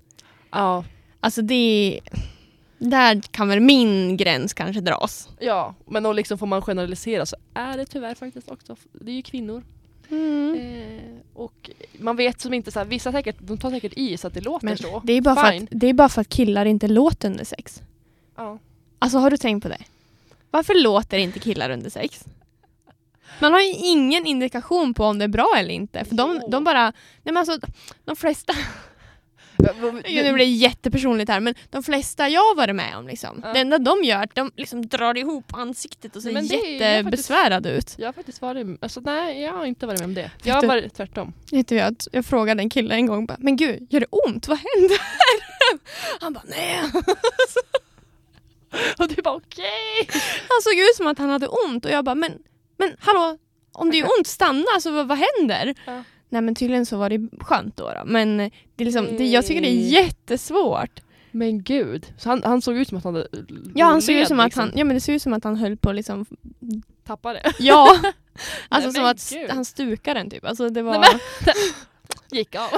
Ja, 0.51 0.85
Alltså 1.21 1.43
det... 1.43 2.01
Där 2.79 3.21
kan 3.21 3.49
väl 3.49 3.61
min 3.61 4.17
gräns 4.17 4.55
kanske 4.55 4.81
dras. 4.81 5.29
ja, 5.41 5.75
men 5.87 6.03
då 6.03 6.12
liksom 6.12 6.39
får 6.39 6.47
man 6.47 6.62
generalisera 6.62 7.27
så 7.27 7.37
är 7.55 7.77
det 7.77 7.87
tyvärr 7.87 8.15
faktiskt 8.15 8.51
också. 8.51 8.77
Det 8.93 9.11
är 9.11 9.15
ju 9.15 9.23
kvinnor. 9.23 9.62
Mm. 10.11 10.55
Eh, 10.55 11.03
och 11.35 11.71
man 11.99 12.17
vet 12.17 12.41
som 12.41 12.55
inte 12.55 12.71
så 12.71 12.79
här, 12.79 12.87
vissa 12.87 13.12
säkert, 13.12 13.37
de 13.39 13.59
tar 13.59 13.71
säkert 13.71 13.93
i 13.97 14.17
så 14.17 14.27
att 14.27 14.35
det 14.35 14.41
låter 14.41 14.67
Men 14.67 14.79
så. 14.79 15.03
det 15.05 15.12
är, 15.12 15.21
bara 15.21 15.35
för 15.35 15.57
att, 15.57 15.62
det 15.71 15.87
är 15.87 15.93
bara 15.93 16.09
för 16.09 16.21
att 16.21 16.29
killar 16.29 16.67
inte 16.67 16.89
låter 16.89 17.31
under 17.31 17.45
sex. 17.45 17.83
Ja. 18.37 18.59
Alltså 18.99 19.19
har 19.19 19.31
du 19.31 19.37
tänkt 19.37 19.62
på 19.62 19.69
det? 19.69 19.83
Varför 20.51 20.83
låter 20.83 21.19
inte 21.19 21.39
killar 21.39 21.71
under 21.71 21.91
sex? 21.91 22.25
Man 23.41 23.53
har 23.53 23.61
ju 23.61 23.73
ingen 23.73 24.27
indikation 24.27 24.95
på 24.95 25.05
om 25.05 25.19
det 25.19 25.25
är 25.25 25.29
bra 25.29 25.55
eller 25.57 25.75
inte. 25.75 26.05
För 26.05 26.15
de, 26.15 26.41
de 26.51 26.65
bara... 26.65 26.83
Nej 26.83 26.93
men 27.23 27.37
alltså, 27.37 27.59
de 28.05 28.17
flesta... 28.17 28.53
Nu 29.59 30.33
blir 30.33 30.37
det 30.37 30.45
jättepersonligt 30.45 31.31
här 31.31 31.40
men 31.40 31.55
de 31.71 31.83
flesta 31.83 32.29
jag 32.29 32.40
har 32.40 32.57
varit 32.57 32.77
med 32.77 32.97
om 32.97 33.07
liksom. 33.07 33.40
Ja. 33.45 33.53
Det 33.53 33.61
enda 33.61 33.79
de 33.79 34.05
gör 34.05 34.19
är 34.19 34.25
att 34.25 34.35
de 34.35 34.51
liksom 34.57 34.87
drar 34.87 35.16
ihop 35.16 35.55
ansiktet 35.55 36.16
och 36.16 36.23
ser 36.23 36.33
Men 36.33 36.47
jag 36.47 36.71
jättebesvärade 36.71 37.71
ut. 37.71 37.95
Jag 37.99 38.07
har 38.07 38.12
faktiskt 38.12 38.42
varit, 38.42 38.66
alltså 38.81 39.01
nej 39.01 39.42
jag 39.42 39.53
har 39.53 39.64
inte 39.64 39.87
varit 39.87 39.99
med 39.99 40.07
om 40.07 40.14
det. 40.14 40.31
Jag 40.42 40.55
har 40.55 40.66
varit 40.66 40.95
tvärtom. 40.95 41.33
Vet 41.53 41.69
du 41.69 41.81
att 41.81 42.09
jag 42.12 42.27
frågade 42.27 42.62
en 42.62 42.71
kille 42.71 42.95
en 42.95 43.07
gång 43.07 43.27
bara, 43.27 43.37
men 43.40 43.57
gud, 43.57 43.87
gör 43.90 44.01
det 44.01 44.07
ont? 44.11 44.49
Vad 44.49 44.59
händer? 44.59 44.99
Han 46.21 46.33
bara, 46.33 46.45
nej. 46.47 46.81
Och 48.99 49.09
du 49.09 49.23
bara 49.23 49.35
okej. 49.35 50.09
Han 50.49 50.62
såg 50.62 50.73
ut 50.75 50.97
som 50.97 51.07
att 51.07 51.19
han 51.19 51.31
hade 51.31 51.49
ont 51.49 51.85
och 51.85 51.90
jag 51.90 52.05
bara, 52.05 52.14
men, 52.14 52.33
men 52.79 52.97
hallå, 53.01 53.38
om 53.73 53.90
det 53.90 53.99
är 53.99 54.05
ont, 54.19 54.27
stanna, 54.27 54.64
alltså 54.75 54.90
vad, 54.90 55.09
vad 55.09 55.19
händer? 55.19 55.75
Ja. 55.87 56.03
Nej 56.29 56.43
men 56.43 56.55
tydligen 56.55 56.87
så 56.87 56.97
var 56.97 57.11
det 57.11 57.29
skönt 57.41 57.77
då. 57.77 57.85
då. 57.85 58.03
Men 58.07 58.37
det 58.39 58.51
är 58.77 58.85
liksom, 58.85 59.07
det, 59.17 59.27
jag 59.29 59.47
tycker 59.47 59.61
det 59.61 59.69
är 59.69 59.73
Mm. 59.79 59.89
jättesvårt. 59.89 61.01
Men 61.31 61.62
gud. 61.62 62.07
Så 62.19 62.29
han, 62.29 62.43
han 62.43 62.62
såg 62.62 62.77
ut 62.77 62.89
som 62.89 62.99
att 62.99 63.05
han 63.05 63.15
hade 63.15 63.29
Ja, 63.75 63.87
han 63.87 64.03
såg 64.03 64.15
ut 64.15 64.29
som 64.29 64.41
att 64.41 64.47
liksom. 64.47 64.61
han, 64.61 64.73
ja 64.75 64.85
men 64.85 64.95
det 64.95 65.01
såg 65.01 65.15
ut 65.15 65.23
som 65.23 65.33
att 65.33 65.45
han 65.45 65.57
höll 65.57 65.77
på 65.77 65.93
liksom, 65.93 66.27
tappade. 67.05 67.43
ja. 67.59 67.99
alltså 68.69 68.91
Nej, 68.91 68.95
som 68.95 69.05
att 69.05 69.31
gud. 69.31 69.51
han 69.51 69.65
stukade 69.65 70.21
den 70.21 70.31
typ. 70.31 70.45
Alltså 70.45 70.69
det 70.69 70.83
var... 70.83 70.93
Nej, 70.99 71.55
Gick 72.31 72.55
av. 72.55 72.69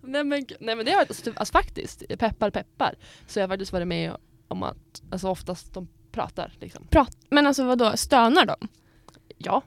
nej, 0.00 0.24
men, 0.24 0.46
nej 0.60 0.76
men 0.76 0.84
det 0.86 0.90
har 0.92 0.98
jag 0.98 1.08
alltså, 1.36 1.52
faktiskt, 1.52 2.02
peppar 2.18 2.50
peppar, 2.50 2.94
så 3.26 3.38
jag 3.38 3.44
har 3.44 3.48
faktiskt 3.48 3.72
varit 3.72 3.86
med 3.88 4.16
om 4.48 4.62
att 4.62 5.02
alltså 5.12 5.28
oftast 5.28 5.74
de 5.74 5.88
pratar 6.12 6.52
liksom. 6.60 6.86
Prat. 6.90 7.16
Men 7.30 7.46
alltså 7.46 7.64
vadå, 7.64 7.92
stönar 7.96 8.46
de? 8.46 8.68
Ja. 9.38 9.62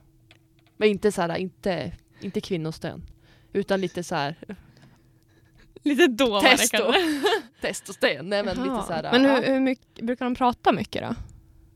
Men 0.80 0.88
inte 0.88 1.12
så 1.12 1.22
här, 1.22 1.36
inte, 1.36 1.92
inte 2.20 2.40
kvinnostön. 2.40 3.02
Utan 3.52 3.80
lite 3.80 4.02
så 4.04 4.14
här 4.14 4.36
Lite 5.82 6.06
dovare 6.06 6.56
Testo. 6.56 6.76
kanske. 6.76 7.20
testosten. 7.60 8.28
Nej 8.28 8.42
men 8.44 8.56
Jaha. 8.56 8.74
lite 8.74 8.86
så 8.86 8.92
här. 8.92 9.12
Men 9.12 9.24
hur, 9.24 9.52
hur 9.52 9.60
mycket, 9.60 10.04
brukar 10.04 10.24
de 10.24 10.34
prata 10.34 10.72
mycket 10.72 11.02
då? 11.02 11.08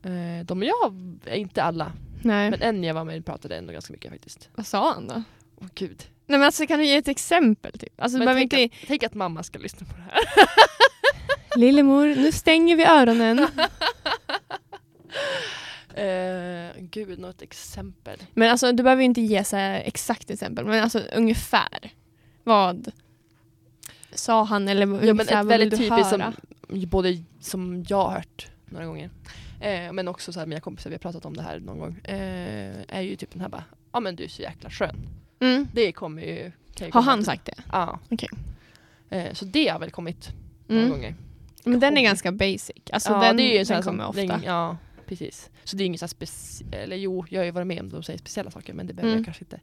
Eh, 0.09 0.45
De 0.45 0.63
jag, 0.63 1.17
inte 1.37 1.63
alla. 1.63 1.91
Nej. 2.21 2.51
Men 2.51 2.61
en 2.61 2.83
jag 2.83 2.93
var 2.93 3.03
med 3.03 3.25
pratade 3.25 3.57
ändå 3.57 3.73
ganska 3.73 3.93
mycket 3.93 4.11
faktiskt. 4.11 4.49
Vad 4.55 4.67
sa 4.67 4.93
han 4.93 5.07
då? 5.07 5.23
Åh 5.61 5.67
gud. 5.75 6.03
Nej 6.25 6.39
men 6.39 6.43
alltså 6.45 6.67
kan 6.67 6.79
du 6.79 6.85
ge 6.85 6.95
ett 6.95 7.07
exempel 7.07 7.71
typ? 7.79 8.01
Alltså 8.01 8.17
Men 8.17 8.27
tänk, 8.27 8.53
inte... 8.53 8.75
att, 8.75 8.87
tänk 8.87 9.03
att 9.03 9.13
mamma 9.13 9.43
ska 9.43 9.59
lyssna 9.59 9.87
på 9.87 9.93
det 9.97 10.01
här. 10.03 10.19
Lillemor, 11.59 12.05
nu 12.05 12.31
stänger 12.31 12.75
vi 12.75 12.85
öronen. 12.85 13.47
Eh, 15.97 16.81
gud, 16.81 17.19
något 17.19 17.41
exempel. 17.41 18.19
Men 18.33 18.51
alltså 18.51 18.71
du 18.71 18.83
behöver 18.83 19.03
inte 19.03 19.21
ge 19.21 19.43
så 19.43 19.55
exakt 19.57 20.29
exempel, 20.31 20.65
men 20.65 20.83
alltså 20.83 20.99
ungefär. 20.99 21.93
Vad 22.43 22.91
sa 24.13 24.43
han 24.43 24.67
eller 24.67 24.81
Ja, 25.05 25.13
men 25.13 25.19
ett 25.19 25.31
vad 25.31 25.39
vill 25.39 25.47
väldigt 25.47 25.69
du 25.71 25.77
typiskt 25.77 26.11
höra? 26.11 26.33
som, 26.69 26.89
både 26.89 27.23
som 27.39 27.85
jag 27.87 27.97
har 28.05 28.11
hört 28.11 28.47
några 28.65 28.85
gånger. 28.85 29.09
Eh, 29.61 29.91
men 29.93 30.07
också 30.07 30.33
så 30.33 30.39
här, 30.39 30.47
mina 30.47 30.61
kompisar, 30.61 30.89
vi 30.89 30.93
har 30.93 30.99
pratat 30.99 31.25
om 31.25 31.37
det 31.37 31.43
här 31.43 31.59
någon 31.59 31.79
gång. 31.79 31.97
Eh, 32.03 32.75
är 32.87 33.01
ju 33.01 33.15
typ 33.15 33.31
den 33.31 33.41
här 33.41 33.49
bara, 33.49 33.63
ja 33.91 33.99
men 33.99 34.15
du 34.15 34.23
är 34.23 34.27
så 34.27 34.41
jäkla 34.41 34.69
skön. 34.69 34.95
Mm. 35.39 35.67
Det 35.73 35.91
kommer 35.91 36.21
ju... 36.21 36.27
ju 36.35 36.51
Har 36.85 36.89
komma 36.91 37.03
han 37.05 37.19
till- 37.19 37.25
sagt 37.25 37.45
det? 37.45 37.55
Ja. 37.71 37.99
Okej. 38.09 38.29
Eh, 39.09 39.33
så 39.33 39.45
det 39.45 39.67
har 39.67 39.79
väl 39.79 39.91
kommit 39.91 40.29
några 40.67 40.81
Mm. 40.83 40.91
gånger. 40.93 41.15
Men 41.63 41.79
den 41.79 41.97
är 41.97 42.01
ganska 42.01 42.31
basic. 42.31 42.71
Alltså 42.93 43.11
ja, 43.13 43.19
den, 43.19 43.37
det 43.37 43.43
är 43.43 43.57
ju 43.59 43.63
den 43.63 43.83
kommer 43.83 44.07
ofta. 44.07 44.21
ing- 44.21 44.41
Ja, 44.45 44.77
precis. 45.07 45.49
Så 45.63 45.75
det 45.75 45.83
är 45.83 45.85
inget 45.85 45.99
så 45.99 46.05
här 46.05 46.13
speci- 46.13 46.75
eller 46.75 46.95
jo, 46.95 47.25
jag 47.29 47.39
har 47.39 47.45
ju 47.45 47.51
varit 47.51 47.67
med 47.67 47.79
om 47.79 47.89
de 47.89 48.03
säger 48.03 48.19
speciella 48.19 48.51
saker 48.51 48.73
men 48.73 48.87
det 48.87 48.93
behöver 48.93 49.11
Mm. 49.13 49.19
jag 49.19 49.25
kanske 49.25 49.43
inte. 49.43 49.59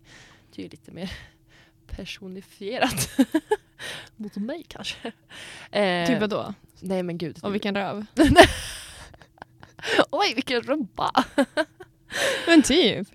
Det 0.55 0.61
är 0.61 0.65
ju 0.65 0.69
lite 0.71 0.91
mer 0.93 1.13
personifierat 1.87 3.11
mot 4.17 4.37
mig 4.37 4.65
kanske. 4.69 5.13
Eh, 5.71 6.07
Typ 6.07 6.21
vadå? 6.21 6.55
Nej 6.81 7.03
men 7.03 7.19
gud. 7.19 7.39
Och 7.43 7.55
vilken 7.55 7.75
röv? 7.75 8.07
Oj 10.11 10.35
vilken 10.35 10.63
rumpa! 10.63 11.25
Men 12.47 12.63
typ. 12.63 13.09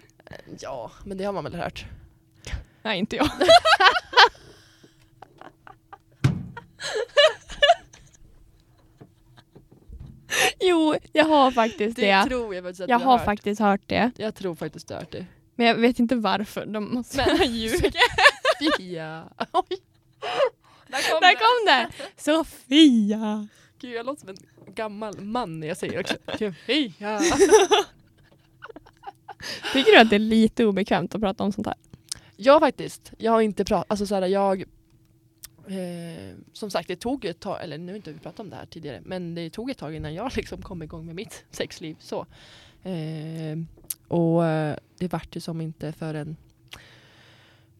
Ja, 0.60 0.92
men 1.06 1.18
det 1.18 1.24
har 1.24 1.34
man 1.34 1.44
väl 1.44 1.56
hört. 1.56 1.86
Nej, 2.84 3.00
inte 3.00 3.16
jag. 3.16 3.30
jo, 10.60 10.96
jag 11.14 11.26
har 11.26 11.52
faktiskt 11.52 11.96
Det, 11.96 12.02
det. 12.12 12.24
tror 12.26 12.56
jag 12.56 12.64
faktiskt 12.64 12.82
att 12.82 12.90
Jag 12.90 13.00
har 13.00 13.18
hört. 13.18 13.26
faktiskt 13.26 13.62
hört 13.62 13.82
det. 13.86 14.12
Jag 14.18 14.36
tror 14.36 14.56
faktiskt 14.56 14.88
du 14.88 14.94
har 14.94 15.02
hört 15.02 15.12
det. 15.12 15.26
Men 15.56 15.68
jag 15.68 15.76
vet 15.76 16.00
inte 16.00 16.16
varför. 16.16 16.66
De 16.66 16.94
måste 16.94 17.26
Men- 17.40 17.52
ljuga. 17.56 17.92
Sofia! 18.62 19.24
Oj! 19.54 19.78
Där 20.88 21.12
kom 21.12 21.22
Där 21.22 21.30
det! 21.30 21.36
kom 21.36 21.66
det! 21.66 21.90
Sofia! 22.24 23.48
Gud 23.82 23.96
jag 23.96 24.06
låter 24.06 24.20
som 24.20 24.30
en 24.30 24.74
gammal 24.76 25.20
man 25.22 25.60
när 25.60 25.68
jag 25.68 25.78
säger 25.78 26.00
också 26.00 26.16
Sofia! 26.40 27.20
Tycker 29.74 29.92
du 29.92 29.98
att 29.98 30.10
det 30.10 30.16
är 30.16 30.20
lite 30.20 30.66
obekvämt 30.66 31.16
att 31.16 31.22
prata 31.22 31.44
om 31.44 31.52
sånt 31.52 31.68
här? 31.68 31.76
Ja 32.36 32.60
faktiskt. 32.60 33.12
Jag 33.18 33.32
har 33.32 33.42
inte 33.42 33.66
pratat, 33.66 33.92
alltså 33.92 34.06
såhär 34.06 34.22
jag 34.28 34.64
eh, 35.70 36.36
Som 36.54 36.72
sagt 36.72 36.88
det 36.88 36.96
tog 36.96 37.26
ett 37.26 37.40
tag, 37.40 37.64
eller 37.64 37.78
nu 37.78 37.92
har 37.92 37.96
inte 37.98 38.12
vi 38.12 38.20
pratat 38.20 38.40
om 38.40 38.50
det 38.50 38.56
här 38.56 38.66
tidigare 38.66 39.02
men 39.06 39.36
det 39.36 39.50
tog 39.50 39.70
ett 39.70 39.78
tag 39.78 39.96
innan 39.96 40.14
jag 40.14 40.32
liksom 40.36 40.62
kom 40.62 40.84
igång 40.84 41.06
med 41.06 41.16
mitt 41.16 41.46
sexliv 41.52 41.96
så. 42.00 42.26
Eh, 42.84 43.58
och 44.08 44.46
eh, 44.46 44.76
det 45.00 45.08
vart 45.08 45.36
ju 45.36 45.40
som 45.40 45.62
inte 45.62 45.92
förrän 45.92 46.38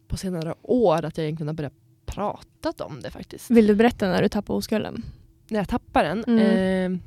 på 0.08 0.16
senare 0.16 0.54
år 0.62 1.04
att 1.04 1.18
jag 1.18 1.24
egentligen 1.24 1.48
har 1.48 1.54
börjat 1.54 1.74
prata 2.06 2.84
om 2.84 3.00
det 3.00 3.10
faktiskt. 3.10 3.50
Vill 3.50 3.66
du 3.66 3.74
berätta 3.74 4.08
när 4.08 4.22
du 4.22 4.28
tappade 4.28 4.56
oskulden? 4.56 5.04
När 5.48 5.60
jag 5.60 5.68
tappar 5.68 6.04
den. 6.04 6.24
Mm. 6.24 6.92
Eh, 6.92 6.98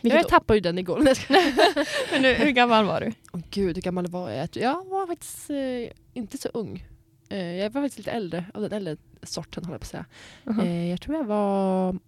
Vilket 0.00 0.20
jag 0.20 0.28
tappade 0.28 0.56
ju 0.56 0.60
den 0.60 0.78
igår. 0.78 0.98
Men 2.12 2.22
du, 2.22 2.34
hur 2.34 2.50
gammal 2.50 2.84
var 2.84 3.00
du? 3.00 3.12
Åh 3.32 3.40
gud, 3.50 3.76
hur 3.76 3.82
gammal 3.82 4.06
var 4.06 4.30
jag? 4.30 4.48
Jag 4.52 4.84
var 4.84 5.06
faktiskt 5.06 5.50
eh, 5.50 5.56
inte 6.14 6.38
så 6.38 6.48
ung. 6.48 6.86
Eh, 7.28 7.38
jag 7.54 7.70
var 7.70 7.82
faktiskt 7.82 7.98
lite 7.98 8.10
äldre, 8.10 8.44
av 8.54 8.62
den 8.62 8.72
äldre 8.72 8.96
sorten 9.22 9.64
håller 9.64 9.74
jag 9.74 9.80
på 9.80 9.84
att 9.84 9.90
säga. 9.90 10.04
Jaha. 10.44 10.64
Eh, 10.64 10.90
jag 10.90 11.00
tror 11.00 11.16
jag 11.16 11.24
var 11.24 11.98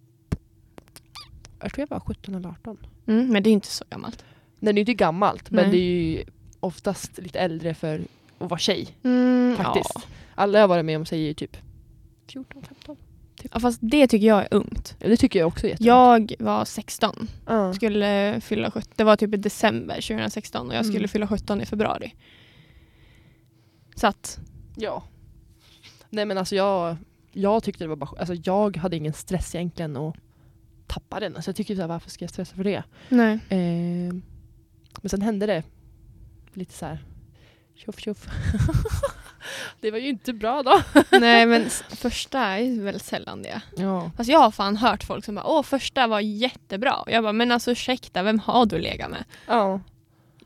jag 1.61 1.73
tror 1.73 1.79
jag 1.89 1.95
var 1.95 1.99
17 1.99 2.35
eller 2.35 2.49
18. 2.49 2.77
Mm, 3.07 3.27
men 3.27 3.43
det 3.43 3.49
är 3.49 3.51
inte 3.51 3.67
så 3.67 3.85
gammalt. 3.89 4.25
Nej, 4.59 4.73
det 4.73 4.79
är 4.79 4.81
inte 4.81 4.93
gammalt, 4.93 5.51
men 5.51 5.63
Nej. 5.63 5.71
det 5.71 5.77
är 5.77 6.17
ju 6.17 6.23
oftast 6.59 7.17
lite 7.17 7.39
äldre 7.39 7.73
för 7.73 8.01
att 8.39 8.49
vara 8.49 8.59
tjej. 8.59 8.87
Mm, 9.03 9.55
Faktiskt. 9.57 9.91
Ja. 9.95 10.01
Alla 10.35 10.59
jag 10.59 10.67
varit 10.67 10.85
med 10.85 10.97
om 10.97 11.05
säger 11.05 11.33
typ 11.33 11.57
14, 12.27 12.63
15. 12.63 12.97
ja, 13.51 13.59
fast 13.59 13.79
det 13.81 14.07
tycker 14.07 14.27
jag 14.27 14.39
är 14.41 14.47
ungt. 14.51 14.95
Ja, 14.99 15.07
det 15.07 15.17
tycker 15.17 15.39
jag 15.39 15.47
också 15.47 15.67
är. 15.67 15.77
Jag 15.79 16.33
var 16.39 16.65
16, 16.65 17.27
Ja. 17.45 17.73
skulle 17.73 18.41
fylla 18.41 18.71
17. 18.71 18.91
Det 18.95 19.03
var 19.03 19.15
typ 19.15 19.33
i 19.33 19.37
december 19.37 19.95
2016 19.95 20.69
och 20.69 20.75
jag 20.75 20.85
skulle 20.85 20.97
Mm. 20.99 21.07
fylla 21.09 21.27
17 21.27 21.61
i 21.61 21.65
februari. 21.65 22.13
Så 23.95 24.07
att, 24.07 24.39
ja. 24.79 25.03
Nej 26.09 26.25
men 26.25 26.37
alltså 26.37 26.55
jag, 26.55 26.97
jag 27.31 27.63
tyckte 27.63 27.83
det 27.83 27.87
var 27.87 27.95
bara 27.95 28.19
alltså 28.19 28.33
jag 28.43 28.77
hade 28.77 28.95
ingen 28.97 29.13
stress 29.13 29.55
egentligen 29.55 29.97
att 29.97 30.15
tappa 30.87 31.19
den. 31.19 31.35
Alltså 31.35 31.49
jag 31.49 31.55
tycker 31.55 31.75
så 31.75 31.81
här, 31.81 31.87
varför 31.87 32.09
ska 32.09 32.23
jag 32.23 32.29
stressa 32.29 32.55
för 32.55 32.63
det? 32.63 32.83
nej. 33.09 33.33
Eh, 33.49 34.13
men 35.01 35.09
sen 35.09 35.21
hände 35.21 35.45
det 35.45 35.63
lite 36.53 36.73
så 36.73 36.85
här 36.85 36.99
tjoff 37.75 37.99
tjoff. 37.99 38.27
det 39.79 39.91
var 39.91 39.97
ju 39.97 40.07
inte 40.09 40.33
bra 40.33 40.63
då. 40.63 40.81
nej 41.19 41.45
men 41.45 41.69
första 41.89 42.39
är 42.39 42.81
väldigt 42.81 43.03
sällan 43.05 43.41
det. 43.43 43.61
Ja. 43.77 44.11
Alltså 44.17 44.31
jag 44.31 44.39
har 44.39 44.51
fan 44.51 44.77
hört 44.77 45.03
folk 45.03 45.25
som 45.25 45.35
bara 45.35 45.45
åh 45.45 45.63
första 45.63 46.07
var 46.07 46.19
jättebra. 46.19 47.03
Jag 47.07 47.23
bara 47.23 47.33
men 47.33 47.51
alltså 47.51 47.71
ursäkta 47.71 48.23
vem 48.23 48.39
har 48.39 48.65
du 48.65 48.79
legat 48.79 49.09
med? 49.11 49.23
ja. 49.47 49.79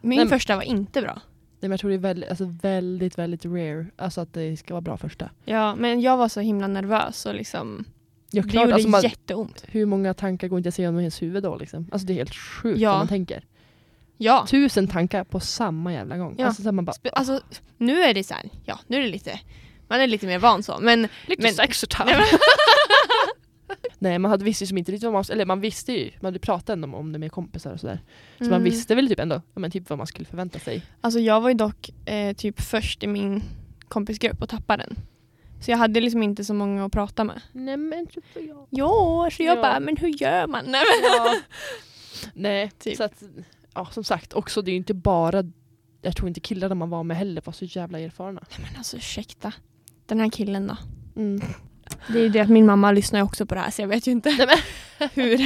Min 0.05 0.19
Nej, 0.19 0.27
första 0.29 0.55
var 0.55 0.63
inte 0.63 1.01
bra. 1.01 1.21
Nej, 1.63 1.69
men 1.69 1.71
jag 1.71 1.80
tror 1.80 1.89
det 1.89 1.95
är 1.95 1.99
väldigt, 1.99 2.30
alltså 2.30 2.45
väldigt, 2.62 3.17
väldigt 3.17 3.45
rare. 3.45 3.86
Alltså 3.95 4.21
att 4.21 4.34
det 4.34 4.58
ska 4.58 4.73
vara 4.73 4.82
bra 4.82 4.97
första. 4.97 5.30
Ja 5.45 5.76
men 5.76 6.02
jag 6.02 6.17
var 6.17 6.28
så 6.30 6.39
himla 6.39 6.67
nervös 6.67 7.26
och 7.26 7.34
liksom 7.36 7.86
Ja, 8.32 8.41
det 8.41 8.49
klart, 8.49 8.63
gjorde 8.63 8.73
alltså 8.73 8.89
man, 8.89 9.02
jätteont. 9.02 9.63
hur 9.67 9.86
många 9.86 10.13
tankar 10.13 10.47
går 10.47 10.58
inte 10.60 10.69
att 10.69 10.76
se 10.76 10.82
genom 10.82 10.99
ens 10.99 11.21
huvud 11.21 11.43
då 11.43 11.58
liksom? 11.58 11.88
Alltså 11.91 12.08
det 12.08 12.13
är 12.13 12.15
helt 12.15 12.36
sjukt 12.36 12.80
Ja. 12.80 12.89
vad 12.89 12.97
man 12.99 13.08
tänker. 13.08 13.43
Ja. 14.17 14.45
Tusen 14.49 14.88
tankar 14.88 15.23
på 15.23 15.39
samma 15.39 15.93
jävla 15.93 16.17
gång. 16.17 16.36
Ja. 16.38 16.45
Alltså 16.45 16.62
så 16.62 16.67
här 16.67 16.71
man 16.71 16.86
bara, 16.86 16.95
Alltså 17.13 17.41
nu 17.78 18.02
är 18.02 18.13
det 18.13 18.23
så 18.23 18.34
här, 18.34 18.49
ja 18.65 18.80
nu 18.88 18.97
är 18.97 19.02
det 19.02 19.08
lite, 19.08 19.39
man 19.88 20.02
är 20.02 20.08
lite 20.08 20.26
mer 20.28 20.39
van 20.39 20.63
så 20.63 20.78
men 20.82 21.08
lite 21.28 21.41
men- 21.43 21.54
sex 21.54 21.84
och 21.84 21.89
Nej, 23.81 23.91
Nej 23.99 24.19
man 24.19 24.31
hade 24.31 24.45
visste 24.45 24.63
ju 24.63 24.67
som 24.67 24.77
inte 24.77 24.91
riktigt 24.91 25.03
vad 25.03 25.13
man, 25.13 25.23
eller 25.31 25.45
man 25.45 25.62
visste 25.62 25.93
ju, 25.93 26.12
man 26.19 26.25
hade 26.25 26.39
pratat 26.39 26.69
ändå 26.69 26.97
om 26.97 27.12
det 27.12 27.19
med 27.19 27.31
kompisar 27.31 27.73
och 27.73 27.79
sådär. 27.79 27.99
Så 28.38 28.43
man 28.43 28.53
Mm. 28.53 28.63
visste 28.63 28.95
väl 28.95 29.07
typ 29.07 29.19
ändå 29.19 29.36
ja, 29.53 29.59
men 29.59 29.71
typ 29.71 29.89
vad 29.89 29.97
man 29.97 30.07
skulle 30.07 30.25
förvänta 30.25 30.59
sig. 30.59 30.86
Alltså 31.01 31.19
jag 31.19 31.41
var 31.41 31.49
ju 31.49 31.55
dock 31.55 31.89
eh, 32.05 32.36
typ 32.36 32.62
först 32.62 33.03
i 33.03 33.07
min 33.07 33.43
kompisgrupp 33.88 34.41
och 34.41 34.49
tappade 34.49 34.83
den. 34.83 34.95
Så 35.62 35.71
jag 35.71 35.77
hade 35.77 35.99
liksom 36.01 36.23
inte 36.23 36.43
så 36.45 36.53
många 36.53 36.86
att 36.86 36.91
prata 36.91 37.23
med. 37.23 37.41
Nej 37.51 37.77
men 37.77 38.07
typ 38.07 38.23
jag. 38.36 38.67
Ja, 38.69 39.29
så 39.31 39.43
jag 39.43 39.57
Ja. 39.57 39.62
bara, 39.62 39.79
men 39.79 39.97
hur 39.97 40.07
gör 40.21 40.47
man? 40.47 40.65
Nej. 40.67 40.81
Ja. 41.03 41.36
Nej, 42.33 42.71
Typ. 42.79 42.97
så 42.97 43.03
att, 43.03 43.23
ja 43.73 43.86
som 43.91 44.03
sagt 44.03 44.33
också 44.33 44.62
det 44.62 44.69
är 44.71 44.73
ju 44.73 44.77
inte 44.77 44.93
bara, 44.93 45.43
jag 46.01 46.15
tror 46.15 46.27
inte 46.27 46.39
killarna 46.39 46.75
man 46.75 46.89
var 46.89 47.03
med 47.03 47.17
heller 47.17 47.41
var 47.45 47.53
så 47.53 47.65
jävla 47.65 47.99
erfarna. 47.99 48.41
men 48.57 48.77
alltså 48.77 48.97
ursäkta. 48.97 49.53
Den 50.05 50.19
här 50.19 50.29
killen 50.29 50.67
då? 50.67 50.77
Mm. 51.21 51.41
Det 52.07 52.17
är 52.19 52.23
ju 52.23 52.29
det 52.29 52.39
att 52.39 52.49
min 52.49 52.65
mamma 52.65 52.91
lyssnar 52.91 53.19
ju 53.19 53.23
också 53.23 53.45
på 53.45 53.55
det 53.55 53.61
här 53.61 53.71
så 53.71 53.81
jag 53.81 53.87
vet 53.87 54.07
ju 54.07 54.11
inte 54.11 54.29
Nej, 54.47 55.09
hur 55.13 55.39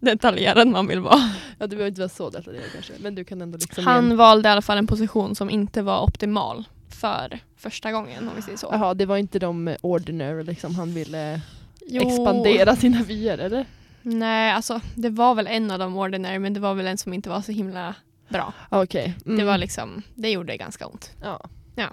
detaljerad 0.00 0.68
man 0.68 0.86
vill 0.86 1.00
vara. 1.00 1.30
ja, 1.58 1.66
du 1.66 1.76
behöver 1.76 1.88
inte 1.88 2.00
vara 2.00 2.08
så 2.08 2.30
detaljerad 2.30 2.66
kanske, 2.72 2.92
men 2.98 3.14
du 3.14 3.24
kan 3.24 3.42
ändå 3.42 3.58
liksom 3.58 3.84
Han 3.86 4.04
igen- 4.04 4.16
valde 4.16 4.48
i 4.48 4.52
alla 4.52 4.62
fall 4.62 4.78
en 4.78 4.86
position 4.86 5.34
som 5.34 5.50
inte 5.50 5.82
var 5.82 6.00
optimal 6.02 6.64
för 7.00 7.38
första 7.56 7.92
gången 7.92 8.28
om 8.28 8.34
vi 8.36 8.42
säger 8.42 8.58
så. 8.58 8.68
Jaha, 8.72 8.94
det 8.94 9.06
var 9.06 9.16
inte 9.16 9.38
de 9.38 9.76
ordinary 9.80 10.42
liksom 10.44 10.74
han 10.74 10.94
ville 10.94 11.40
Jo. 11.86 12.02
expandera 12.08 12.76
sina 12.76 13.02
vyer 13.02 13.38
eller? 13.38 13.66
Nej, 14.02 14.52
alltså 14.52 14.80
det 14.94 15.10
var 15.10 15.34
väl 15.34 15.46
en 15.46 15.70
av 15.70 15.78
de 15.78 15.96
ordinary 15.96 16.38
men 16.38 16.54
det 16.54 16.60
var 16.60 16.74
väl 16.74 16.86
en 16.86 16.98
som 16.98 17.12
inte 17.12 17.28
var 17.28 17.40
så 17.42 17.52
himla 17.52 17.94
bra. 18.28 18.52
Okej. 18.68 19.14
Mm. 19.26 19.38
Det 19.38 19.44
var 19.44 19.58
liksom, 19.58 20.02
det 20.14 20.30
gjorde 20.30 20.56
ganska 20.56 20.86
ont. 20.86 21.10
ja. 21.22 21.48
Ja. 21.74 21.86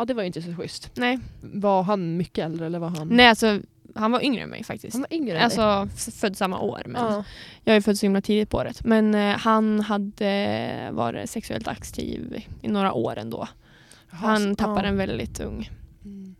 Ja 0.00 0.04
det 0.04 0.14
var 0.14 0.22
ju 0.22 0.26
inte 0.26 0.42
så 0.42 0.54
schysst. 0.54 0.90
Nej, 0.94 1.18
Var 1.40 1.82
han 1.82 2.16
mycket 2.16 2.44
äldre 2.44 2.66
eller 2.66 2.78
var 2.78 2.88
han? 2.88 3.08
Nej 3.08 3.26
alltså 3.26 3.60
han 3.94 4.12
var 4.12 4.24
yngre 4.24 4.42
än 4.42 4.50
mig 4.50 4.64
faktiskt. 4.64 4.94
Han 4.94 5.00
var 5.10 5.16
yngre 5.16 5.38
än 5.38 5.44
Alltså 5.44 5.88
född 6.10 6.36
samma 6.36 6.60
år 6.60 6.82
men. 6.86 7.02
Ja. 7.02 7.24
jag 7.64 7.76
är 7.76 7.80
född 7.80 7.98
så 7.98 8.06
himla 8.06 8.20
tidigt 8.20 8.50
på 8.50 8.56
året. 8.56 8.84
Men 8.84 9.14
eh, 9.14 9.36
han 9.38 9.80
hade 9.80 10.88
varit 10.92 11.30
sexuellt 11.30 11.68
aktiv 11.68 12.42
i 12.62 12.68
några 12.68 12.92
år 12.92 13.18
ändå. 13.18 13.48
Jaha, 14.10 14.18
han 14.20 14.56
tappade 14.56 14.78
ja. 14.80 14.82
den 14.82 14.96
väldigt 14.96 15.40
ung. 15.40 15.70
Mm. 16.04 16.34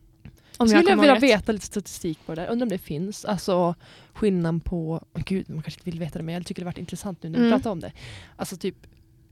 Om 0.56 0.68
Skulle 0.68 0.90
jag, 0.90 0.96
vilja 0.96 1.14
rätt. 1.14 1.22
veta 1.22 1.52
lite 1.52 1.66
statistik 1.66 2.18
på 2.26 2.34
det 2.34 2.40
där. 2.42 2.48
Undrar 2.48 2.64
om 2.64 2.68
det 2.70 2.78
finns. 2.78 3.24
Alltså 3.24 3.74
skillnaden 4.12 4.61
på, 4.61 5.04
oh, 5.14 5.22
gud 5.26 5.50
man 5.50 5.62
kanske 5.62 5.80
inte 5.80 5.90
vill 5.90 6.00
veta 6.00 6.18
det 6.18 6.24
men 6.24 6.34
jag 6.34 6.46
tycker 6.46 6.62
det 6.62 6.66
varit 6.66 6.78
intressant 6.78 7.22
nu 7.22 7.28
när 7.28 7.38
vi 7.38 7.46
Mm. 7.46 7.58
pratar 7.58 7.70
om 7.70 7.80
det. 7.80 7.92
Alltså 8.36 8.56
typ 8.56 8.76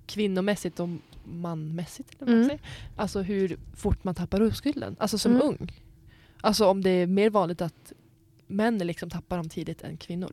kvinnomässigt 0.07 0.81
och 0.81 0.89
manmässigt. 1.29 2.15
Eller 2.23 2.33
vad 2.33 2.41
man 2.41 2.45
Mm. 2.51 2.59
Alltså 2.97 3.23
hur 3.23 3.59
fort 3.77 4.05
man 4.05 4.15
tappar 4.15 4.41
oskulden. 4.43 4.97
Alltså 4.99 5.19
som 5.19 5.33
Mm. 5.33 5.43
ung. 5.47 5.73
Alltså 6.41 6.67
om 6.67 6.83
det 6.83 6.91
är 6.91 7.07
mer 7.07 7.31
vanligt 7.31 7.61
att 7.61 7.93
män 8.47 8.79
liksom 8.79 9.11
tappar 9.11 9.37
dem 9.37 9.49
tidigt 9.49 9.83
än 9.83 9.97
kvinnor. 9.97 10.33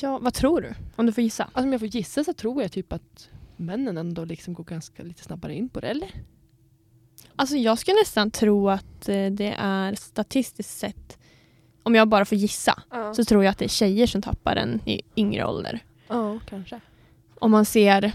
Ja, 0.00 0.18
vad 0.18 0.34
tror 0.34 0.60
du? 0.60 0.74
Om 0.96 1.06
du 1.06 1.12
får 1.12 1.24
gissa. 1.24 1.44
Alltså 1.44 1.62
om 1.62 1.72
jag 1.72 1.80
får 1.80 1.88
gissa 1.88 2.24
så 2.24 2.32
tror 2.32 2.62
jag 2.62 2.72
typ 2.72 2.92
att 2.92 3.28
männen 3.56 3.96
ändå 3.98 4.24
liksom 4.24 4.54
går 4.54 4.64
ganska 4.64 5.02
lite 5.02 5.22
snabbare 5.22 5.54
in 5.54 5.68
på 5.68 5.80
det, 5.80 5.88
eller? 5.88 6.10
Alltså 7.36 7.56
jag 7.56 7.78
skulle 7.78 7.94
nästan 7.96 8.30
tro 8.30 8.68
att 8.70 9.08
eh, 9.08 9.26
det 9.30 9.54
är 9.58 9.94
statistiskt 9.94 10.78
sett, 10.78 11.18
om 11.82 11.94
jag 11.94 12.08
bara 12.08 12.24
får 12.24 12.38
gissa, 12.38 12.82
Ja, 12.90 13.14
så 13.14 13.24
tror 13.24 13.44
jag 13.44 13.50
att 13.50 13.58
det 13.58 13.64
är 13.64 13.68
tjejer 13.68 14.06
som 14.06 14.22
tappar 14.22 14.54
den 14.54 14.80
i 14.88 15.02
yngre 15.16 15.46
ålder. 15.46 15.80
ja 16.08 16.38
kanske. 16.48 16.80
Om 17.34 17.50
man 17.50 17.64
ser, 17.64 18.12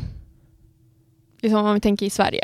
liksom 1.42 1.66
om 1.66 1.74
vi 1.74 1.80
tänker 1.80 2.06
i 2.06 2.10
Sverige, 2.10 2.44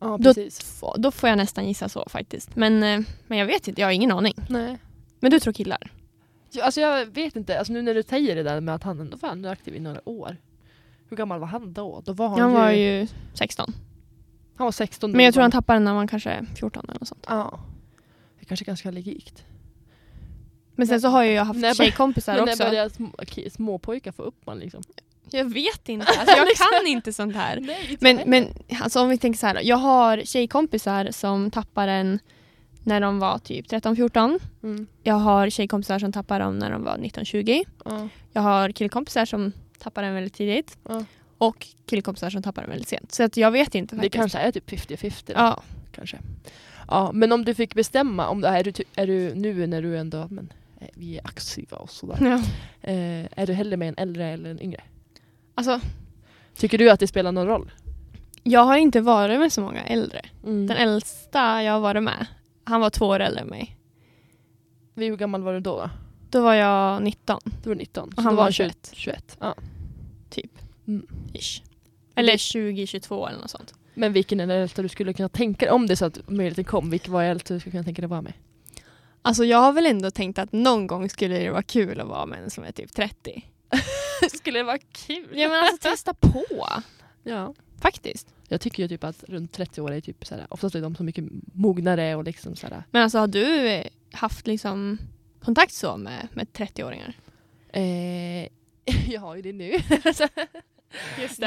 Ja, 0.00 0.18
Då- 0.20 0.94
då 0.96 1.10
får 1.10 1.28
jag 1.28 1.36
nästan 1.36 1.66
gissa 1.68 1.88
så 1.88 2.04
faktiskt. 2.08 2.56
Men, 2.56 2.82
eh, 2.82 3.00
men 3.26 3.38
jag 3.38 3.46
vet 3.46 3.68
inte, 3.68 3.80
jag 3.80 3.88
har 3.88 3.92
ingen 3.92 4.10
aning. 4.12 4.34
Nej. 4.48 4.78
Men 5.20 5.30
du 5.30 5.40
tror 5.40 5.52
killar? 5.52 5.90
Alltså 6.62 6.80
jag 6.80 7.06
vet 7.06 7.36
inte, 7.36 7.58
alltså 7.58 7.72
nu 7.72 7.82
när 7.82 7.94
du 7.94 8.02
säger 8.02 8.36
det 8.36 8.42
där 8.42 8.60
med 8.60 8.74
att 8.74 8.82
han 8.82 9.00
ändå 9.00 9.16
var 9.16 9.28
ändå 9.28 9.48
aktiv 9.48 9.74
i 9.76 9.80
några 9.80 10.08
år. 10.08 10.36
Hur 11.08 11.16
gammal 11.16 11.40
var 11.40 11.46
han 11.46 11.72
då? 11.72 12.02
Då 12.04 12.12
var 12.12 12.28
han, 12.28 12.40
Han 12.40 12.50
ju, 12.50 12.56
var 12.56 12.70
ju 12.70 13.06
16. 13.34 13.72
han 14.56 14.64
var 14.64 14.72
16 14.72 15.10
då 15.12 15.16
Men 15.16 15.24
jag 15.24 15.34
tror 15.34 15.42
han 15.42 15.50
tappade 15.50 15.76
den 15.76 15.84
när 15.84 15.94
man 15.94 16.08
kanske 16.08 16.30
är 16.30 16.46
14 16.56 16.84
eller 16.88 17.00
något 17.00 17.08
sånt. 17.08 17.26
Ja. 17.28 17.60
Det 18.40 18.44
kanske 18.46 18.64
är 18.64 18.66
ganska 18.66 18.90
likt. 18.90 19.44
Men 20.74 20.86
sen 20.86 21.00
så 21.00 21.08
har 21.08 21.22
jag 21.22 21.32
ju 21.32 21.38
haft 21.38 21.60
När 21.60 21.74
tjejkompisar 21.74 22.34
Men 22.36 22.44
när 22.58 22.84
också. 22.86 22.96
små, 22.96 23.08
ki- 23.18 23.48
småpojkar 23.50 24.12
få 24.12 24.22
upp 24.22 24.46
man 24.46 24.58
liksom? 24.58 24.82
Jag 25.30 25.44
vet 25.54 25.88
inte, 25.88 26.06
alltså 26.18 26.36
jag 26.36 26.48
kan 26.56 26.86
inte 26.86 27.12
sånt 27.12 27.34
här. 27.36 27.60
Nej, 27.60 27.86
inte 27.90 28.04
Men, 28.14 28.30
men 28.30 28.48
alltså 28.82 29.00
om 29.00 29.08
vi 29.08 29.18
tänker 29.18 29.38
så 29.38 29.46
här, 29.46 29.60
jag 29.62 29.76
har 29.76 30.22
tjejkompisar 30.24 31.08
som 31.10 31.50
tappar 31.50 31.86
den 31.86 32.18
när 32.82 33.00
de 33.00 33.18
var 33.18 33.38
typ 33.38 33.66
13-14. 33.66 34.40
Mm. 34.62 34.86
Jag 35.02 35.14
har 35.14 35.50
tjejkompisar 35.50 35.98
som 35.98 36.12
tappar 36.12 36.40
dem 36.40 36.58
när 36.58 36.70
de 36.70 36.84
var 36.84 36.96
19-20. 36.96 37.64
Ja. 37.84 38.08
Jag 38.32 38.42
har 38.42 38.68
killkompisar 38.70 39.24
som 39.24 39.52
tappar 39.78 40.02
den 40.02 40.14
väldigt 40.14 40.34
tidigt. 40.34 40.78
Ja. 40.88 41.04
Och 41.38 41.66
killkompisar 41.86 42.30
som 42.30 42.42
tappar 42.42 42.62
den 42.62 42.70
väldigt 42.70 42.88
sent. 42.88 43.12
Så 43.12 43.22
att 43.22 43.36
jag 43.36 43.50
vet 43.50 43.74
inte 43.74 43.94
Det 43.96 44.00
faktiskt. 44.02 44.14
kanske 44.14 44.38
är 44.38 44.52
typ 44.52 44.70
50-50 44.70 45.22
då, 45.26 45.32
Ja. 45.36 45.62
kanske. 45.92 46.18
Ja, 46.88 47.10
men 47.14 47.32
om 47.32 47.44
du 47.44 47.54
fick 47.54 47.74
bestämma, 47.74 48.28
om 48.28 48.40
det 48.40 48.48
är, 48.48 48.64
du, 48.64 48.72
är 48.96 49.06
du 49.06 49.34
nu 49.34 49.66
när 49.66 49.82
du 49.82 49.98
ändå, 49.98 50.26
men 50.30 50.52
eh, 50.80 50.86
vi 50.94 51.18
är 51.18 51.26
aktiva 51.26 51.76
och 51.76 51.90
sådär. 51.90 52.16
ja. 52.20 52.34
Eh, 52.90 53.26
är 53.36 53.46
du 53.46 53.52
hellre 53.52 53.76
med 53.76 53.88
en 53.88 53.94
äldre 53.98 54.26
eller 54.28 54.50
en 54.50 54.62
yngre? 54.62 54.80
Alltså, 55.54 55.80
Tycker 56.56 56.78
du 56.78 56.90
att 56.90 57.00
det 57.00 57.06
spelar 57.06 57.32
någon 57.32 57.46
roll? 57.46 57.70
jag 58.46 58.64
har 58.64 58.76
inte 58.76 59.00
varit 59.00 59.40
med 59.40 59.52
så 59.52 59.60
många 59.60 59.84
äldre. 59.84 60.20
Mm. 60.44 60.66
Den 60.66 60.76
äldsta 60.76 61.62
jag 61.62 61.72
har 61.72 61.80
varit 61.80 62.02
med, 62.02 62.26
han 62.64 62.80
var 62.80 62.90
två 62.90 63.06
år 63.06 63.20
äldre 63.20 63.40
än 63.40 63.48
mig. 63.48 63.76
Hur 64.94 65.16
gammal 65.16 65.42
var 65.42 65.52
du 65.52 65.60
då? 65.60 65.90
då? 66.30 66.42
Var 66.42 66.54
jag 66.54 67.02
19, 67.02 67.40
Du 67.62 67.68
var 67.68 67.76
19. 67.76 68.08
Och 68.08 68.14
så 68.14 68.20
han 68.22 68.36
då 68.36 68.42
var 68.42 68.50
21. 68.50 68.90
21. 68.92 69.36
Ja. 69.40 69.54
typ. 70.30 70.50
Mm. 70.86 71.06
Ish. 71.32 71.62
Eller 72.14 72.32
20-22 72.36 73.28
eller 73.28 73.40
något 73.40 73.50
sånt. 73.50 73.74
Men 73.94 74.12
vilken 74.12 74.40
är 74.40 74.46
den 74.46 74.62
äldsta 74.62 74.82
du 74.82 74.88
skulle 74.88 75.12
kunna 75.12 75.28
tänka 75.28 75.66
dig, 75.66 75.72
om 75.72 75.86
det 75.86 75.94
är 75.94 75.96
så 75.96 76.04
att 76.04 76.28
möjligheten 76.28 76.64
kom, 76.64 76.90
vilken 76.90 77.12
var 77.12 77.22
äldsta 77.22 77.54
du 77.54 77.60
skulle 77.60 77.70
kunna 77.70 77.84
tänka 77.84 78.02
dig 78.02 78.08
vara 78.08 78.22
med? 78.22 78.32
Alltså 79.22 79.44
jag 79.44 79.58
har 79.58 79.72
väl 79.72 79.86
ändå 79.86 80.10
tänkt 80.10 80.38
att 80.38 80.52
någon 80.52 80.86
gång 80.86 81.08
skulle 81.08 81.38
det 81.38 81.50
vara 81.50 81.62
kul 81.62 82.00
att 82.00 82.08
vara 82.08 82.26
med 82.26 82.42
en 82.42 82.50
som 82.50 82.64
är 82.64 82.72
typ 82.72 82.92
30. 82.92 83.44
skulle 84.32 84.58
det 84.58 84.62
vara 84.62 84.78
kul? 84.78 85.28
Ja 85.32 85.48
men 85.48 85.62
alltså 85.64 85.88
testa 85.88 86.14
på. 86.14 86.66
Ja. 87.22 87.54
Faktiskt. 87.80 88.34
Jag 88.48 88.60
tycker 88.60 88.82
ju 88.82 88.88
typ 88.88 89.04
att 89.04 89.24
runt 89.28 89.52
30 89.52 89.80
år 89.80 89.92
är 89.92 90.00
typ 90.00 90.26
såhär, 90.26 90.46
oftast 90.50 90.74
är 90.74 90.80
de 90.80 90.96
så 90.96 91.04
mycket 91.04 91.24
mognare 91.54 92.14
och 92.14 92.24
liksom 92.24 92.56
såhär. 92.56 92.84
Men 92.90 93.02
alltså 93.02 93.18
har 93.18 93.26
du 93.26 93.82
haft 94.12 94.46
liksom 94.46 94.98
kontakt 95.40 95.72
så 95.72 95.96
med, 95.96 96.28
med 96.32 96.46
30-åringar? 96.48 97.12
Eh, 97.72 98.48
jag 99.12 99.20
har 99.20 99.36
ju 99.36 99.42
det 99.42 99.52
nu. 99.52 99.72
Just 101.22 101.40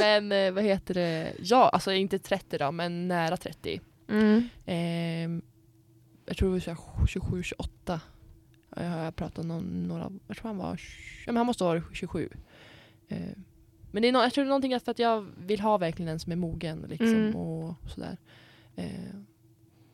men 0.00 0.32
eh, 0.32 0.52
vad 0.52 0.64
heter 0.64 0.94
det, 0.94 1.32
ja 1.38 1.68
alltså 1.68 1.92
inte 1.92 2.18
30 2.18 2.58
då 2.58 2.72
men 2.72 3.08
nära 3.08 3.36
30. 3.36 3.80
Mm. 4.08 4.48
Eh, 4.66 5.42
jag 6.26 6.36
tror 6.36 6.54
det 6.54 6.66
var 6.66 6.76
27-28. 7.06 8.00
Jag 8.76 8.90
har 8.90 9.10
pratat 9.12 9.38
om 9.38 9.48
någon, 9.48 9.88
några, 9.88 10.12
jag 10.26 10.36
tror 10.36 10.48
han 10.48 10.56
var, 10.58 10.80
ja, 11.26 11.32
men 11.32 11.36
han 11.36 11.46
måste 11.46 11.64
vara 11.64 11.82
27. 11.92 12.28
Eh, 13.08 13.18
men 13.90 14.02
det 14.02 14.08
är 14.08 14.12
no, 14.12 14.18
jag 14.18 14.32
tror 14.32 14.44
det 14.44 14.48
är 14.48 14.48
någonting 14.48 14.74
att 14.74 14.84
för 14.84 14.90
att 14.90 14.98
jag 14.98 15.26
vill 15.38 15.60
ha 15.60 15.78
verkligen 15.78 16.08
en 16.08 16.18
som 16.20 16.32
är 16.32 16.36
mogen 16.36 16.86
liksom 16.88 17.14
Mm. 17.14 17.36
och 17.36 17.74
sådär. 17.94 18.16
Eh, 18.76 18.90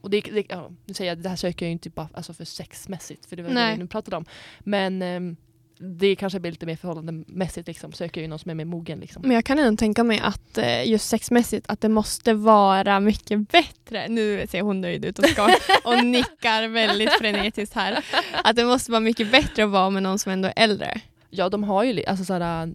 och 0.01 0.11
det, 0.11 0.20
det, 0.20 0.47
ja, 0.49 0.70
nu 0.85 0.95
säger 0.95 1.11
jag, 1.11 1.18
det 1.18 1.28
här 1.28 1.37
söker 1.37 1.66
jag 1.66 1.68
ju 1.68 1.72
inte 1.72 1.91
bara 1.91 2.09
alltså 2.14 2.35
för 2.35 2.45
sexmässigt 2.45 3.26
för 3.26 3.37
det 3.37 3.43
var 3.43 3.49
det 3.51 3.55
Nej. 3.55 3.76
vi 3.76 3.83
nu 3.83 3.87
pratade 3.87 4.16
om. 4.16 4.24
Men 4.61 5.03
ehm, 5.03 5.37
det 5.85 6.16
kanske 6.16 6.41
blir 6.41 6.51
lite 6.51 6.66
mer 6.66 6.76
förhållandemässigt 6.76 7.68
liksom, 7.68 7.93
söker 7.93 8.20
ju 8.20 8.28
någon 8.28 8.39
som 8.39 8.51
är 8.51 8.55
mer 8.55 8.64
mogen 8.64 9.01
liksom. 9.01 9.22
Men 9.22 9.30
jag 9.35 9.45
kan 9.45 9.59
ändå 9.59 9.76
tänka 9.78 10.05
mig 10.05 10.20
att 10.22 10.59
eh, 10.59 10.89
just 10.89 11.09
sexmässigt 11.09 11.66
att 11.68 11.80
det 11.80 11.89
måste 11.89 12.35
vara 12.35 13.01
mycket 13.01 13.53
bättre. 13.53 14.09
Nu 14.09 14.47
ser 14.49 14.62
hon 14.62 14.80
nöjd 14.80 15.05
ut 15.05 15.18
och, 15.18 15.24
ska, 15.24 15.45
och 15.85 16.05
nickar 16.05 16.68
väldigt 16.68 17.12
frenetiskt 17.12 17.74
här. 17.74 18.05
Att 18.45 18.57
det 18.57 18.64
måste 18.64 18.91
vara 18.91 19.01
mycket 19.01 19.33
bättre 19.33 19.64
att 19.64 19.70
vara 19.70 19.91
med 19.91 20.03
någon 20.03 20.18
som 20.18 20.33
ändå 20.33 20.49
är 20.49 20.53
äldre. 20.57 21.01
Ja 21.30 21.49
de 21.49 21.64
har 21.64 21.85
ju, 21.85 22.05
alltså 22.05 22.24
såhär, 22.24 22.66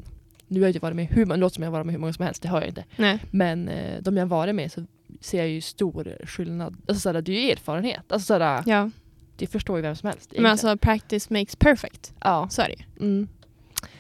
nu 0.48 0.60
har 0.60 0.68
jag 0.68 0.70
inte 0.70 0.80
varit 0.80 0.96
med 0.96 1.08
hur 1.08 1.26
många, 1.26 1.38
låter 1.38 1.56
som 1.56 1.64
jag 1.64 1.72
har 1.72 1.78
varit 1.78 1.86
med 1.86 1.94
hur 1.94 2.00
många 2.00 2.14
som 2.14 2.26
helst, 2.26 2.42
det 2.42 2.48
har 2.50 2.60
jag 2.62 2.68
inte. 2.68 2.84
Nej. 2.96 3.20
Men 3.32 3.68
eh, 3.68 4.02
de 4.02 4.18
jag 4.18 4.26
varit 4.26 4.56
med 4.56 4.72
så 4.72 4.86
ser 5.22 5.38
jag 5.38 5.50
ju 5.50 5.62
stor 5.62 6.18
skillnad. 6.26 6.78
Alltså 6.88 7.00
såhär, 7.02 7.22
det 7.22 7.32
är 7.32 7.42
ju 7.42 7.52
erfarenhet. 7.52 8.12
Alltså 8.12 8.26
såhär, 8.26 8.64
Ja. 8.66 8.90
Det 9.38 9.48
förstår 9.48 9.76
ju 9.78 9.82
vem 9.82 9.96
som 9.96 10.08
helst. 10.10 10.32
Men 10.32 10.46
egentligen. 10.46 10.52
alltså 10.70 10.78
practice 10.88 11.30
makes 11.30 11.56
perfect. 11.56 12.14
ja. 12.24 12.48
Så 12.52 12.62
är 12.62 12.68
det. 12.78 13.04
Mm. 13.04 13.28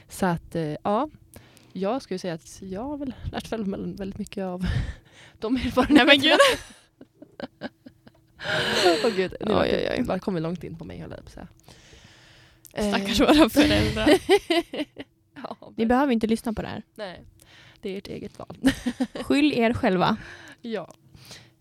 Så 0.09 0.25
att, 0.25 0.55
eh, 0.55 0.75
ja. 0.83 1.09
Jag 1.73 2.01
skulle 2.01 2.19
säga 2.19 2.33
att 2.33 2.61
jag 2.61 2.83
har 2.83 2.97
väl 2.97 3.13
lärt 3.31 3.51
mig 3.51 3.59
väldigt- 3.95 4.17
mycket 4.19 4.43
av 4.43 4.65
de 5.39 5.55
erfarenheterna. 5.55 6.03
Nej 6.03 6.05
men 6.05 6.19
gud. 6.21 6.37
Åh 9.05 9.11
gud, 9.15 9.35
nu 9.41 9.53
Oj, 9.53 9.69
oj, 9.73 9.89
oj. 9.97 10.03
bara 10.03 10.19
kommer 10.19 10.39
långt 10.39 10.63
in 10.63 10.77
på 10.77 10.85
mig 10.85 10.99
höll 10.99 11.11
jag 11.11 11.25
på 11.25 11.31
säga. 11.31 11.47
Eh, 12.73 12.89
Stackars 12.89 13.19
våra 13.19 13.49
föräldrar. 13.49 14.09
ja, 15.35 15.57
Ni 15.61 15.73
men, 15.75 15.87
behöver 15.87 16.13
inte 16.13 16.27
lyssna 16.27 16.53
på 16.53 16.61
det 16.61 16.67
här. 16.67 16.83
nej, 16.95 17.21
det 17.81 17.89
är 17.89 17.97
ert 17.97 18.07
eget 18.07 18.39
val. 18.39 18.57
Skyll 19.23 19.53
er 19.53 19.73
själva. 19.73 20.17
ja. 20.61 20.93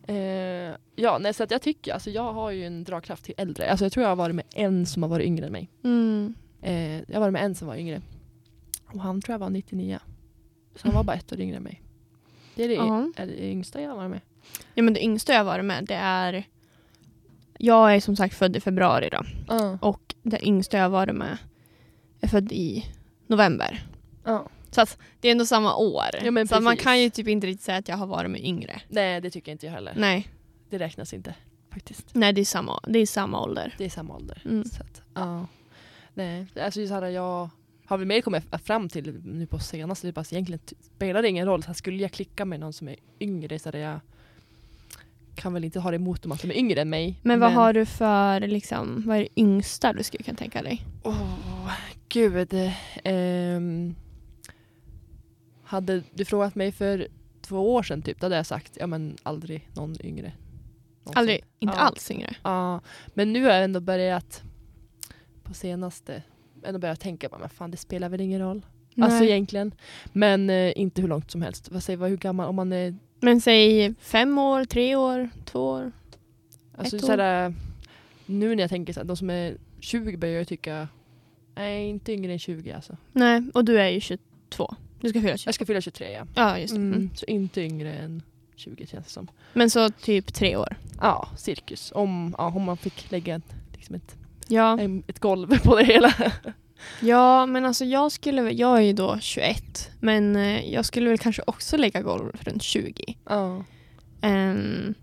Eh, 0.07 0.77
ja, 0.97 1.19
nej, 1.21 1.35
så 1.35 1.43
att 1.43 1.51
jag 1.51 1.63
tycker, 1.63 1.93
alltså 1.95 2.11
jag 2.11 2.33
har 2.33 2.51
ju 2.51 2.65
en 2.67 2.85
dragkraft 2.85 3.25
till 3.25 3.35
äldre. 3.37 3.71
Alltså 3.71 3.85
jag 3.85 3.93
tror 3.93 4.03
jag 4.03 4.09
har 4.11 4.17
varit 4.17 4.35
med 4.37 4.45
en 4.55 4.87
som 4.87 5.03
har 5.03 5.11
varit 5.11 5.27
yngre 5.27 5.47
än 5.47 5.53
mig. 5.53 5.69
Mm. 5.85 6.35
Eh, 6.63 7.01
jag 7.13 7.21
varit 7.21 7.33
med 7.33 7.45
en 7.45 7.55
som 7.55 7.69
var 7.69 7.77
yngre. 7.77 8.03
Och 8.87 9.01
han 9.01 9.21
tror 9.21 9.33
jag 9.35 9.39
var 9.39 9.51
99. 9.51 9.99
Så 10.75 10.87
han 10.89 10.95
var 10.95 11.05
bara 11.05 11.17
ett 11.17 11.33
år 11.33 11.41
yngre 11.41 11.57
än 11.57 11.63
mig. 11.63 11.83
Det 12.55 12.65
är 12.65 12.69
det, 12.69 12.75
Ja. 12.75 13.09
är 13.17 13.27
det 13.27 13.45
yngsta 13.51 13.83
jag 13.83 13.91
har 13.91 13.97
varit 13.97 14.11
med. 14.11 14.21
Ja 14.75 14.83
men 14.83 14.95
det 14.95 15.05
yngsta 15.05 15.33
jag 15.33 15.41
har 15.41 15.45
varit 15.45 15.65
med 15.65 15.85
det 15.85 15.95
är 15.95 16.45
Jag 17.59 17.95
är 17.95 18.01
som 18.01 18.17
sagt 18.17 18.35
född 18.35 18.57
i 18.57 18.61
februari 18.61 19.09
då. 19.13 19.21
Ja. 19.49 19.79
Och 19.83 20.15
den 20.23 20.45
yngsta 20.45 20.77
jag 20.77 20.85
har 20.85 20.91
varit 20.91 21.15
med 21.17 21.39
är 22.21 22.29
född 22.29 22.53
i 22.53 22.85
november. 23.27 23.87
Ja. 24.25 24.49
Så 24.77 24.83
att 24.83 24.99
det 25.21 25.29
är 25.29 25.33
ändå 25.33 25.47
samma 25.47 25.77
år. 25.77 26.05
Ja, 26.25 26.31
men 26.31 26.49
så 26.49 26.61
man 26.61 26.77
kan 26.77 27.01
ju 27.01 27.11
typ 27.11 27.29
inte 27.29 27.47
riktigt 27.47 27.65
säga 27.65 27.79
att 27.79 27.89
jag 27.89 27.97
har 27.97 28.07
varit 28.07 28.31
med 28.31 28.45
yngre. 28.45 28.81
Nej, 28.89 29.21
det 29.21 29.31
tycker 29.31 29.53
inte 29.53 29.67
jag 29.67 29.73
heller. 29.73 29.93
Nej, 29.97 30.29
Det 30.71 30.79
räknas 30.79 31.15
inte 31.15 31.35
faktiskt. 31.73 32.15
nej 32.15 32.33
det, 32.33 32.41
är 32.41 32.45
samma, 32.45 32.81
det 32.89 32.99
är 32.99 33.07
samma 33.07 33.43
ålder. 33.43 33.75
Det 33.79 33.85
är 33.85 33.91
samma 33.91 34.15
ålder. 34.17 34.43
Mm. 34.45 34.65
Så 34.65 34.83
att, 34.83 35.03
ja. 35.15 35.47
Nej, 36.15 36.47
alltså 36.61 36.87
här, 36.87 37.07
jag 37.07 37.51
har 37.87 37.99
väl 37.99 38.07
mer 38.07 38.21
kommit 38.21 38.45
fram 38.65 38.89
till 38.89 39.21
nu 39.25 39.47
på 39.47 39.59
senaste, 39.59 40.07
typ, 40.07 40.19
alltså 40.19 40.35
egentligen 40.35 40.61
spelar 40.97 41.23
det 41.23 41.29
ingen 41.29 41.47
roll. 41.47 41.63
Så 41.63 41.67
här, 41.67 41.75
skulle 41.75 42.03
jag 42.03 42.13
klicka 42.13 42.45
med 42.45 42.61
någon 42.61 42.73
som 42.73 42.89
är 42.89 42.97
yngre 43.21 43.59
så 43.59 43.69
hade 43.69 43.79
jag 43.79 44.01
kan 45.35 45.53
väl 45.53 45.65
inte 45.65 45.81
ha 45.81 45.91
det 45.91 45.97
emot 45.97 46.23
dem 46.23 46.33
att 46.33 46.43
de 46.43 46.51
är 46.51 46.57
yngre 46.57 46.81
än 46.81 46.91
mig. 46.91 47.21
Men 47.23 47.41
vad 47.41 47.53
har 47.53 47.73
du 47.73 47.87
för, 47.87 48.41
liksom, 48.41 49.03
vad 49.07 49.17
är 49.17 49.21
det 49.21 49.41
yngsta 49.41 49.93
du 49.93 50.03
skulle 50.03 50.25
kunna 50.25 50.37
tänka 50.39 50.63
dig? 50.63 50.87
Åh, 51.03 51.73
gud. 52.09 52.55
Ehm, 53.05 53.95
hade 55.67 56.03
du 56.15 56.25
frågat 56.25 56.55
mig 56.55 56.73
för 56.73 57.09
två 57.41 57.75
år 57.75 57.83
sedan 57.83 58.03
typ, 58.03 58.21
då 58.21 58.25
hade 58.25 58.37
jag 58.37 58.47
sagt 58.47 58.77
ja 58.81 58.87
men 58.87 59.17
aldrig 59.23 59.69
någon 59.77 59.97
yngre. 60.07 60.33
Någonsin. 61.05 61.19
Aldrig, 61.19 61.45
inte 61.59 61.75
Ja. 61.77 61.81
alls 61.83 62.11
yngre. 62.11 62.37
Ja, 62.43 62.81
men 63.15 63.33
nu 63.33 63.45
har 63.45 63.51
jag 63.51 63.65
ändå 63.65 63.81
börjat 63.81 64.43
på 65.43 65.55
senaste 65.55 66.23
ändå 66.65 66.79
börjat 66.79 67.01
tänka 67.01 67.29
men 67.41 67.49
fan 67.49 67.71
det 67.71 67.77
spelar 67.77 68.09
väl 68.09 68.21
ingen 68.21 68.41
roll. 68.41 68.67
Alltså 69.01 69.19
Nej. 69.19 69.31
egentligen. 69.31 69.75
Men 70.13 70.51
eh, 70.51 70.73
inte 70.79 71.01
hur 71.01 71.09
långt 71.09 71.31
som 71.31 71.43
helst. 71.43 71.71
Vad 71.71 71.83
säger 71.83 71.97
vad, 71.97 72.11
hur 72.11 72.17
gammal, 72.17 72.49
om 72.49 72.57
man 72.57 72.73
är 72.73 72.97
Men 73.21 73.41
säg 73.41 73.95
fem 74.01 74.39
år, 74.39 74.65
tre 74.65 74.97
år, 74.97 75.31
två 75.45 75.71
år. 75.71 75.93
Alltså 76.77 76.97
Ett 76.97 77.05
så 77.05 77.13
här, 77.17 77.55
nu 78.27 78.55
när 78.55 78.63
jag 78.63 78.71
tänker 78.71 78.93
så 78.93 79.01
här, 79.01 79.05
de 79.05 79.17
som 79.17 79.31
är 79.31 79.57
20 79.81 80.17
börjar 80.17 80.35
jag 80.39 80.49
tycka, 80.49 80.89
nej 81.55 81.89
inte 81.89 82.13
yngre 82.13 82.33
än 82.33 82.39
20 82.39 82.73
alltså. 82.73 82.97
Nej, 83.13 83.43
och 83.55 83.65
du 83.65 83.81
är 83.81 83.89
ju 83.89 84.01
22. 84.01 84.75
Du 85.01 85.09
ska 85.09 85.21
fylla 85.21 85.37
22. 85.37 85.49
Jag 85.49 85.55
ska 85.55 85.67
fylla 85.67 85.81
23 85.81 86.13
ja. 86.13 86.27
Ja, 86.35 86.59
just 86.59 86.75
det. 86.75 86.81
Mm. 86.81 86.93
Mm. 86.95 87.11
Så 87.15 87.27
inte 87.27 87.61
yngre 87.61 87.95
än 87.95 88.23
20 88.57 88.87
känns 88.87 89.07
det 89.07 89.13
som. 89.13 89.29
Men 89.53 89.71
så 89.71 89.91
typ 89.91 90.35
tre 90.35 90.57
år. 90.57 90.77
Ja, 91.01 91.29
cirkus. 91.37 91.93
Om, 91.95 92.35
ja, 92.39 92.47
om 92.47 92.63
man 92.63 92.77
fick 92.77 93.11
lägga 93.11 93.35
en, 93.35 93.43
liksom 93.73 93.95
ett, 93.95 94.17
Ja. 94.49 94.79
ett 95.07 95.19
golv 95.19 95.59
på 95.59 95.77
det 95.77 95.85
hela. 95.85 96.15
ja, 97.01 97.47
men 97.47 97.65
alltså 97.65 97.85
jag 97.85 98.13
skulle 98.13 98.51
jag 98.51 98.79
är 98.79 98.83
ju 98.83 98.93
då 98.93 99.19
21, 99.21 99.91
men 100.01 100.37
eh, 100.37 100.73
jag 100.73 100.85
skulle 100.85 101.09
väl 101.09 101.19
kanske 101.19 101.43
också 101.47 101.77
lägga 101.77 102.03
golv 102.03 102.33
runt 102.41 102.63
20. 102.63 103.17
Ja. 103.25 103.65
Um, 104.23 104.95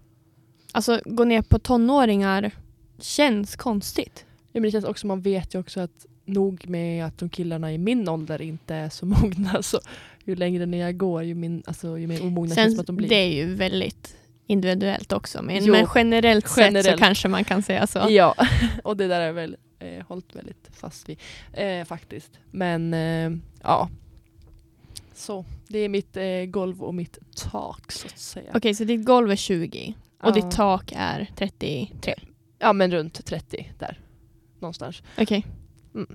alltså 0.72 1.02
gå 1.06 1.24
ner 1.24 1.41
på 1.41 1.60
tonåringar 1.60 2.52
känns 3.00 3.56
konstigt. 3.56 4.26
Ja, 4.28 4.60
men 4.60 4.64
det 4.64 4.72
känns 4.72 4.86
också, 4.86 5.08
man 5.08 5.22
vet 5.22 5.56
ju 5.56 5.60
också 5.60 5.80
att 5.80 6.06
nog 6.26 6.69
med 6.69 7.05
att 7.05 7.17
de 7.17 7.30
killarna 7.30 7.74
i 7.74 7.78
min 7.78 8.09
ålder 8.09 8.41
inte 8.41 8.76
är 8.76 8.89
så 8.89 9.05
mogna 9.21 9.63
så 9.63 9.80
ju 10.26 10.36
längre 10.36 10.65
ner 10.65 10.82
jag 10.86 10.97
går 10.97 11.24
ju, 11.24 11.36
min, 11.36 11.63
alltså, 11.65 11.97
ju 11.97 12.07
mer 12.07 12.24
omogna 12.24 12.55
känns 12.55 12.80
att 12.80 12.88
de 12.88 12.95
blir. 12.95 13.09
det 13.09 13.15
är 13.15 13.34
ju 13.34 13.55
väldigt 13.55 14.15
individuellt 14.47 15.11
också, 15.11 15.41
men, 15.41 15.65
Jo, 15.65 15.71
men 15.71 15.88
generellt, 15.95 16.47
sett 16.47 16.53
så 16.53 16.61
generellt. 16.61 16.99
kanske 16.99 17.28
man 17.28 17.43
kan 17.43 17.63
säga 17.63 17.88
så. 17.88 18.05
Ja, 18.09 18.36
och 18.84 18.97
det 18.97 19.07
där 19.07 19.19
är 19.21 19.32
väl 19.32 19.57
eh, 19.80 20.05
hållit 20.07 20.36
väldigt 20.36 20.69
fast 20.74 21.09
vid 21.09 21.17
eh, 21.53 21.86
faktiskt. 21.86 22.32
Men 22.51 22.93
eh, 22.93 23.32
ja. 23.63 23.89
Så, 25.13 25.45
det 25.67 25.80
är 25.80 25.89
mitt 25.89 26.17
eh, 26.17 26.45
golv 26.47 26.84
och 26.84 26.93
mitt 26.95 27.17
tak 27.36 27.91
så 27.91 28.07
att 28.07 28.19
säga. 28.19 28.51
Okej, 28.53 28.76
så 28.76 28.84
ditt 28.84 29.05
golv 29.05 29.32
är 29.32 29.36
20 29.36 29.93
och 30.21 30.30
Ja. 30.30 30.32
ditt 30.32 30.51
tak 30.51 30.93
är 30.95 31.30
33. 31.36 32.15
Ja 32.59 32.74
men 32.74 32.91
runt 32.91 33.26
30 33.26 33.71
där. 33.80 33.99
Någonstans. 34.59 35.03
Okej. 35.17 35.45
Mm. 35.96 36.08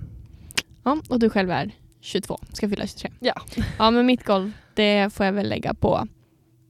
Ja, 0.83 1.01
och 1.09 1.19
du 1.19 1.29
själv 1.29 1.51
är 1.51 1.71
22, 2.01 2.39
ska 2.53 2.69
fylla 2.69 2.87
23. 2.87 3.11
Ja. 3.19 3.41
Ja, 3.77 3.91
men 3.91 4.05
mitt 4.05 4.23
golv, 4.23 4.51
det 4.73 5.13
får 5.13 5.25
jag 5.25 5.33
väl 5.33 5.49
lägga 5.49 5.73
på 5.73 6.07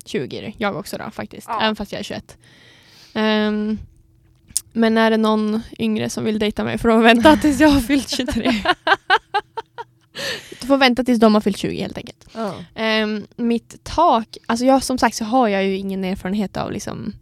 20, 0.06 0.54
jag 0.58 0.76
också 0.76 0.98
då 0.98 1.12
faktiskt. 1.12 1.48
Ja. 1.48 1.62
Även 1.62 1.76
fast 1.76 1.92
jag 1.92 2.00
är 2.00 2.04
21. 2.04 2.38
Ehm, 3.14 3.78
men 4.74 4.98
är 4.98 5.12
det 5.12 5.18
någon 5.18 5.62
yngre 5.80 6.10
som 6.10 6.24
vill 6.24 6.40
dejta 6.40 6.64
mig 6.64 6.78
får 6.78 6.90
de 6.90 7.02
vänta 7.02 7.38
tills 7.38 7.60
jag 7.60 7.70
har 7.70 7.82
fyllt 7.82 8.10
23. 8.10 8.52
du 10.62 10.68
får 10.68 10.78
vänta 10.78 11.04
tills 11.04 11.20
de 11.20 11.34
har 11.34 11.42
fyllt 11.42 11.58
20 11.58 11.82
helt 11.82 11.98
enkelt. 11.98 12.28
Ja. 12.34 12.56
Ehm, 12.76 13.28
mitt 13.36 13.84
tak, 13.84 14.38
alltså 14.46 14.66
jag, 14.66 14.84
som 14.84 14.98
sagt 14.98 15.16
så 15.16 15.26
har 15.26 15.48
jag 15.48 15.66
ju 15.66 15.78
ingen 15.78 16.04
erfarenhet 16.04 16.58
av 16.58 16.72
liksom 16.72 17.14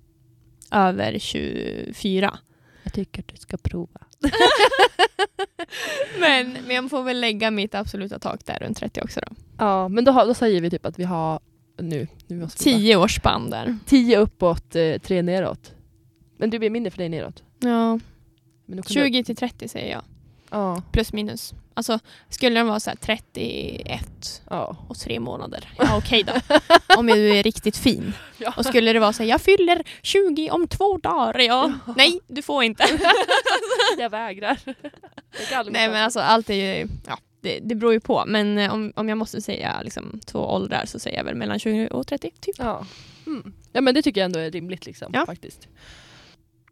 över 0.72 1.20
24. 1.20 2.40
Jag 2.84 2.94
tycker 2.94 3.22
att 3.22 3.28
du 3.28 3.38
ska 3.38 3.58
prova. 3.58 4.00
Men, 6.19 6.57
men 6.67 6.75
jag 6.75 6.89
får 6.89 7.03
väl 7.03 7.21
lägga 7.21 7.51
mitt 7.51 7.75
absoluta 7.75 8.19
tak 8.19 8.45
där 8.45 8.59
runt 8.59 8.78
30 8.78 9.01
också 9.01 9.19
då. 9.19 9.36
Ja 9.57 9.88
men 9.88 10.05
då, 10.05 10.11
har, 10.11 10.25
då 10.25 10.34
säger 10.34 10.61
vi 10.61 10.69
typ 10.69 10.86
att 10.86 10.99
vi 10.99 11.03
har 11.03 11.39
nu, 11.78 12.07
nu 12.28 12.39
måste 12.39 12.63
10 12.63 12.95
års 12.95 13.15
spann 13.15 13.49
där. 13.49 13.78
10 13.86 14.17
uppåt, 14.17 14.75
eh, 14.75 14.97
3 14.97 15.21
neråt. 15.21 15.73
Men 16.38 16.49
det 16.49 16.59
blir 16.59 16.69
mindre 16.69 16.91
för 16.91 16.97
dig 16.97 17.09
neråt. 17.09 17.43
Ja, 17.59 17.99
Men 18.65 18.78
då 18.78 18.84
kan 18.84 18.93
20 18.93 19.23
till 19.23 19.36
30 19.36 19.67
säger 19.67 19.91
jag. 19.91 20.01
Du, 20.01 20.45
ja, 20.51 20.82
Plus 20.91 21.13
minus. 21.13 21.53
Alltså 21.78 21.99
skulle 22.30 22.59
den 22.59 22.67
vara 22.67 22.80
så 22.80 22.89
här 22.89 22.97
31 22.97 24.41
ja. 24.49 24.78
och 24.88 24.97
tre 24.97 25.19
månader, 25.19 25.69
ja 25.78 25.97
okej 25.97 26.23
då. 26.23 26.34
Om 26.97 27.07
du 27.07 27.30
är 27.38 27.43
riktigt 27.43 27.78
fin. 27.78 28.13
Ja. 28.39 28.53
Och 28.57 28.65
skulle 28.65 28.93
det 28.93 28.99
vara 28.99 29.13
så 29.13 29.23
här, 29.23 29.30
jag 29.30 29.41
fyller 29.41 29.84
20 30.01 30.49
om 30.49 30.67
två 30.67 30.97
dagar, 30.97 31.39
ja. 31.39 31.73
Nej, 31.97 32.19
du 32.28 32.41
får 32.41 32.63
inte. 32.63 32.84
Jag 33.97 34.09
vägrar. 34.09 34.59
Jag 35.51 35.71
Nej 35.71 35.89
men 35.89 36.03
alltså 36.03 36.19
allt 36.19 36.49
är 36.49 36.53
ju, 36.53 36.88
ja, 37.07 37.17
det, 37.41 37.59
det 37.59 37.75
beror 37.75 37.93
ju 37.93 37.99
på. 37.99 38.23
Men 38.28 38.57
eh, 38.57 38.73
om, 38.73 38.93
om 38.95 39.09
jag 39.09 39.17
måste 39.17 39.41
säga 39.41 39.82
liksom, 39.82 40.19
två 40.25 40.39
åldrar 40.39 40.86
så 40.86 40.99
säger 40.99 41.17
jag 41.17 41.23
väl 41.23 41.36
mellan 41.36 41.59
20 41.59 41.88
och 41.88 42.07
30 42.07 42.32
typ. 42.39 42.55
Ja. 42.57 42.86
Mm. 43.25 43.53
ja 43.73 43.82
men 43.82 43.95
det 43.95 44.01
tycker 44.01 44.21
jag 44.21 44.25
ändå 44.25 44.39
är 44.39 44.51
rimligt 44.51 44.86
liksom. 44.86 45.11
Ja. 45.13 45.25
Faktiskt. 45.25 45.67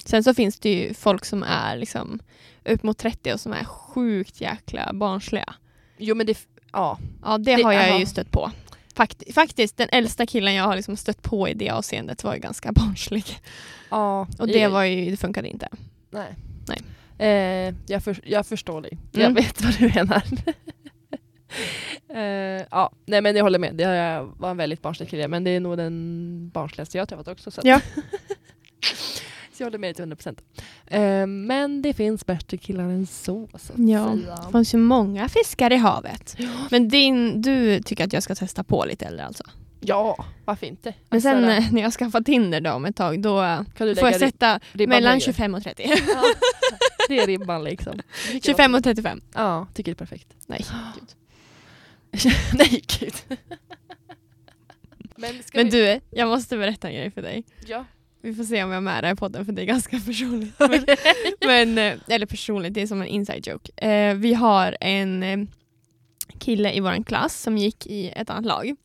Sen 0.05 0.23
så 0.23 0.33
finns 0.33 0.59
det 0.59 0.69
ju 0.73 0.93
folk 0.93 1.25
som 1.25 1.43
är 1.43 1.77
liksom 1.77 2.19
upp 2.65 2.83
mot 2.83 2.97
30 2.97 3.33
och 3.33 3.39
som 3.39 3.53
är 3.53 3.63
sjukt 3.63 4.41
jäkla 4.41 4.91
barnsliga. 4.93 5.53
Jo 5.97 6.15
men 6.15 6.25
det, 6.25 6.37
ja. 6.73 6.99
Ja 7.23 7.37
det, 7.37 7.55
Det- 7.55 7.63
har 7.63 7.73
jag 7.73 7.89
aha. 7.89 7.99
ju 7.99 8.05
stött 8.05 8.31
på. 8.31 8.51
Fakt, 8.95 9.33
faktiskt 9.33 9.77
den 9.77 9.89
äldsta 9.91 10.25
killen 10.25 10.53
jag 10.53 10.63
har 10.63 10.75
liksom 10.75 10.97
stött 10.97 11.21
på 11.21 11.49
i 11.49 11.53
det 11.53 11.69
avseendet 11.69 12.23
var 12.23 12.33
ju 12.35 12.39
ganska 12.39 12.71
barnslig. 12.75 13.25
ja. 13.89 14.27
Och 14.39 14.47
det, 14.47 14.67
var 14.67 14.83
ju, 14.83 15.11
det 15.11 15.17
funkade 15.17 15.47
inte. 15.49 15.67
Nej. 16.09 16.35
Nej. 16.67 16.81
Eh, 17.17 17.73
jag, 17.87 18.03
för, 18.03 18.19
jag 18.23 18.45
förstår 18.47 18.81
dig. 18.81 18.97
Jag 19.11 19.21
Mm. 19.21 19.33
vet 19.33 19.61
vad 19.61 19.73
du 19.79 19.87
menar. 19.95 20.23
eh, 22.09 22.65
ja, 22.71 22.91
nej 23.05 23.21
men 23.21 23.35
jag 23.35 23.43
håller 23.43 23.59
med. 23.59 23.75
Det 23.75 23.83
jag, 23.83 24.23
var 24.37 24.51
en 24.51 24.57
väldigt 24.57 24.81
barnslig 24.81 25.09
kille 25.09 25.27
men 25.27 25.43
det 25.43 25.49
är 25.51 25.59
nog 25.59 25.77
den 25.77 26.49
barnsligaste 26.53 26.97
jag 26.97 27.09
träffat 27.09 27.27
också. 27.27 27.51
Så, 27.51 27.61
Ja. 27.63 27.79
så 29.55 29.63
jag 29.63 29.65
håller 29.67 29.77
med 29.77 29.87
dig 29.87 29.93
till 29.93 30.05
100%. 30.05 30.39
Eh, 30.87 31.27
men 31.27 31.81
det 31.81 31.93
finns 31.93 32.25
bättre 32.25 32.57
killar 32.57 32.83
än 32.83 33.07
så. 33.07 33.47
så 33.53 33.73
att 33.73 33.79
Ja. 33.79 34.13
säga. 34.17 34.35
Det 34.45 34.51
fanns 34.51 34.73
ju 34.73 34.77
många 34.77 35.29
fiskar 35.29 35.73
i 35.73 35.75
havet. 35.75 36.37
Men 36.71 36.89
din, 36.89 37.41
du 37.41 37.81
tycker 37.81 38.05
att 38.05 38.13
jag 38.13 38.23
ska 38.23 38.35
testa 38.35 38.63
på 38.63 38.85
lite 38.85 39.05
äldre 39.05 39.25
alltså? 39.25 39.43
ja, 39.87 40.25
varför 40.45 40.67
inte? 40.67 40.93
Men 41.09 41.17
Alltså, 41.17 41.29
sen 41.29 41.41
då- 41.41 41.49
eh, 41.49 41.73
när 41.73 41.81
jag 41.81 41.93
skaffar 41.93 42.21
Tinder 42.21 42.61
då 42.61 42.71
om 42.71 42.85
ett 42.85 42.95
tag, 42.95 43.21
då 43.21 43.43
eh, 43.43 43.61
kan 43.77 43.87
du 43.87 43.95
får 43.95 44.09
jag 44.09 44.19
sätta 44.19 44.59
mellan 44.73 45.03
högre? 45.11 45.19
25 45.19 45.55
och 45.55 45.63
30. 45.63 45.83
Ja, 46.07 46.23
det 47.09 47.19
är 47.19 47.27
ribban 47.27 47.63
liksom. 47.63 47.93
Tycker 48.23 48.33
jag 48.35 48.43
25 48.43 48.75
och 48.75 48.83
35. 48.83 49.17
också. 49.17 49.39
Ja, 49.39 49.67
tycker 49.73 49.91
det 49.91 49.93
är 49.95 50.05
perfekt. 50.05 50.27
Nej, 50.47 50.65
gud. 50.95 51.09
Nej 52.53 52.83
gud. 52.99 53.13
men 55.17 55.43
Men 55.53 55.69
vi... 55.69 55.71
du, 55.71 55.99
jag 56.17 56.27
måste 56.27 56.57
berätta 56.57 56.87
en 56.89 56.95
grej 56.95 57.11
för 57.11 57.21
dig. 57.21 57.43
Ja. 57.67 57.85
Vi 58.25 58.33
får 58.35 58.43
se 58.43 58.63
om 58.63 58.69
jag 58.69 58.77
är 58.77 58.81
med 58.81 58.97
i 58.97 59.01
den 59.01 59.07
här 59.07 59.15
podden 59.15 59.45
för 59.45 59.51
det 59.53 59.61
är 59.61 59.65
ganska 59.65 59.99
personligt. 60.05 60.53
Men, 60.59 60.85
men, 61.45 61.77
eh, 61.77 61.99
eller 62.07 62.25
personligt, 62.25 62.73
det 62.73 62.81
är 62.81 62.87
som 62.87 63.01
en 63.01 63.07
inside 63.07 63.47
joke. 63.47 63.87
Eh, 63.87 64.15
vi 64.15 64.33
har 64.33 64.77
en 64.81 65.23
eh, 65.23 65.39
kille 66.39 66.73
i 66.73 66.79
vår 66.79 67.03
klass 67.03 67.41
som 67.41 67.57
gick 67.57 67.87
i 67.87 68.09
ett 68.15 68.29
annat 68.29 68.45
lag. 68.45 68.75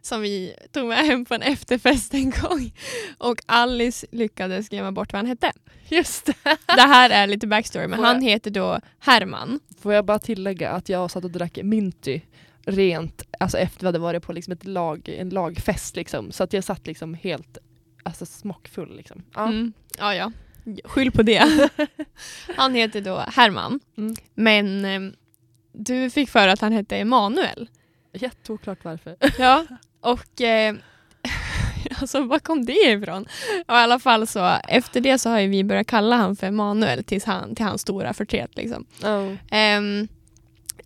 Som 0.00 0.20
vi 0.20 0.54
tog 0.72 0.88
med 0.88 0.98
hem 0.98 1.24
på 1.24 1.34
en 1.34 1.42
efterfest 1.42 2.14
en 2.14 2.30
gång. 2.30 2.72
Och 3.18 3.38
Alice 3.46 4.06
lyckades 4.10 4.68
glömma 4.68 4.92
bort 4.92 5.12
vad 5.12 5.18
han 5.18 5.26
hette. 5.26 5.52
Just 5.88 6.24
det. 6.26 6.34
Det 6.66 6.80
här 6.80 7.10
är 7.10 7.26
lite 7.26 7.46
backstory, 7.46 7.86
men 7.86 7.96
Får 7.98 8.06
jag- 8.06 8.12
han 8.14 8.22
heter 8.22 8.50
då 8.50 8.80
Herman. 8.98 9.60
Får 9.80 9.92
jag 9.94 10.04
bara 10.04 10.18
tillägga 10.18 10.70
att 10.70 10.88
jag 10.88 11.10
satt 11.10 11.24
och 11.24 11.30
drack 11.30 11.58
Minty 11.62 12.20
rent 12.64 13.22
alltså 13.40 13.58
efter 13.58 13.80
vi 13.80 13.86
hade 13.86 13.98
varit 13.98 14.22
på 14.22 14.32
liksom 14.32 14.52
ett 14.52 14.64
lag, 14.66 15.08
en 15.08 15.28
lagfest. 15.28 15.96
Liksom. 15.96 16.32
Så 16.32 16.44
att 16.44 16.52
jag 16.52 16.64
satt 16.64 16.86
liksom 16.86 17.14
helt 17.14 17.58
alltså, 18.02 18.26
smockfull. 18.26 18.96
Liksom. 18.96 19.22
Ja. 19.34 19.46
Mm. 19.46 19.72
Ja, 19.98 20.14
ja. 20.14 20.32
Skyll 20.84 21.12
på 21.12 21.22
det. 21.22 21.68
han 22.56 22.74
heter 22.74 23.00
då 23.00 23.18
Herman. 23.18 23.80
Mm. 23.96 24.14
Men 24.34 24.84
eh, 24.84 25.12
du 25.72 26.10
fick 26.10 26.30
för 26.30 26.48
att 26.48 26.60
han 26.60 26.72
hette 26.72 26.96
Emanuel. 26.96 27.68
Jätteoklart 28.12 28.84
varför. 28.84 29.16
Ja, 29.38 29.66
och 30.00 30.40
eh, 30.40 30.74
alltså 32.00 32.20
var 32.24 32.38
kom 32.38 32.64
det 32.64 32.72
ifrån? 32.72 33.26
Och 33.66 33.74
I 33.74 33.78
alla 33.78 33.98
fall 33.98 34.26
så 34.26 34.56
efter 34.68 35.00
det 35.00 35.18
så 35.18 35.30
har 35.30 35.40
ju 35.40 35.48
vi 35.48 35.64
börjat 35.64 35.86
kalla 35.86 36.16
han 36.16 36.36
för 36.36 36.46
Emanuel 36.46 37.04
tills 37.04 37.24
han, 37.24 37.54
till 37.54 37.64
hans 37.64 37.80
stora 37.80 38.12
förtret. 38.12 38.56
Liksom. 38.56 38.86
Oh. 39.04 39.34
Ehm, 39.50 40.08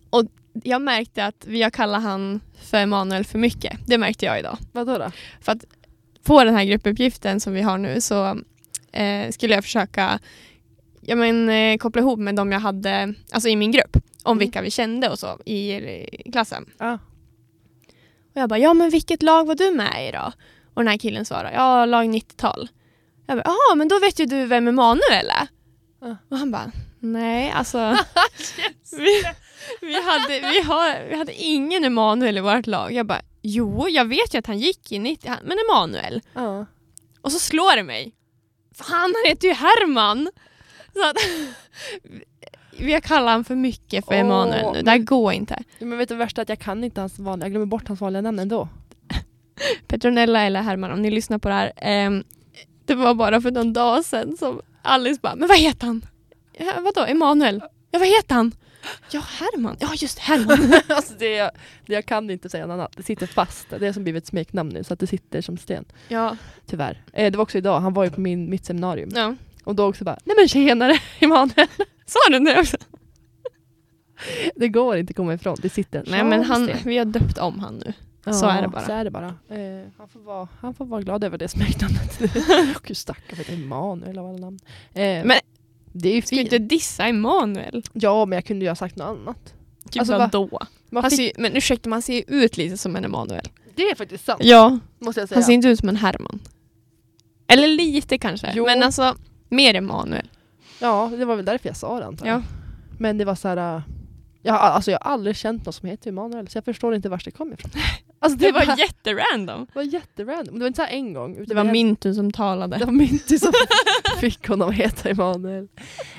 och 0.09 0.25
jag 0.63 0.81
märkte 0.81 1.25
att 1.25 1.45
vi 1.47 1.63
har 1.63 1.69
kallat 1.69 2.03
han 2.03 2.39
för 2.63 2.77
Emanuel 2.77 3.25
för 3.25 3.39
mycket. 3.39 3.79
Det 3.87 3.97
märkte 3.97 4.25
jag 4.25 4.39
idag. 4.39 4.57
Vadå 4.71 4.97
då? 4.97 5.11
På 6.27 6.43
den 6.43 6.55
här 6.55 6.65
gruppuppgiften 6.65 7.39
som 7.39 7.53
vi 7.53 7.61
har 7.61 7.77
nu 7.77 8.01
så 8.01 8.39
eh, 8.91 9.31
skulle 9.31 9.53
jag 9.55 9.63
försöka 9.63 10.19
ja, 11.01 11.15
men, 11.15 11.49
eh, 11.49 11.77
koppla 11.77 12.01
ihop 12.01 12.19
med 12.19 12.35
de 12.35 12.51
jag 12.51 12.59
hade 12.59 13.13
alltså 13.31 13.49
i 13.49 13.55
min 13.55 13.71
grupp 13.71 13.95
om 14.23 14.31
Mm. 14.31 14.39
vilka 14.39 14.61
vi 14.61 14.71
kände 14.71 15.09
och 15.09 15.19
så 15.19 15.39
i, 15.45 15.71
i 15.71 16.31
klassen. 16.31 16.65
Ja. 16.77 16.93
Och 18.33 18.41
jag 18.41 18.49
bara, 18.49 18.59
ja 18.59 18.73
men 18.73 18.89
vilket 18.89 19.23
lag 19.23 19.47
var 19.47 19.55
du 19.55 19.71
med 19.71 20.09
i 20.09 20.11
då? 20.11 20.31
Och 20.73 20.81
den 20.83 20.87
här 20.87 20.97
killen 20.97 21.25
svarar, 21.25 21.51
ja 21.51 21.85
lag 21.85 22.05
90-tal. 22.05 22.69
Jag 23.27 23.37
bara, 23.37 23.43
jaha 23.45 23.75
men 23.75 23.87
då 23.87 23.99
vet 23.99 24.19
ju 24.19 24.25
du 24.25 24.45
vem 24.45 24.67
Emanuel 24.67 25.29
är. 25.29 25.47
Ja. 26.01 26.17
Och 26.29 26.37
han 26.37 26.51
bara, 26.51 26.71
nej 26.99 27.51
alltså. 27.51 27.77
vi, 28.97 29.23
vi, 29.81 29.93
hade, 30.03 30.39
vi, 30.39 30.61
har, 30.61 31.09
vi 31.09 31.17
hade 31.17 31.33
ingen 31.33 31.83
Emanuel 31.83 32.37
i 32.37 32.41
vårt 32.41 32.67
lag. 32.67 32.91
Jag 32.91 33.05
bara, 33.05 33.21
jo 33.47 33.87
jag 33.89 34.05
vet 34.05 34.33
ju 34.33 34.37
att 34.37 34.47
han 34.47 34.57
gick 34.59 34.91
i 34.91 34.99
90, 34.99 35.29
han- 35.29 35.39
men 35.43 35.57
Emanuel. 35.69 36.21
Ja. 36.33 36.65
Och 37.21 37.31
så 37.31 37.39
slår 37.39 37.75
det 37.75 37.83
mig. 37.83 38.11
Fan 38.75 38.87
han 39.01 39.13
heter 39.25 39.47
ju 39.47 39.53
Herman. 39.53 40.29
Så 40.93 41.09
att, 41.09 41.15
vi 42.79 42.93
har 42.93 42.99
kallat 43.01 43.29
honom 43.31 43.43
för 43.43 43.55
mycket 43.55 44.05
för 44.05 44.13
Emanuel 44.13 44.73
nu, 44.73 44.81
det 44.81 44.91
här 44.91 44.97
går 44.97 45.33
inte. 45.33 45.63
Men 45.79 45.97
vet 45.97 46.09
du 46.09 46.15
det 46.15 46.19
värsta 46.19 46.41
är 46.41 46.43
att 46.43 46.49
jag 46.49 46.59
kan 46.59 46.83
inte 46.83 47.01
hans 47.01 47.19
vanliga, 47.19 47.45
jag 47.45 47.51
glömmer 47.51 47.65
bort 47.65 47.87
hans 47.87 48.01
vanliga 48.01 48.21
namn 48.21 48.39
ändå. 48.39 48.69
Petronella 49.87 50.41
eller 50.41 50.61
Herman 50.61 50.91
om 50.91 51.01
ni 51.01 51.11
lyssnar 51.11 51.37
på 51.37 51.47
det 51.47 51.53
här. 51.55 51.71
ehm, 51.75 52.23
det 52.85 52.95
var 52.95 53.13
bara 53.13 53.41
för 53.41 53.51
någon 53.51 53.73
dag 53.73 54.05
sedan 54.05 54.37
som 54.37 54.61
Alice 54.81 55.19
bara, 55.23 55.35
men 55.35 55.47
vad 55.47 55.57
heter 55.57 55.87
han? 55.87 56.05
Ja, 56.57 56.73
vadå, 56.79 57.01
Emanuel? 57.05 57.61
Ja, 57.91 57.99
vad 57.99 58.07
heter 58.07 58.35
han? 58.35 58.51
Ja, 59.11 59.19
Herman. 59.39 59.77
Ja, 59.79 59.89
just 59.95 60.19
Herman. 60.19 60.73
alltså 60.89 61.13
det, 61.19 61.39
det, 61.85 61.93
jag 61.93 62.05
kan 62.05 62.29
inte 62.29 62.49
säga 62.49 62.65
något 62.67 62.73
annat. 62.73 62.93
Det 62.97 63.03
sitter 63.03 63.27
fast. 63.27 63.67
Det 63.69 63.87
är 63.87 63.93
som 63.93 64.03
blivit 64.03 64.23
ett 64.23 64.27
smeknamn 64.29 64.69
nu 64.69 64.83
så 64.83 64.93
att 64.93 64.99
det 64.99 65.07
sitter 65.07 65.41
som 65.41 65.57
sten. 65.57 65.85
ja. 66.07 66.35
Tyvärr. 66.65 67.03
Eh, 67.13 67.31
det 67.31 67.37
var 67.37 67.43
också 67.43 67.57
idag, 67.57 67.79
han 67.79 67.93
var 67.93 68.03
ju 68.03 68.09
på 68.09 68.21
min, 68.21 68.49
mitt 68.49 68.65
seminarium. 68.65 69.09
ja. 69.15 69.35
Och 69.63 69.75
då 69.75 69.85
också 69.89 70.03
bara, 70.03 70.17
nej 70.25 70.35
men 70.39 70.47
tjenare 70.47 70.99
Emanuel. 71.19 71.67
Sa 72.05 72.19
du 72.31 72.39
det 72.39 72.59
också? 72.59 72.77
Det 74.55 74.67
går 74.69 74.97
inte 74.97 75.11
att 75.11 75.15
komma 75.17 75.33
ifrån, 75.33 75.57
det 75.61 75.69
sitter 75.69 76.03
Nej, 76.07 76.23
men 76.23 76.43
han, 76.43 76.69
vi 76.85 76.97
har 76.97 77.05
döpt 77.05 77.37
om 77.37 77.59
han 77.59 77.75
nu. 77.85 77.93
så 78.33 78.45
är 78.45 78.61
det 78.61 78.67
bara. 78.67 78.85
Så 78.85 78.91
är 78.91 79.03
det 79.03 79.11
bara. 79.11 79.25
Eh, 79.27 79.87
han, 79.97 80.07
får 80.09 80.19
vara, 80.19 80.47
han 80.59 80.73
får 80.73 80.85
vara 80.85 81.01
glad 81.01 81.23
över 81.23 81.37
det 81.37 81.47
smeknamnet. 81.47 82.19
Gud 82.83 82.97
stackarn, 82.97 83.37
vet 83.37 83.49
Emanuel 83.49 84.17
av 84.17 84.25
alla 84.27 84.37
namn. 84.37 84.59
Eh, 84.93 85.01
Men- 85.25 85.31
det 86.01 86.09
är 86.09 86.15
ju 86.15 86.21
Ska 86.21 86.29
fint. 86.35 86.41
inte 86.41 86.57
dissa 86.59 87.05
Emanuel? 87.07 87.83
Ja, 87.93 88.25
men 88.25 88.35
jag 88.37 88.45
kunde 88.45 88.65
ju 88.65 88.69
ha 88.71 88.75
sagt 88.75 88.95
något 88.95 89.07
annat. 89.07 89.53
Typ 89.89 89.99
Alltså, 89.99 90.17
vadå? 90.17 90.59
Man 90.89 91.03
Han 91.03 91.11
fick, 91.11 91.19
ser, 91.35 91.41
men 91.41 91.55
ursäkta, 91.55 91.89
man 91.89 92.01
ser 92.01 92.13
ju 92.13 92.23
ut 92.27 92.57
lite 92.57 92.77
som 92.77 92.95
en 92.95 93.05
Emanuel. 93.05 93.47
det 93.75 93.81
är 93.83 93.95
faktiskt 93.95 94.25
sant, 94.25 94.41
Ja, 94.43 94.79
måste 94.99 95.21
jag 95.21 95.29
säga. 95.29 95.37
han 95.37 95.43
ser 95.43 95.53
inte 95.53 95.67
ut 95.67 95.79
som 95.79 95.89
en 95.89 95.95
Herman. 95.95 96.39
Eller 97.47 97.67
lite 97.67 98.17
kanske, 98.17 98.51
Jo. 98.55 98.65
men 98.65 98.83
alltså 98.83 99.15
mer 99.49 99.73
Emanuel. 99.73 100.29
Ja, 100.79 101.11
det 101.17 101.25
var 101.25 101.35
väl 101.35 101.45
därför 101.45 101.69
jag 101.69 101.77
sa 101.77 101.99
det 101.99 102.05
antar 102.05 102.25
jag. 102.27 102.37
Ja. 102.39 102.43
Men 102.99 103.17
det 103.17 103.25
var 103.25 103.35
så 103.35 103.47
här. 103.47 103.83
Jag, 104.47 104.53
har- 104.53 104.59
alltså, 104.69 104.91
jag 104.91 104.99
har 105.01 105.11
aldrig 105.11 105.35
känt 105.35 105.65
någon 105.65 105.73
som 105.73 105.89
heter 105.89 106.09
Emanuel, 106.09 106.47
så 106.47 106.57
jag 106.57 106.65
förstår 106.65 106.95
inte 106.95 107.09
vart 107.09 107.25
det 107.25 107.31
kom 107.31 107.53
ifrån. 107.53 107.71
Alltså, 108.19 108.37
Det 108.39 108.51
var 108.51 108.65
bara- 108.65 108.75
jätterandom. 108.77 109.65
det 109.65 109.75
var 109.75 109.83
jätterandom. 109.83 110.53
Det 110.53 110.59
var 110.59 110.67
inte 110.67 110.77
så 110.77 110.81
här 110.83 110.91
en 110.93 111.13
gång. 111.13 111.33
utan 111.33 111.45
Det 111.45 111.53
var 111.55 111.59
hände- 111.63 111.71
Mintu 111.73 112.13
som 112.13 112.31
talade. 112.31 112.77
Det 112.77 112.85
var 112.85 112.91
Minty 112.93 113.37
som 113.39 113.51
fick 114.19 114.47
honom 114.47 114.69
att 114.69 114.75
heta 114.75 115.09
Emanuel. 115.09 115.67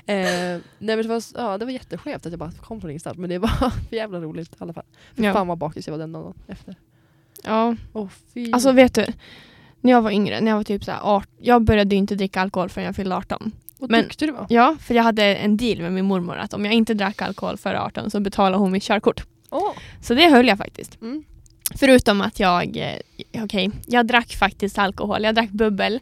Eh, 0.06 0.16
nej 0.16 0.60
men 0.78 0.96
det 1.02 1.08
var, 1.08 1.22
ja, 1.34 1.58
det 1.58 1.64
var 1.64 1.72
jätteskevt 1.72 2.26
att 2.26 2.32
jag 2.32 2.38
bara 2.38 2.50
kom 2.50 2.80
från 2.80 2.90
ingenstans. 2.90 3.18
Men 3.18 3.30
det 3.30 3.38
var 3.38 3.48
för 3.88 3.96
jävla 3.96 4.20
roligt 4.20 4.52
i 4.52 4.56
alla 4.58 4.72
fall. 4.72 4.84
För 5.14 5.22
Ja. 5.22 5.32
Fan 5.32 5.46
vad 5.46 5.58
bakis 5.58 5.86
jag 5.86 5.92
var 5.92 5.98
den 5.98 6.12
dagen 6.12 6.34
efter. 6.46 6.74
Ja. 7.44 7.76
Åh 7.92 8.08
fy. 8.34 8.52
Alltså 8.52 8.72
vet 8.72 8.94
du, 8.94 9.06
när 9.80 9.92
jag 9.92 10.02
var 10.02 10.10
yngre, 10.10 10.40
när 10.40 10.50
jag 10.50 10.56
var 10.56 10.64
typ 10.64 10.84
så 10.84 10.90
här 10.90 11.00
18, 11.02 11.32
jag 11.40 11.62
började 11.62 11.94
ju 11.94 11.98
inte 11.98 12.14
dricka 12.14 12.40
alkohol 12.40 12.68
förrän 12.68 12.84
jag 12.86 12.96
fyllde 12.96 13.16
18. 13.16 13.52
Vad 13.78 13.90
men- 13.90 14.02
duktig 14.02 14.28
du 14.28 14.32
var. 14.32 14.46
Ja, 14.48 14.76
för 14.80 14.94
jag 14.94 15.02
hade 15.02 15.24
en 15.36 15.56
deal 15.56 15.78
med 15.82 15.92
min 15.92 16.04
mormor 16.04 16.36
att 16.36 16.54
om 16.54 16.64
jag 16.64 16.74
inte 16.74 16.94
drack 16.94 17.22
alkohol 17.22 17.56
före 17.56 17.80
18 17.80 18.10
så 18.10 18.20
betalade 18.20 18.56
hon 18.56 18.72
mitt 18.72 18.82
körkort. 18.82 19.22
Åh. 19.50 19.70
Så 20.02 20.14
det 20.14 20.28
höll 20.30 20.48
jag 20.48 20.58
faktiskt. 20.58 21.00
Mm. 21.00 21.24
Förutom 21.74 22.20
att 22.20 22.40
jag, 22.40 22.76
eh, 22.76 23.44
okej, 23.44 23.70
jag 23.86 24.06
drack 24.06 24.36
faktiskt 24.36 24.78
alkohol. 24.78 25.24
Jag 25.24 25.34
drack 25.34 25.50
bubbel 25.50 26.00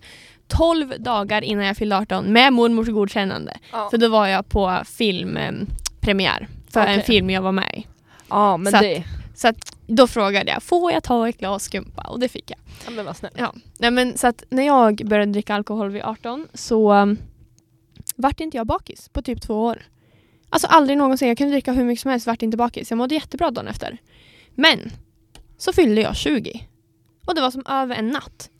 12 0.48 0.92
dagar 0.98 1.42
innan 1.44 1.64
jag 1.64 1.76
fyllde 1.76 1.96
18 1.96 2.32
med 2.32 2.52
mormors 2.52 2.88
godkännande. 2.88 3.56
Ja. 3.72 3.88
För 3.90 3.98
då 3.98 4.08
var 4.08 4.26
jag 4.26 4.48
på 4.48 4.82
filmpremiär 4.86 6.48
för 6.70 6.80
en 6.80 6.86
Okej. 6.94 7.02
film 7.04 7.30
jag 7.30 7.42
var 7.42 7.52
med 7.52 7.74
i. 7.74 7.86
ja 8.28 8.56
men 8.56 8.70
så 8.70 8.76
att- 8.76 8.82
det. 8.82 9.04
Så 9.34 9.48
att 9.48 9.76
då 9.86 10.06
frågade 10.06 10.50
jag, 10.50 10.62
får 10.62 10.92
jag 10.92 11.02
ta 11.02 11.28
ett 11.28 11.38
glas 11.38 11.62
skumpa? 11.64 12.02
Och 12.02 12.20
det 12.20 12.28
fick 12.28 12.50
jag. 12.50 12.58
Ja, 12.84 12.90
men 12.90 13.04
vad 13.04 13.16
snäll. 13.16 13.32
Ja. 13.36 13.54
Nej, 13.78 13.90
men, 13.90 14.18
så 14.18 14.26
att 14.26 14.44
när 14.48 14.62
jag 14.66 15.02
började 15.06 15.32
dricka 15.32 15.54
alkohol 15.54 15.90
vid 15.90 16.02
18 16.02 16.46
så 16.54 17.16
vart 18.16 18.40
inte 18.40 18.56
jag 18.56 18.66
bakis 18.66 19.08
på 19.08 19.22
typ 19.22 19.42
två 19.42 19.64
år. 19.64 19.82
Alltså 20.50 20.66
aldrig 20.66 20.98
någonsin. 20.98 21.28
Jag 21.28 21.38
kunde 21.38 21.52
dricka 21.52 21.72
hur 21.72 21.84
mycket 21.84 22.02
som 22.02 22.10
helst, 22.10 22.26
vart 22.26 22.42
inte 22.42 22.56
bakis. 22.56 22.90
Jag 22.90 22.98
mådde 22.98 23.14
jättebra 23.14 23.50
dagen 23.50 23.68
efter. 23.68 23.98
Men 24.54 24.90
så 25.56 25.72
fyllde 25.72 26.00
jag 26.00 26.16
20. 26.16 26.68
Och 27.26 27.34
det 27.34 27.40
var 27.40 27.50
som 27.50 27.66
över 27.66 27.96
en 27.96 28.08
natt. 28.08 28.50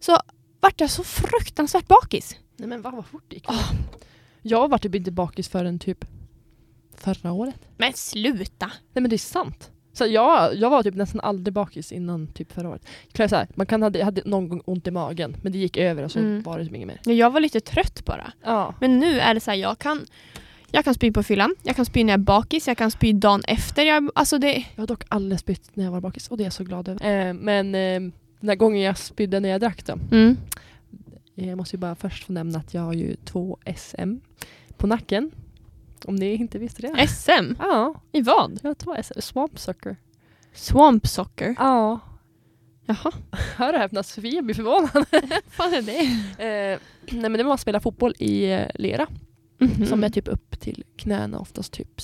Så 0.00 0.18
vart 0.60 0.80
jag 0.80 0.90
så 0.90 1.04
fruktansvärt 1.04 1.88
bakis. 1.88 2.36
Nej 2.56 2.68
men 2.68 2.82
vad, 2.82 2.94
vad 2.94 3.06
fort 3.06 3.24
det 3.28 3.34
gick. 3.34 3.46
Åh. 3.48 3.72
Jag 4.42 4.68
var 4.68 4.78
typ 4.78 4.94
inte 4.94 5.10
bakis 5.10 5.48
förrän 5.48 5.78
typ 5.78 6.04
förra 6.96 7.32
året. 7.32 7.68
Men 7.76 7.92
sluta! 7.92 8.66
Nej 8.66 9.02
men 9.02 9.10
det 9.10 9.16
är 9.16 9.18
sant. 9.18 9.70
Så 9.92 10.06
jag, 10.06 10.54
jag 10.56 10.70
var 10.70 10.82
typ 10.82 10.94
nästan 10.94 11.20
aldrig 11.20 11.54
bakis 11.54 11.92
innan 11.92 12.26
typ 12.26 12.52
förra 12.52 12.68
året. 12.68 12.86
Jag, 13.16 13.30
så 13.30 13.36
här, 13.36 13.46
man 13.54 13.66
kan 13.66 13.82
ha, 13.82 13.90
jag 13.94 14.04
hade 14.04 14.22
någon 14.24 14.48
gång 14.48 14.62
ont 14.64 14.86
i 14.86 14.90
magen 14.90 15.36
men 15.42 15.52
det 15.52 15.58
gick 15.58 15.76
över 15.76 16.02
och 16.02 16.12
så 16.12 16.18
Mm. 16.18 16.42
var 16.42 16.58
det 16.58 16.64
typ 16.64 16.74
inget 16.74 16.88
mer. 16.88 17.14
Jag 17.14 17.30
var 17.30 17.40
lite 17.40 17.60
trött 17.60 18.04
bara. 18.04 18.32
Ja. 18.44 18.74
Men 18.80 18.98
nu 18.98 19.20
är 19.20 19.34
det 19.34 19.40
så 19.40 19.50
här, 19.50 19.58
jag 19.58 19.78
kan 19.78 20.06
jag 20.74 20.84
kan 20.84 20.94
spy 20.94 21.12
på 21.12 21.22
fyllan, 21.22 21.54
jag 21.62 21.76
kan 21.76 21.84
spy 21.84 22.04
när 22.04 22.12
jag 22.12 22.20
är 22.20 22.24
bakis, 22.24 22.68
jag 22.68 22.76
kan 22.78 22.90
spy 22.90 23.12
dagen 23.12 23.42
efter. 23.48 23.82
Jag, 23.82 24.10
alltså 24.14 24.38
det, 24.38 24.52
Jag 24.74 24.82
har 24.82 24.86
dock 24.86 25.04
aldrig 25.08 25.40
spytt 25.40 25.70
när 25.74 25.84
jag 25.84 25.92
var 25.92 26.00
bakis 26.00 26.28
och 26.28 26.36
det 26.36 26.42
är 26.42 26.46
jag 26.46 26.52
så 26.52 26.64
glad 26.64 26.88
över. 26.88 27.28
Eh, 27.28 27.34
men 27.34 27.74
eh, 27.74 28.00
den 28.40 28.48
här 28.48 28.56
gången 28.56 28.80
jag 28.82 28.98
spydde 28.98 29.40
när 29.40 29.48
jag 29.48 29.60
drack 29.60 29.86
då. 29.86 29.98
mm. 30.12 30.36
Jag 31.34 31.56
måste 31.58 31.76
ju 31.76 31.80
bara 31.80 31.94
först 31.94 32.24
få 32.24 32.32
nämna 32.32 32.58
att 32.58 32.74
jag 32.74 32.82
har 32.82 32.92
ju 32.92 33.16
två 33.24 33.58
SM 33.76 34.14
på 34.76 34.86
nacken. 34.86 35.30
Om 36.04 36.14
ni 36.16 36.34
inte 36.34 36.58
visste 36.58 36.82
det. 36.82 37.08
SM? 37.08 37.54
Ja, 37.58 37.94
I 38.12 38.22
vad? 38.22 38.60
jag 38.62 38.70
har 38.70 38.74
två 38.74 38.96
SM. 39.02 39.20
Swamp 39.20 39.58
Sucker. 39.58 39.96
Swamp 40.54 41.06
Soccer? 41.06 41.54
Ja. 41.58 42.00
Jaha, 42.86 43.12
Hör 43.56 43.72
och 43.72 43.78
häpna, 43.78 44.02
Sofia 44.02 44.42
blir 44.42 44.54
förvånad. 44.54 44.90
vad 45.56 45.74
är 45.74 45.82
det? 45.82 45.98
Eh, 46.44 46.78
nej 47.10 47.30
men 47.30 47.32
det 47.32 47.42
var 47.42 47.54
att 47.54 47.60
spela 47.60 47.80
fotboll 47.80 48.14
i 48.18 48.52
eh, 48.52 48.66
lera. 48.74 49.06
Mhm. 49.58 49.86
Som 49.86 50.04
är 50.04 50.10
typ 50.10 50.28
upp 50.28 50.60
till 50.60 50.84
knäna 50.96 51.38
oftast. 51.38 51.72
Typ. 51.72 52.00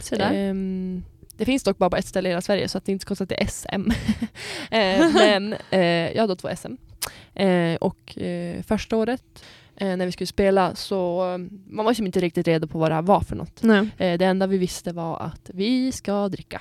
Sådär. 0.00 0.30
Ehm, 0.32 1.04
det 1.36 1.44
finns 1.44 1.62
dock 1.62 1.78
bara 1.78 1.90
på 1.90 1.96
ett 1.96 2.06
ställe 2.06 2.28
i 2.28 2.32
hela 2.32 2.40
Sverige 2.42 2.68
så 2.68 2.78
att 2.78 2.84
det 2.84 2.90
är 2.90 2.92
inte 2.92 3.02
så 3.02 3.08
konstigt 3.08 3.32
att 3.32 3.38
det 3.38 3.42
är 3.42 3.46
SM. 3.46 3.90
eh, 4.70 5.12
men 5.14 5.54
eh, 5.70 6.12
jag 6.12 6.20
hade 6.20 6.32
då 6.32 6.36
två 6.36 6.48
SM. 6.56 6.74
Eh, 7.34 7.74
och 7.74 8.18
eh, 8.18 8.62
första 8.62 8.96
året 8.96 9.44
eh, 9.76 9.96
när 9.96 10.06
vi 10.06 10.12
skulle 10.12 10.26
spela 10.26 10.74
så 10.74 11.30
eh, 11.32 11.38
man 11.66 11.84
var 11.84 11.92
liksom 11.92 12.06
inte 12.06 12.20
riktigt 12.20 12.48
redo 12.48 12.66
på 12.66 12.78
vad 12.78 12.90
det 12.90 12.94
här 12.94 13.02
var 13.02 13.20
för 13.20 13.36
något. 13.36 13.62
Eh, 13.98 14.18
det 14.18 14.24
enda 14.24 14.46
vi 14.46 14.58
visste 14.58 14.92
var 14.92 15.20
att 15.20 15.50
vi 15.54 15.92
ska 15.92 16.28
dricka. 16.28 16.60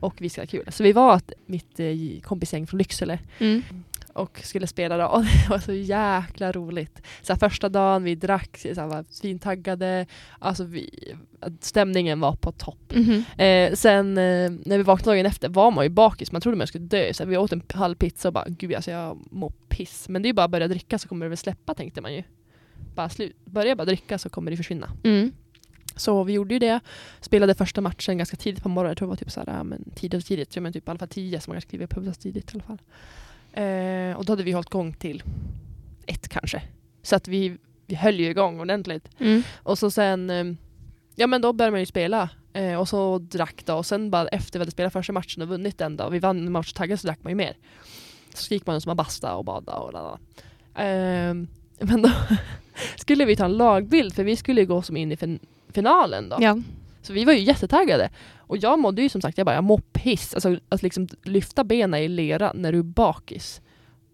Och 0.00 0.14
vi 0.18 0.28
ska 0.28 0.40
ha 0.40 0.46
kul. 0.46 0.66
Så 0.72 0.82
vi 0.82 0.92
var 0.92 1.16
ett, 1.16 1.32
mitt 1.46 1.80
eh, 1.80 1.86
kompisgäng 2.22 2.66
från 2.66 2.78
Lycksele 2.78 3.18
Mm. 3.38 3.62
Och 4.12 4.40
skulle 4.44 4.66
spela 4.66 4.96
då. 4.96 5.06
Och 5.06 5.22
det 5.22 5.48
var 5.50 5.58
så 5.58 5.72
jäkla 5.72 6.52
roligt. 6.52 7.02
Så 7.22 7.36
första 7.36 7.68
dagen 7.68 8.04
vi 8.04 8.14
drack, 8.14 8.58
så 8.58 8.80
här, 8.80 8.86
var 8.86 9.04
svintaggade. 9.10 10.06
Alltså 10.38 10.64
vi, 10.64 11.14
stämningen 11.60 12.20
var 12.20 12.36
på 12.36 12.52
topp. 12.52 12.92
Mhm. 12.94 13.24
Eh, 13.38 13.72
sen 13.74 14.18
eh, 14.18 14.50
när 14.64 14.76
vi 14.76 14.82
vaknade 14.82 15.16
dagen 15.16 15.26
efter 15.26 15.48
var 15.48 15.70
man 15.70 15.84
ju 15.84 15.90
bakis, 15.90 16.32
man 16.32 16.40
trodde 16.40 16.58
man 16.58 16.66
skulle 16.66 16.84
dö. 16.84 17.14
Så 17.14 17.24
vi 17.24 17.36
åt 17.36 17.52
en 17.52 17.62
halv 17.74 17.94
pizza 17.94 18.28
och 18.28 18.34
bara 18.34 18.46
gud 18.48 18.74
alltså 18.74 18.90
jag 18.90 19.18
mår 19.30 19.52
piss. 19.68 20.08
Men 20.08 20.22
det 20.22 20.26
är 20.26 20.30
ju 20.30 20.34
bara 20.34 20.44
att 20.44 20.50
börja 20.50 20.68
dricka 20.68 20.98
så 20.98 21.08
kommer 21.08 21.26
det 21.26 21.30
väl 21.30 21.38
släppa 21.38 21.74
tänkte 21.74 22.00
man 22.00 22.14
ju. 22.14 22.22
Bara 22.94 23.08
slut, 23.08 23.36
börja 23.44 23.76
bara 23.76 23.84
dricka 23.84 24.18
så 24.18 24.28
kommer 24.28 24.50
det 24.50 24.56
försvinna. 24.56 24.90
Mm. 25.04 25.32
Så 25.96 26.24
vi 26.24 26.32
gjorde 26.32 26.54
ju 26.54 26.58
det. 26.58 26.80
Spelade 27.20 27.54
första 27.54 27.80
matchen 27.80 28.18
ganska 28.18 28.36
tidigt 28.36 28.62
på 28.62 28.68
morgonen. 28.68 28.90
Jag 28.90 28.98
tror 28.98 29.08
det 29.08 29.10
var 29.10 29.16
typ 29.16 29.30
så 29.30 29.40
här, 29.40 29.56
ja, 29.56 29.64
men 29.64 29.90
tidigt 29.94 30.22
och 30.22 30.26
tidigt. 30.26 30.56
Jag 30.56 30.62
men 30.62 30.72
typ 30.72 30.88
i 30.88 30.90
alla 30.90 30.98
fall 30.98 31.08
tio 31.08 31.40
så 31.40 31.50
man 31.50 31.54
kanske 31.54 31.70
kliver 31.70 31.88
huvudet 31.94 32.20
tidigt 32.20 32.50
i 32.50 32.54
alla 32.54 32.62
fall. 32.62 32.78
Eh, 33.52 34.16
och 34.16 34.24
då 34.24 34.32
hade 34.32 34.42
vi 34.42 34.52
hållit 34.52 34.68
igång 34.68 34.92
till 34.92 35.22
ett 36.06 36.28
kanske. 36.28 36.62
Så 37.02 37.16
att 37.16 37.28
vi, 37.28 37.56
vi 37.86 37.94
höll 37.94 38.20
ju 38.20 38.30
igång 38.30 38.60
ordentligt. 38.60 39.08
Mm. 39.18 39.42
Och 39.62 39.78
så 39.78 39.90
sen, 39.90 40.30
eh, 40.30 40.44
ja 41.14 41.26
men 41.26 41.40
då 41.42 41.52
började 41.52 41.70
man 41.70 41.80
ju 41.80 41.86
spela. 41.86 42.28
Eh, 42.52 42.74
och 42.74 42.88
så 42.88 43.18
drack 43.18 43.62
då. 43.64 43.74
Och 43.74 43.86
sen 43.86 44.10
bara 44.10 44.28
efter 44.28 44.58
vi 44.58 44.62
hade 44.62 44.70
spelat 44.70 44.92
första 44.92 45.12
matchen 45.12 45.42
och 45.42 45.48
vunnit 45.48 45.78
den 45.78 45.96
då. 45.96 46.08
Vi 46.08 46.18
vann 46.18 46.38
en 46.46 46.52
match 46.52 46.72
taggade 46.72 46.98
så 46.98 47.06
drack 47.06 47.18
man 47.22 47.30
ju 47.30 47.36
mer. 47.36 47.56
Så 48.34 48.54
gick 48.54 48.66
man 48.66 48.80
som 48.80 48.90
en 48.90 48.96
basta 48.96 49.34
och 49.34 49.44
bada 49.44 49.72
och 49.72 49.92
lalala. 49.92 50.18
Eh, 50.74 51.34
men 51.86 52.02
då 52.02 52.10
skulle 52.96 53.24
vi 53.24 53.36
ta 53.36 53.44
en 53.44 53.52
lagbild 53.56 54.14
för 54.14 54.24
vi 54.24 54.36
skulle 54.36 54.60
ju 54.60 54.66
gå 54.66 54.82
som 54.82 54.96
in 54.96 55.12
i 55.12 55.16
fin- 55.16 55.38
finalen 55.72 56.28
då. 56.28 56.36
Ja. 56.40 56.58
Så 57.02 57.12
vi 57.12 57.24
var 57.24 57.32
ju 57.32 57.38
jättetaggade. 57.40 58.10
Och 58.38 58.56
jag 58.56 58.78
mådde 58.78 59.02
ju 59.02 59.08
som 59.08 59.20
sagt, 59.20 59.38
jag 59.38 59.44
bara 59.46 59.54
jag 59.54 59.64
mår 59.64 59.78
piss. 59.92 60.34
Alltså 60.34 60.56
att 60.68 60.82
liksom 60.82 61.08
lyfta 61.24 61.64
benen 61.64 62.00
i 62.00 62.08
lera 62.08 62.52
när 62.54 62.72
du 62.72 62.78
är 62.78 62.82
bakis. 62.82 63.60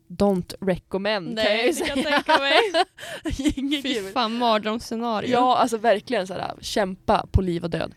Don't 0.09 0.55
recommend 0.61 1.39
kan 1.39 1.53
jag 1.57 1.67
ju 1.67 1.73
säga. 1.73 1.95
Inget 3.57 3.83
Fy 3.83 3.95
kul. 3.95 4.13
fan, 4.13 4.39
mardrömsscenario. 4.39 5.31
Ja, 5.31 5.57
alltså 5.57 5.77
verkligen 5.79 6.27
så 6.27 6.35
här, 6.35 6.53
kämpa 6.61 7.27
på 7.33 7.43
liv 7.43 7.65
och 7.65 7.71
död. 7.71 7.95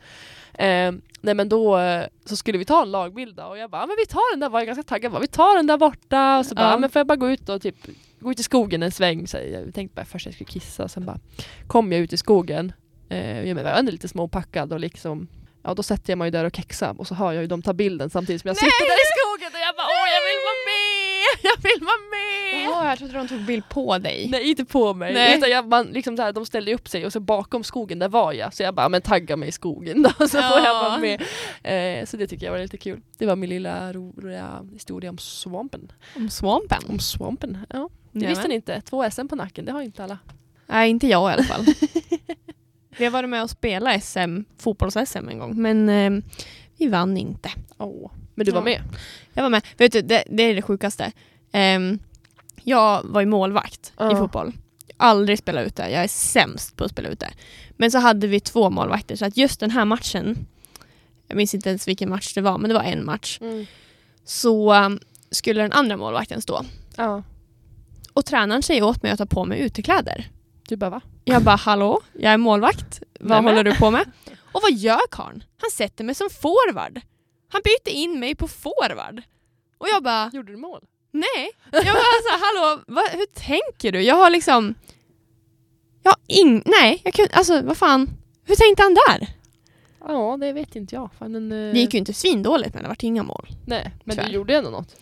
Eh, 0.53 0.91
nej 1.21 1.35
men 1.35 1.49
då 1.49 1.77
eh, 1.79 2.05
så 2.25 2.35
skulle 2.35 2.57
vi 2.57 2.65
ta 2.65 2.81
en 2.81 2.91
lagbild 2.91 3.35
då, 3.35 3.43
och 3.43 3.57
jag 3.57 3.69
bara, 3.69 3.81
"Ja, 3.81 3.85
men 3.85 3.95
vi 3.99 4.05
tar 4.05 4.33
den 4.33 4.39
där, 4.39 4.49
var 4.49 4.59
jag 4.59 4.67
ganska 4.67 4.83
taggad, 4.83 5.11
bara, 5.11 5.19
vi 5.21 5.27
tar 5.27 5.55
den 5.57 5.67
där 5.67 5.77
borta. 5.77 6.39
Och 6.39 6.45
så 6.45 6.55
bara, 6.55 6.65
Ja. 6.65 6.71
"Ja, 6.71 6.77
men 6.77 6.89
får 6.89 6.99
jag 6.99 7.07
bara 7.07 7.15
gå 7.15 7.29
ut 7.31 7.49
och 7.49 7.61
typ 7.61 7.75
gå 8.19 8.31
ut 8.31 8.39
i 8.39 8.43
skogen 8.43 8.83
en 8.83 8.91
sväng. 8.91 9.27
Så 9.27 9.37
jag 9.37 9.73
tänkte 9.73 9.95
bara 9.95 10.05
först 10.05 10.25
jag 10.25 10.35
skulle 10.35 10.49
kissa, 10.49 10.87
sen 10.87 11.05
bara 11.05 11.19
kom 11.67 11.91
jag 11.91 12.01
ut 12.01 12.13
i 12.13 12.17
skogen. 12.17 12.73
Eh, 13.11 13.47
jag 13.49 13.55
var 13.55 13.63
ändå 13.71 13.91
lite 13.91 14.07
småpackad 14.07 14.73
och 14.73 14.79
liksom 14.79 15.27
Ja 15.63 15.73
då 15.73 15.83
sätter 15.83 16.11
jag 16.11 16.17
mig 16.17 16.31
där 16.31 16.45
och 16.45 16.55
kexar 16.55 16.95
och 16.99 17.07
så 17.07 17.15
hör 17.15 17.31
jag 17.33 17.41
ju 17.41 17.47
dem 17.47 17.61
ta 17.61 17.73
bilden 17.73 18.09
samtidigt 18.09 18.41
som 18.41 18.47
jag 18.47 18.57
sitter 18.57 18.85
där 18.89 18.95
i 18.95 19.07
skogen 19.19 19.51
och 19.53 19.59
jag 19.67 19.75
bara 19.75 19.87
åh 19.87 20.07
jag 20.15 20.21
vill 20.29 20.41
vara 20.47 20.61
med! 20.71 20.81
Jag 21.43 21.57
vill 21.63 21.85
vara 21.85 22.01
med! 22.11 22.63
Jaha, 22.65 22.89
jag 22.89 22.97
trodde 22.97 23.13
de 23.17 23.27
tog 23.27 23.41
bild 23.45 23.69
på 23.69 23.97
dig. 23.97 24.27
Nej 24.31 24.49
inte 24.49 24.65
på 24.65 24.93
mig. 24.93 25.13
Nej. 25.13 25.37
Utan 25.37 25.49
jag, 25.49 25.67
man, 25.67 25.85
liksom 25.85 26.17
så 26.17 26.23
här, 26.23 26.31
de 26.31 26.45
ställde 26.45 26.73
upp 26.73 26.87
sig 26.89 27.05
och 27.05 27.13
så 27.13 27.19
bakom 27.19 27.63
skogen 27.63 27.99
där 27.99 28.09
var 28.09 28.33
jag. 28.33 28.53
Så 28.53 28.63
jag 28.63 28.73
bara, 28.75 28.89
men 28.89 29.01
tagga 29.01 29.35
mig 29.37 29.49
i 29.49 29.51
skogen 29.51 30.01
då 30.01 30.09
så 30.19 30.27
får 30.27 30.39
jag 30.41 30.65
Ja. 30.65 30.81
vara 30.89 30.97
med. 30.97 31.21
Eh, 31.99 32.05
så 32.05 32.17
det 32.17 32.27
tycker 32.27 32.45
jag 32.45 32.53
var 32.53 32.59
lite 32.59 32.77
kul. 32.77 33.01
Det 33.17 33.25
var 33.25 33.35
min 33.35 33.49
lilla 33.49 33.93
roliga 33.93 34.67
historia 34.73 35.09
om 35.09 35.17
swampen. 35.17 35.91
Om 36.15 36.29
swampen. 36.29 36.81
Om 36.89 36.99
swampen, 36.99 37.57
ja. 37.69 37.89
Det 38.11 38.27
visste 38.27 38.47
ni 38.47 38.55
inte. 38.55 38.81
Två 38.81 39.09
SM 39.11 39.27
på 39.27 39.35
nacken, 39.35 39.65
det 39.65 39.71
har 39.71 39.81
inte 39.81 40.03
alla. 40.03 40.17
Nej, 40.67 40.89
inte 40.89 41.07
jag 41.07 41.31
i 41.31 41.33
alla 41.33 41.43
fall. 41.43 41.65
vi 43.01 43.05
har 43.05 43.11
varit 43.11 43.29
med 43.29 43.43
och 43.43 43.49
spelat 43.49 44.03
SM, 44.03 44.39
fotbolls-SM 44.57 45.29
en 45.29 45.39
gång, 45.39 45.61
men 45.61 45.89
eh, 45.89 46.23
vi 46.77 46.87
vann 46.87 47.17
inte. 47.17 47.51
Åh. 47.77 48.11
Men 48.35 48.45
du 48.45 48.51
var 48.51 48.59
Ja. 48.59 48.63
med? 48.63 48.81
Jag 49.33 49.43
var 49.43 49.49
med. 49.49 49.65
Vet 49.77 49.91
du, 49.91 50.01
det, 50.01 50.23
det 50.29 50.43
är 50.43 50.55
det 50.55 50.61
sjukaste. 50.61 51.11
Ehm, 51.51 51.99
jag 52.63 53.01
var 53.03 53.21
ju 53.21 53.27
målvakt 53.27 53.93
Ja. 53.97 54.13
i 54.13 54.15
fotboll. 54.15 54.53
Aldrig 54.97 55.39
spelat 55.39 55.67
ute. 55.67 55.81
Jag 55.81 56.03
är 56.03 56.07
sämst 56.07 56.75
på 56.75 56.83
att 56.83 56.91
spela 56.91 57.09
ute. 57.09 57.27
Men 57.71 57.91
så 57.91 57.97
hade 57.97 58.27
vi 58.27 58.39
två 58.39 58.69
målvakter 58.69 59.15
så 59.15 59.25
att 59.25 59.37
just 59.37 59.59
den 59.59 59.71
här 59.71 59.85
matchen, 59.85 60.47
jag 61.27 61.35
minns 61.37 61.53
inte 61.55 61.69
ens 61.69 61.87
vilken 61.87 62.09
match 62.09 62.33
det 62.33 62.41
var, 62.41 62.57
men 62.57 62.69
det 62.69 62.73
var 62.73 62.83
en 62.83 63.05
match, 63.05 63.39
så 64.25 64.73
um, 64.73 64.99
skulle 65.31 65.61
den 65.61 65.71
andra 65.71 65.97
målvakten 65.97 66.41
stå. 66.41 66.65
Ja. 66.95 67.23
Och 68.13 68.25
tränaren 68.25 68.63
säger 68.63 68.83
åt 68.83 69.03
mig 69.03 69.11
att 69.11 69.17
ta 69.17 69.25
på 69.25 69.45
mig 69.45 69.59
utekläder. 69.59 70.29
Du 70.71 70.77
bara 70.77 70.89
va? 70.89 71.01
Jag 71.25 71.43
bara 71.43 71.55
hallå, 71.55 72.01
jag 72.13 72.33
är 72.33 72.37
målvakt. 72.37 73.01
Vad 73.19 73.43
håller 73.43 73.63
du 73.63 73.75
på 73.75 73.91
med? 73.91 74.11
Och 74.51 74.61
vad 74.61 74.71
gör 74.71 74.99
karln? 75.11 75.43
Han 75.61 75.71
sätter 75.71 76.03
mig 76.03 76.15
som 76.15 76.29
forward. 76.29 77.01
Han 77.49 77.61
byter 77.63 77.93
in 77.93 78.19
mig 78.19 78.35
på 78.35 78.47
forward. 78.47 79.21
Och 79.77 79.87
jag 79.89 80.03
bara 80.03 80.31
Gjorde 80.33 80.51
du 80.51 80.57
mål? 80.57 80.81
nej. 81.11 81.51
Jag 81.71 81.83
bara 81.85 81.93
så 81.93 82.29
här, 82.31 82.39
hallå, 82.39 82.83
vad, 82.87 83.09
hur 83.09 83.25
tänker 83.25 83.91
du? 83.91 84.01
Jag 84.01 84.15
har 84.15 84.29
liksom... 84.29 84.73
Jag 86.03 86.11
har 86.11 86.19
ing... 86.27 86.63
Nej, 86.65 87.01
jag 87.03 87.13
kunde... 87.13 87.33
Alltså 87.33 87.61
vad 87.61 87.77
fan. 87.77 88.09
Hur 88.45 88.55
tänkte 88.55 88.83
han 88.83 88.93
där? 89.07 89.27
Ja, 90.07 90.37
det 90.39 90.53
vet 90.53 90.75
inte 90.75 90.95
jag. 90.95 91.09
Fan, 91.19 91.31
men, 91.31 91.51
eh, 91.51 91.73
Det 91.73 91.79
gick 91.79 91.93
ju 91.93 91.99
inte 91.99 92.13
svindåligt 92.13 92.73
men 92.73 92.83
det 92.83 92.89
vart 92.89 93.03
inga 93.03 93.23
mål. 93.23 93.47
Nej, 93.65 93.91
men 94.03 94.15
Tyvärr. 94.15 94.29
du 94.29 94.35
gjorde 94.35 94.55
ändå 94.55 94.69
något. 94.69 94.95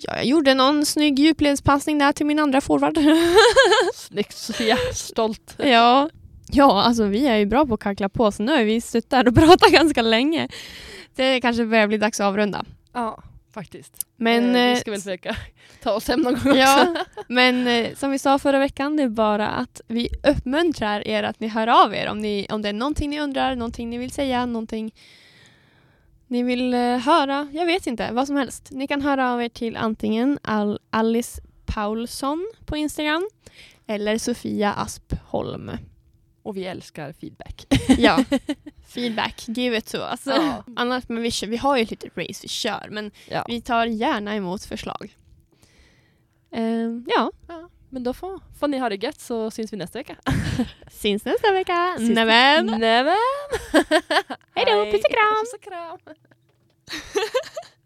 Ja, 0.00 0.16
jag 0.16 0.24
gjorde 0.24 0.54
någon 0.54 0.86
snygg 0.86 1.18
djupledspassning 1.18 1.98
där 1.98 2.12
till 2.12 2.26
min 2.26 2.38
andra 2.38 2.60
forward. 2.60 2.98
Snyggt 3.94 4.36
Sofia, 4.36 4.76
stolt. 4.94 5.54
ja. 5.58 6.10
ja, 6.50 6.82
alltså 6.82 7.04
vi 7.04 7.26
är 7.26 7.36
ju 7.36 7.46
bra 7.46 7.66
på 7.66 7.74
att 7.74 7.80
kackla 7.80 8.08
på 8.08 8.32
så 8.32 8.42
nu 8.42 8.52
har 8.52 8.62
vi 8.62 8.80
suttit 8.80 9.10
där 9.10 9.28
och 9.28 9.34
pratat 9.46 9.72
ganska 9.72 10.02
länge. 10.02 10.48
Det 11.14 11.40
kanske 11.40 11.64
börjar 11.64 11.86
bli 11.86 11.98
dags 11.98 12.20
att 12.20 12.26
avrunda. 12.26 12.64
Ja, 12.92 13.22
faktiskt. 13.54 14.06
Men, 14.16 14.54
eh, 14.54 14.62
eh, 14.62 14.74
vi 14.74 14.80
ska 14.80 14.90
väl 14.90 15.00
försöka 15.00 15.36
ta 15.82 15.92
oss 15.92 16.08
hem 16.08 16.20
någon 16.20 16.34
gång 16.34 16.42
också. 16.42 16.58
Ja, 16.58 16.94
men 17.28 17.66
eh, 17.66 17.94
som 17.94 18.10
vi 18.10 18.18
sa 18.18 18.38
förra 18.38 18.58
veckan, 18.58 18.96
det 18.96 19.02
är 19.02 19.08
bara 19.08 19.48
att 19.48 19.80
vi 19.88 20.08
uppmuntrar 20.22 21.08
er 21.08 21.22
att 21.22 21.40
ni 21.40 21.48
hör 21.48 21.84
av 21.84 21.94
er 21.94 22.08
om, 22.08 22.18
ni, 22.18 22.46
om 22.50 22.62
det 22.62 22.68
är 22.68 22.72
någonting 22.72 23.10
ni 23.10 23.20
undrar, 23.20 23.56
någonting 23.56 23.90
ni 23.90 23.98
vill 23.98 24.10
säga, 24.10 24.46
någonting 24.46 24.92
ni 26.28 26.42
vill 26.42 26.74
eh, 26.74 26.80
höra. 26.98 27.48
Jag 27.52 27.66
vet 27.66 27.86
inte, 27.86 28.12
vad 28.12 28.26
som 28.26 28.36
helst. 28.36 28.68
Ni 28.70 28.86
kan 28.86 29.02
höra 29.02 29.32
av 29.32 29.42
er 29.42 29.48
till 29.48 29.76
antingen 29.76 30.38
Al- 30.42 30.78
Alice 30.90 31.40
Paulsson 31.66 32.52
på 32.66 32.76
Instagram 32.76 33.28
eller 33.86 34.18
Sofia 34.18 34.72
Aspholm. 34.72 35.70
Och 36.42 36.56
vi 36.56 36.64
älskar 36.64 37.12
feedback. 37.12 37.66
Ja, 37.98 38.24
feedback, 38.88 39.44
give 39.48 39.76
it 39.76 39.86
to 39.86 39.96
us. 39.98 40.22
Ja. 40.26 40.64
Annars, 40.76 41.08
men 41.08 41.22
vi, 41.22 41.30
vi 41.46 41.56
har 41.56 41.76
ju 41.76 41.82
ett 41.82 41.90
litet 41.90 42.16
race 42.16 42.40
vi 42.42 42.48
kör, 42.48 42.88
men 42.90 43.10
Ja. 43.30 43.44
vi 43.48 43.60
tar 43.60 43.86
gärna 43.86 44.34
emot 44.36 44.64
förslag. 44.64 45.16
Ehm, 46.52 47.06
ja, 47.08 47.30
ja. 47.48 47.68
Men 47.90 48.02
då 48.02 48.14
får, 48.14 48.40
får 48.60 48.68
ni 48.68 48.78
ha 48.78 48.88
det 48.88 49.02
gött 49.02 49.20
så 49.20 49.50
syns 49.50 49.72
vi 49.72 49.76
nästa 49.76 49.98
vecka. 49.98 50.16
syns 50.90 51.24
nästa 51.24 51.52
vecka. 51.52 51.96
Nämen! 51.98 52.66
Nämen! 52.66 53.16
Hej 54.54 54.64
då, 54.66 54.84
puss 54.92 55.04
och 55.04 55.10
kram! 55.10 55.40
Puss 55.40 55.54
och 55.54 55.60
kram! 55.60 55.98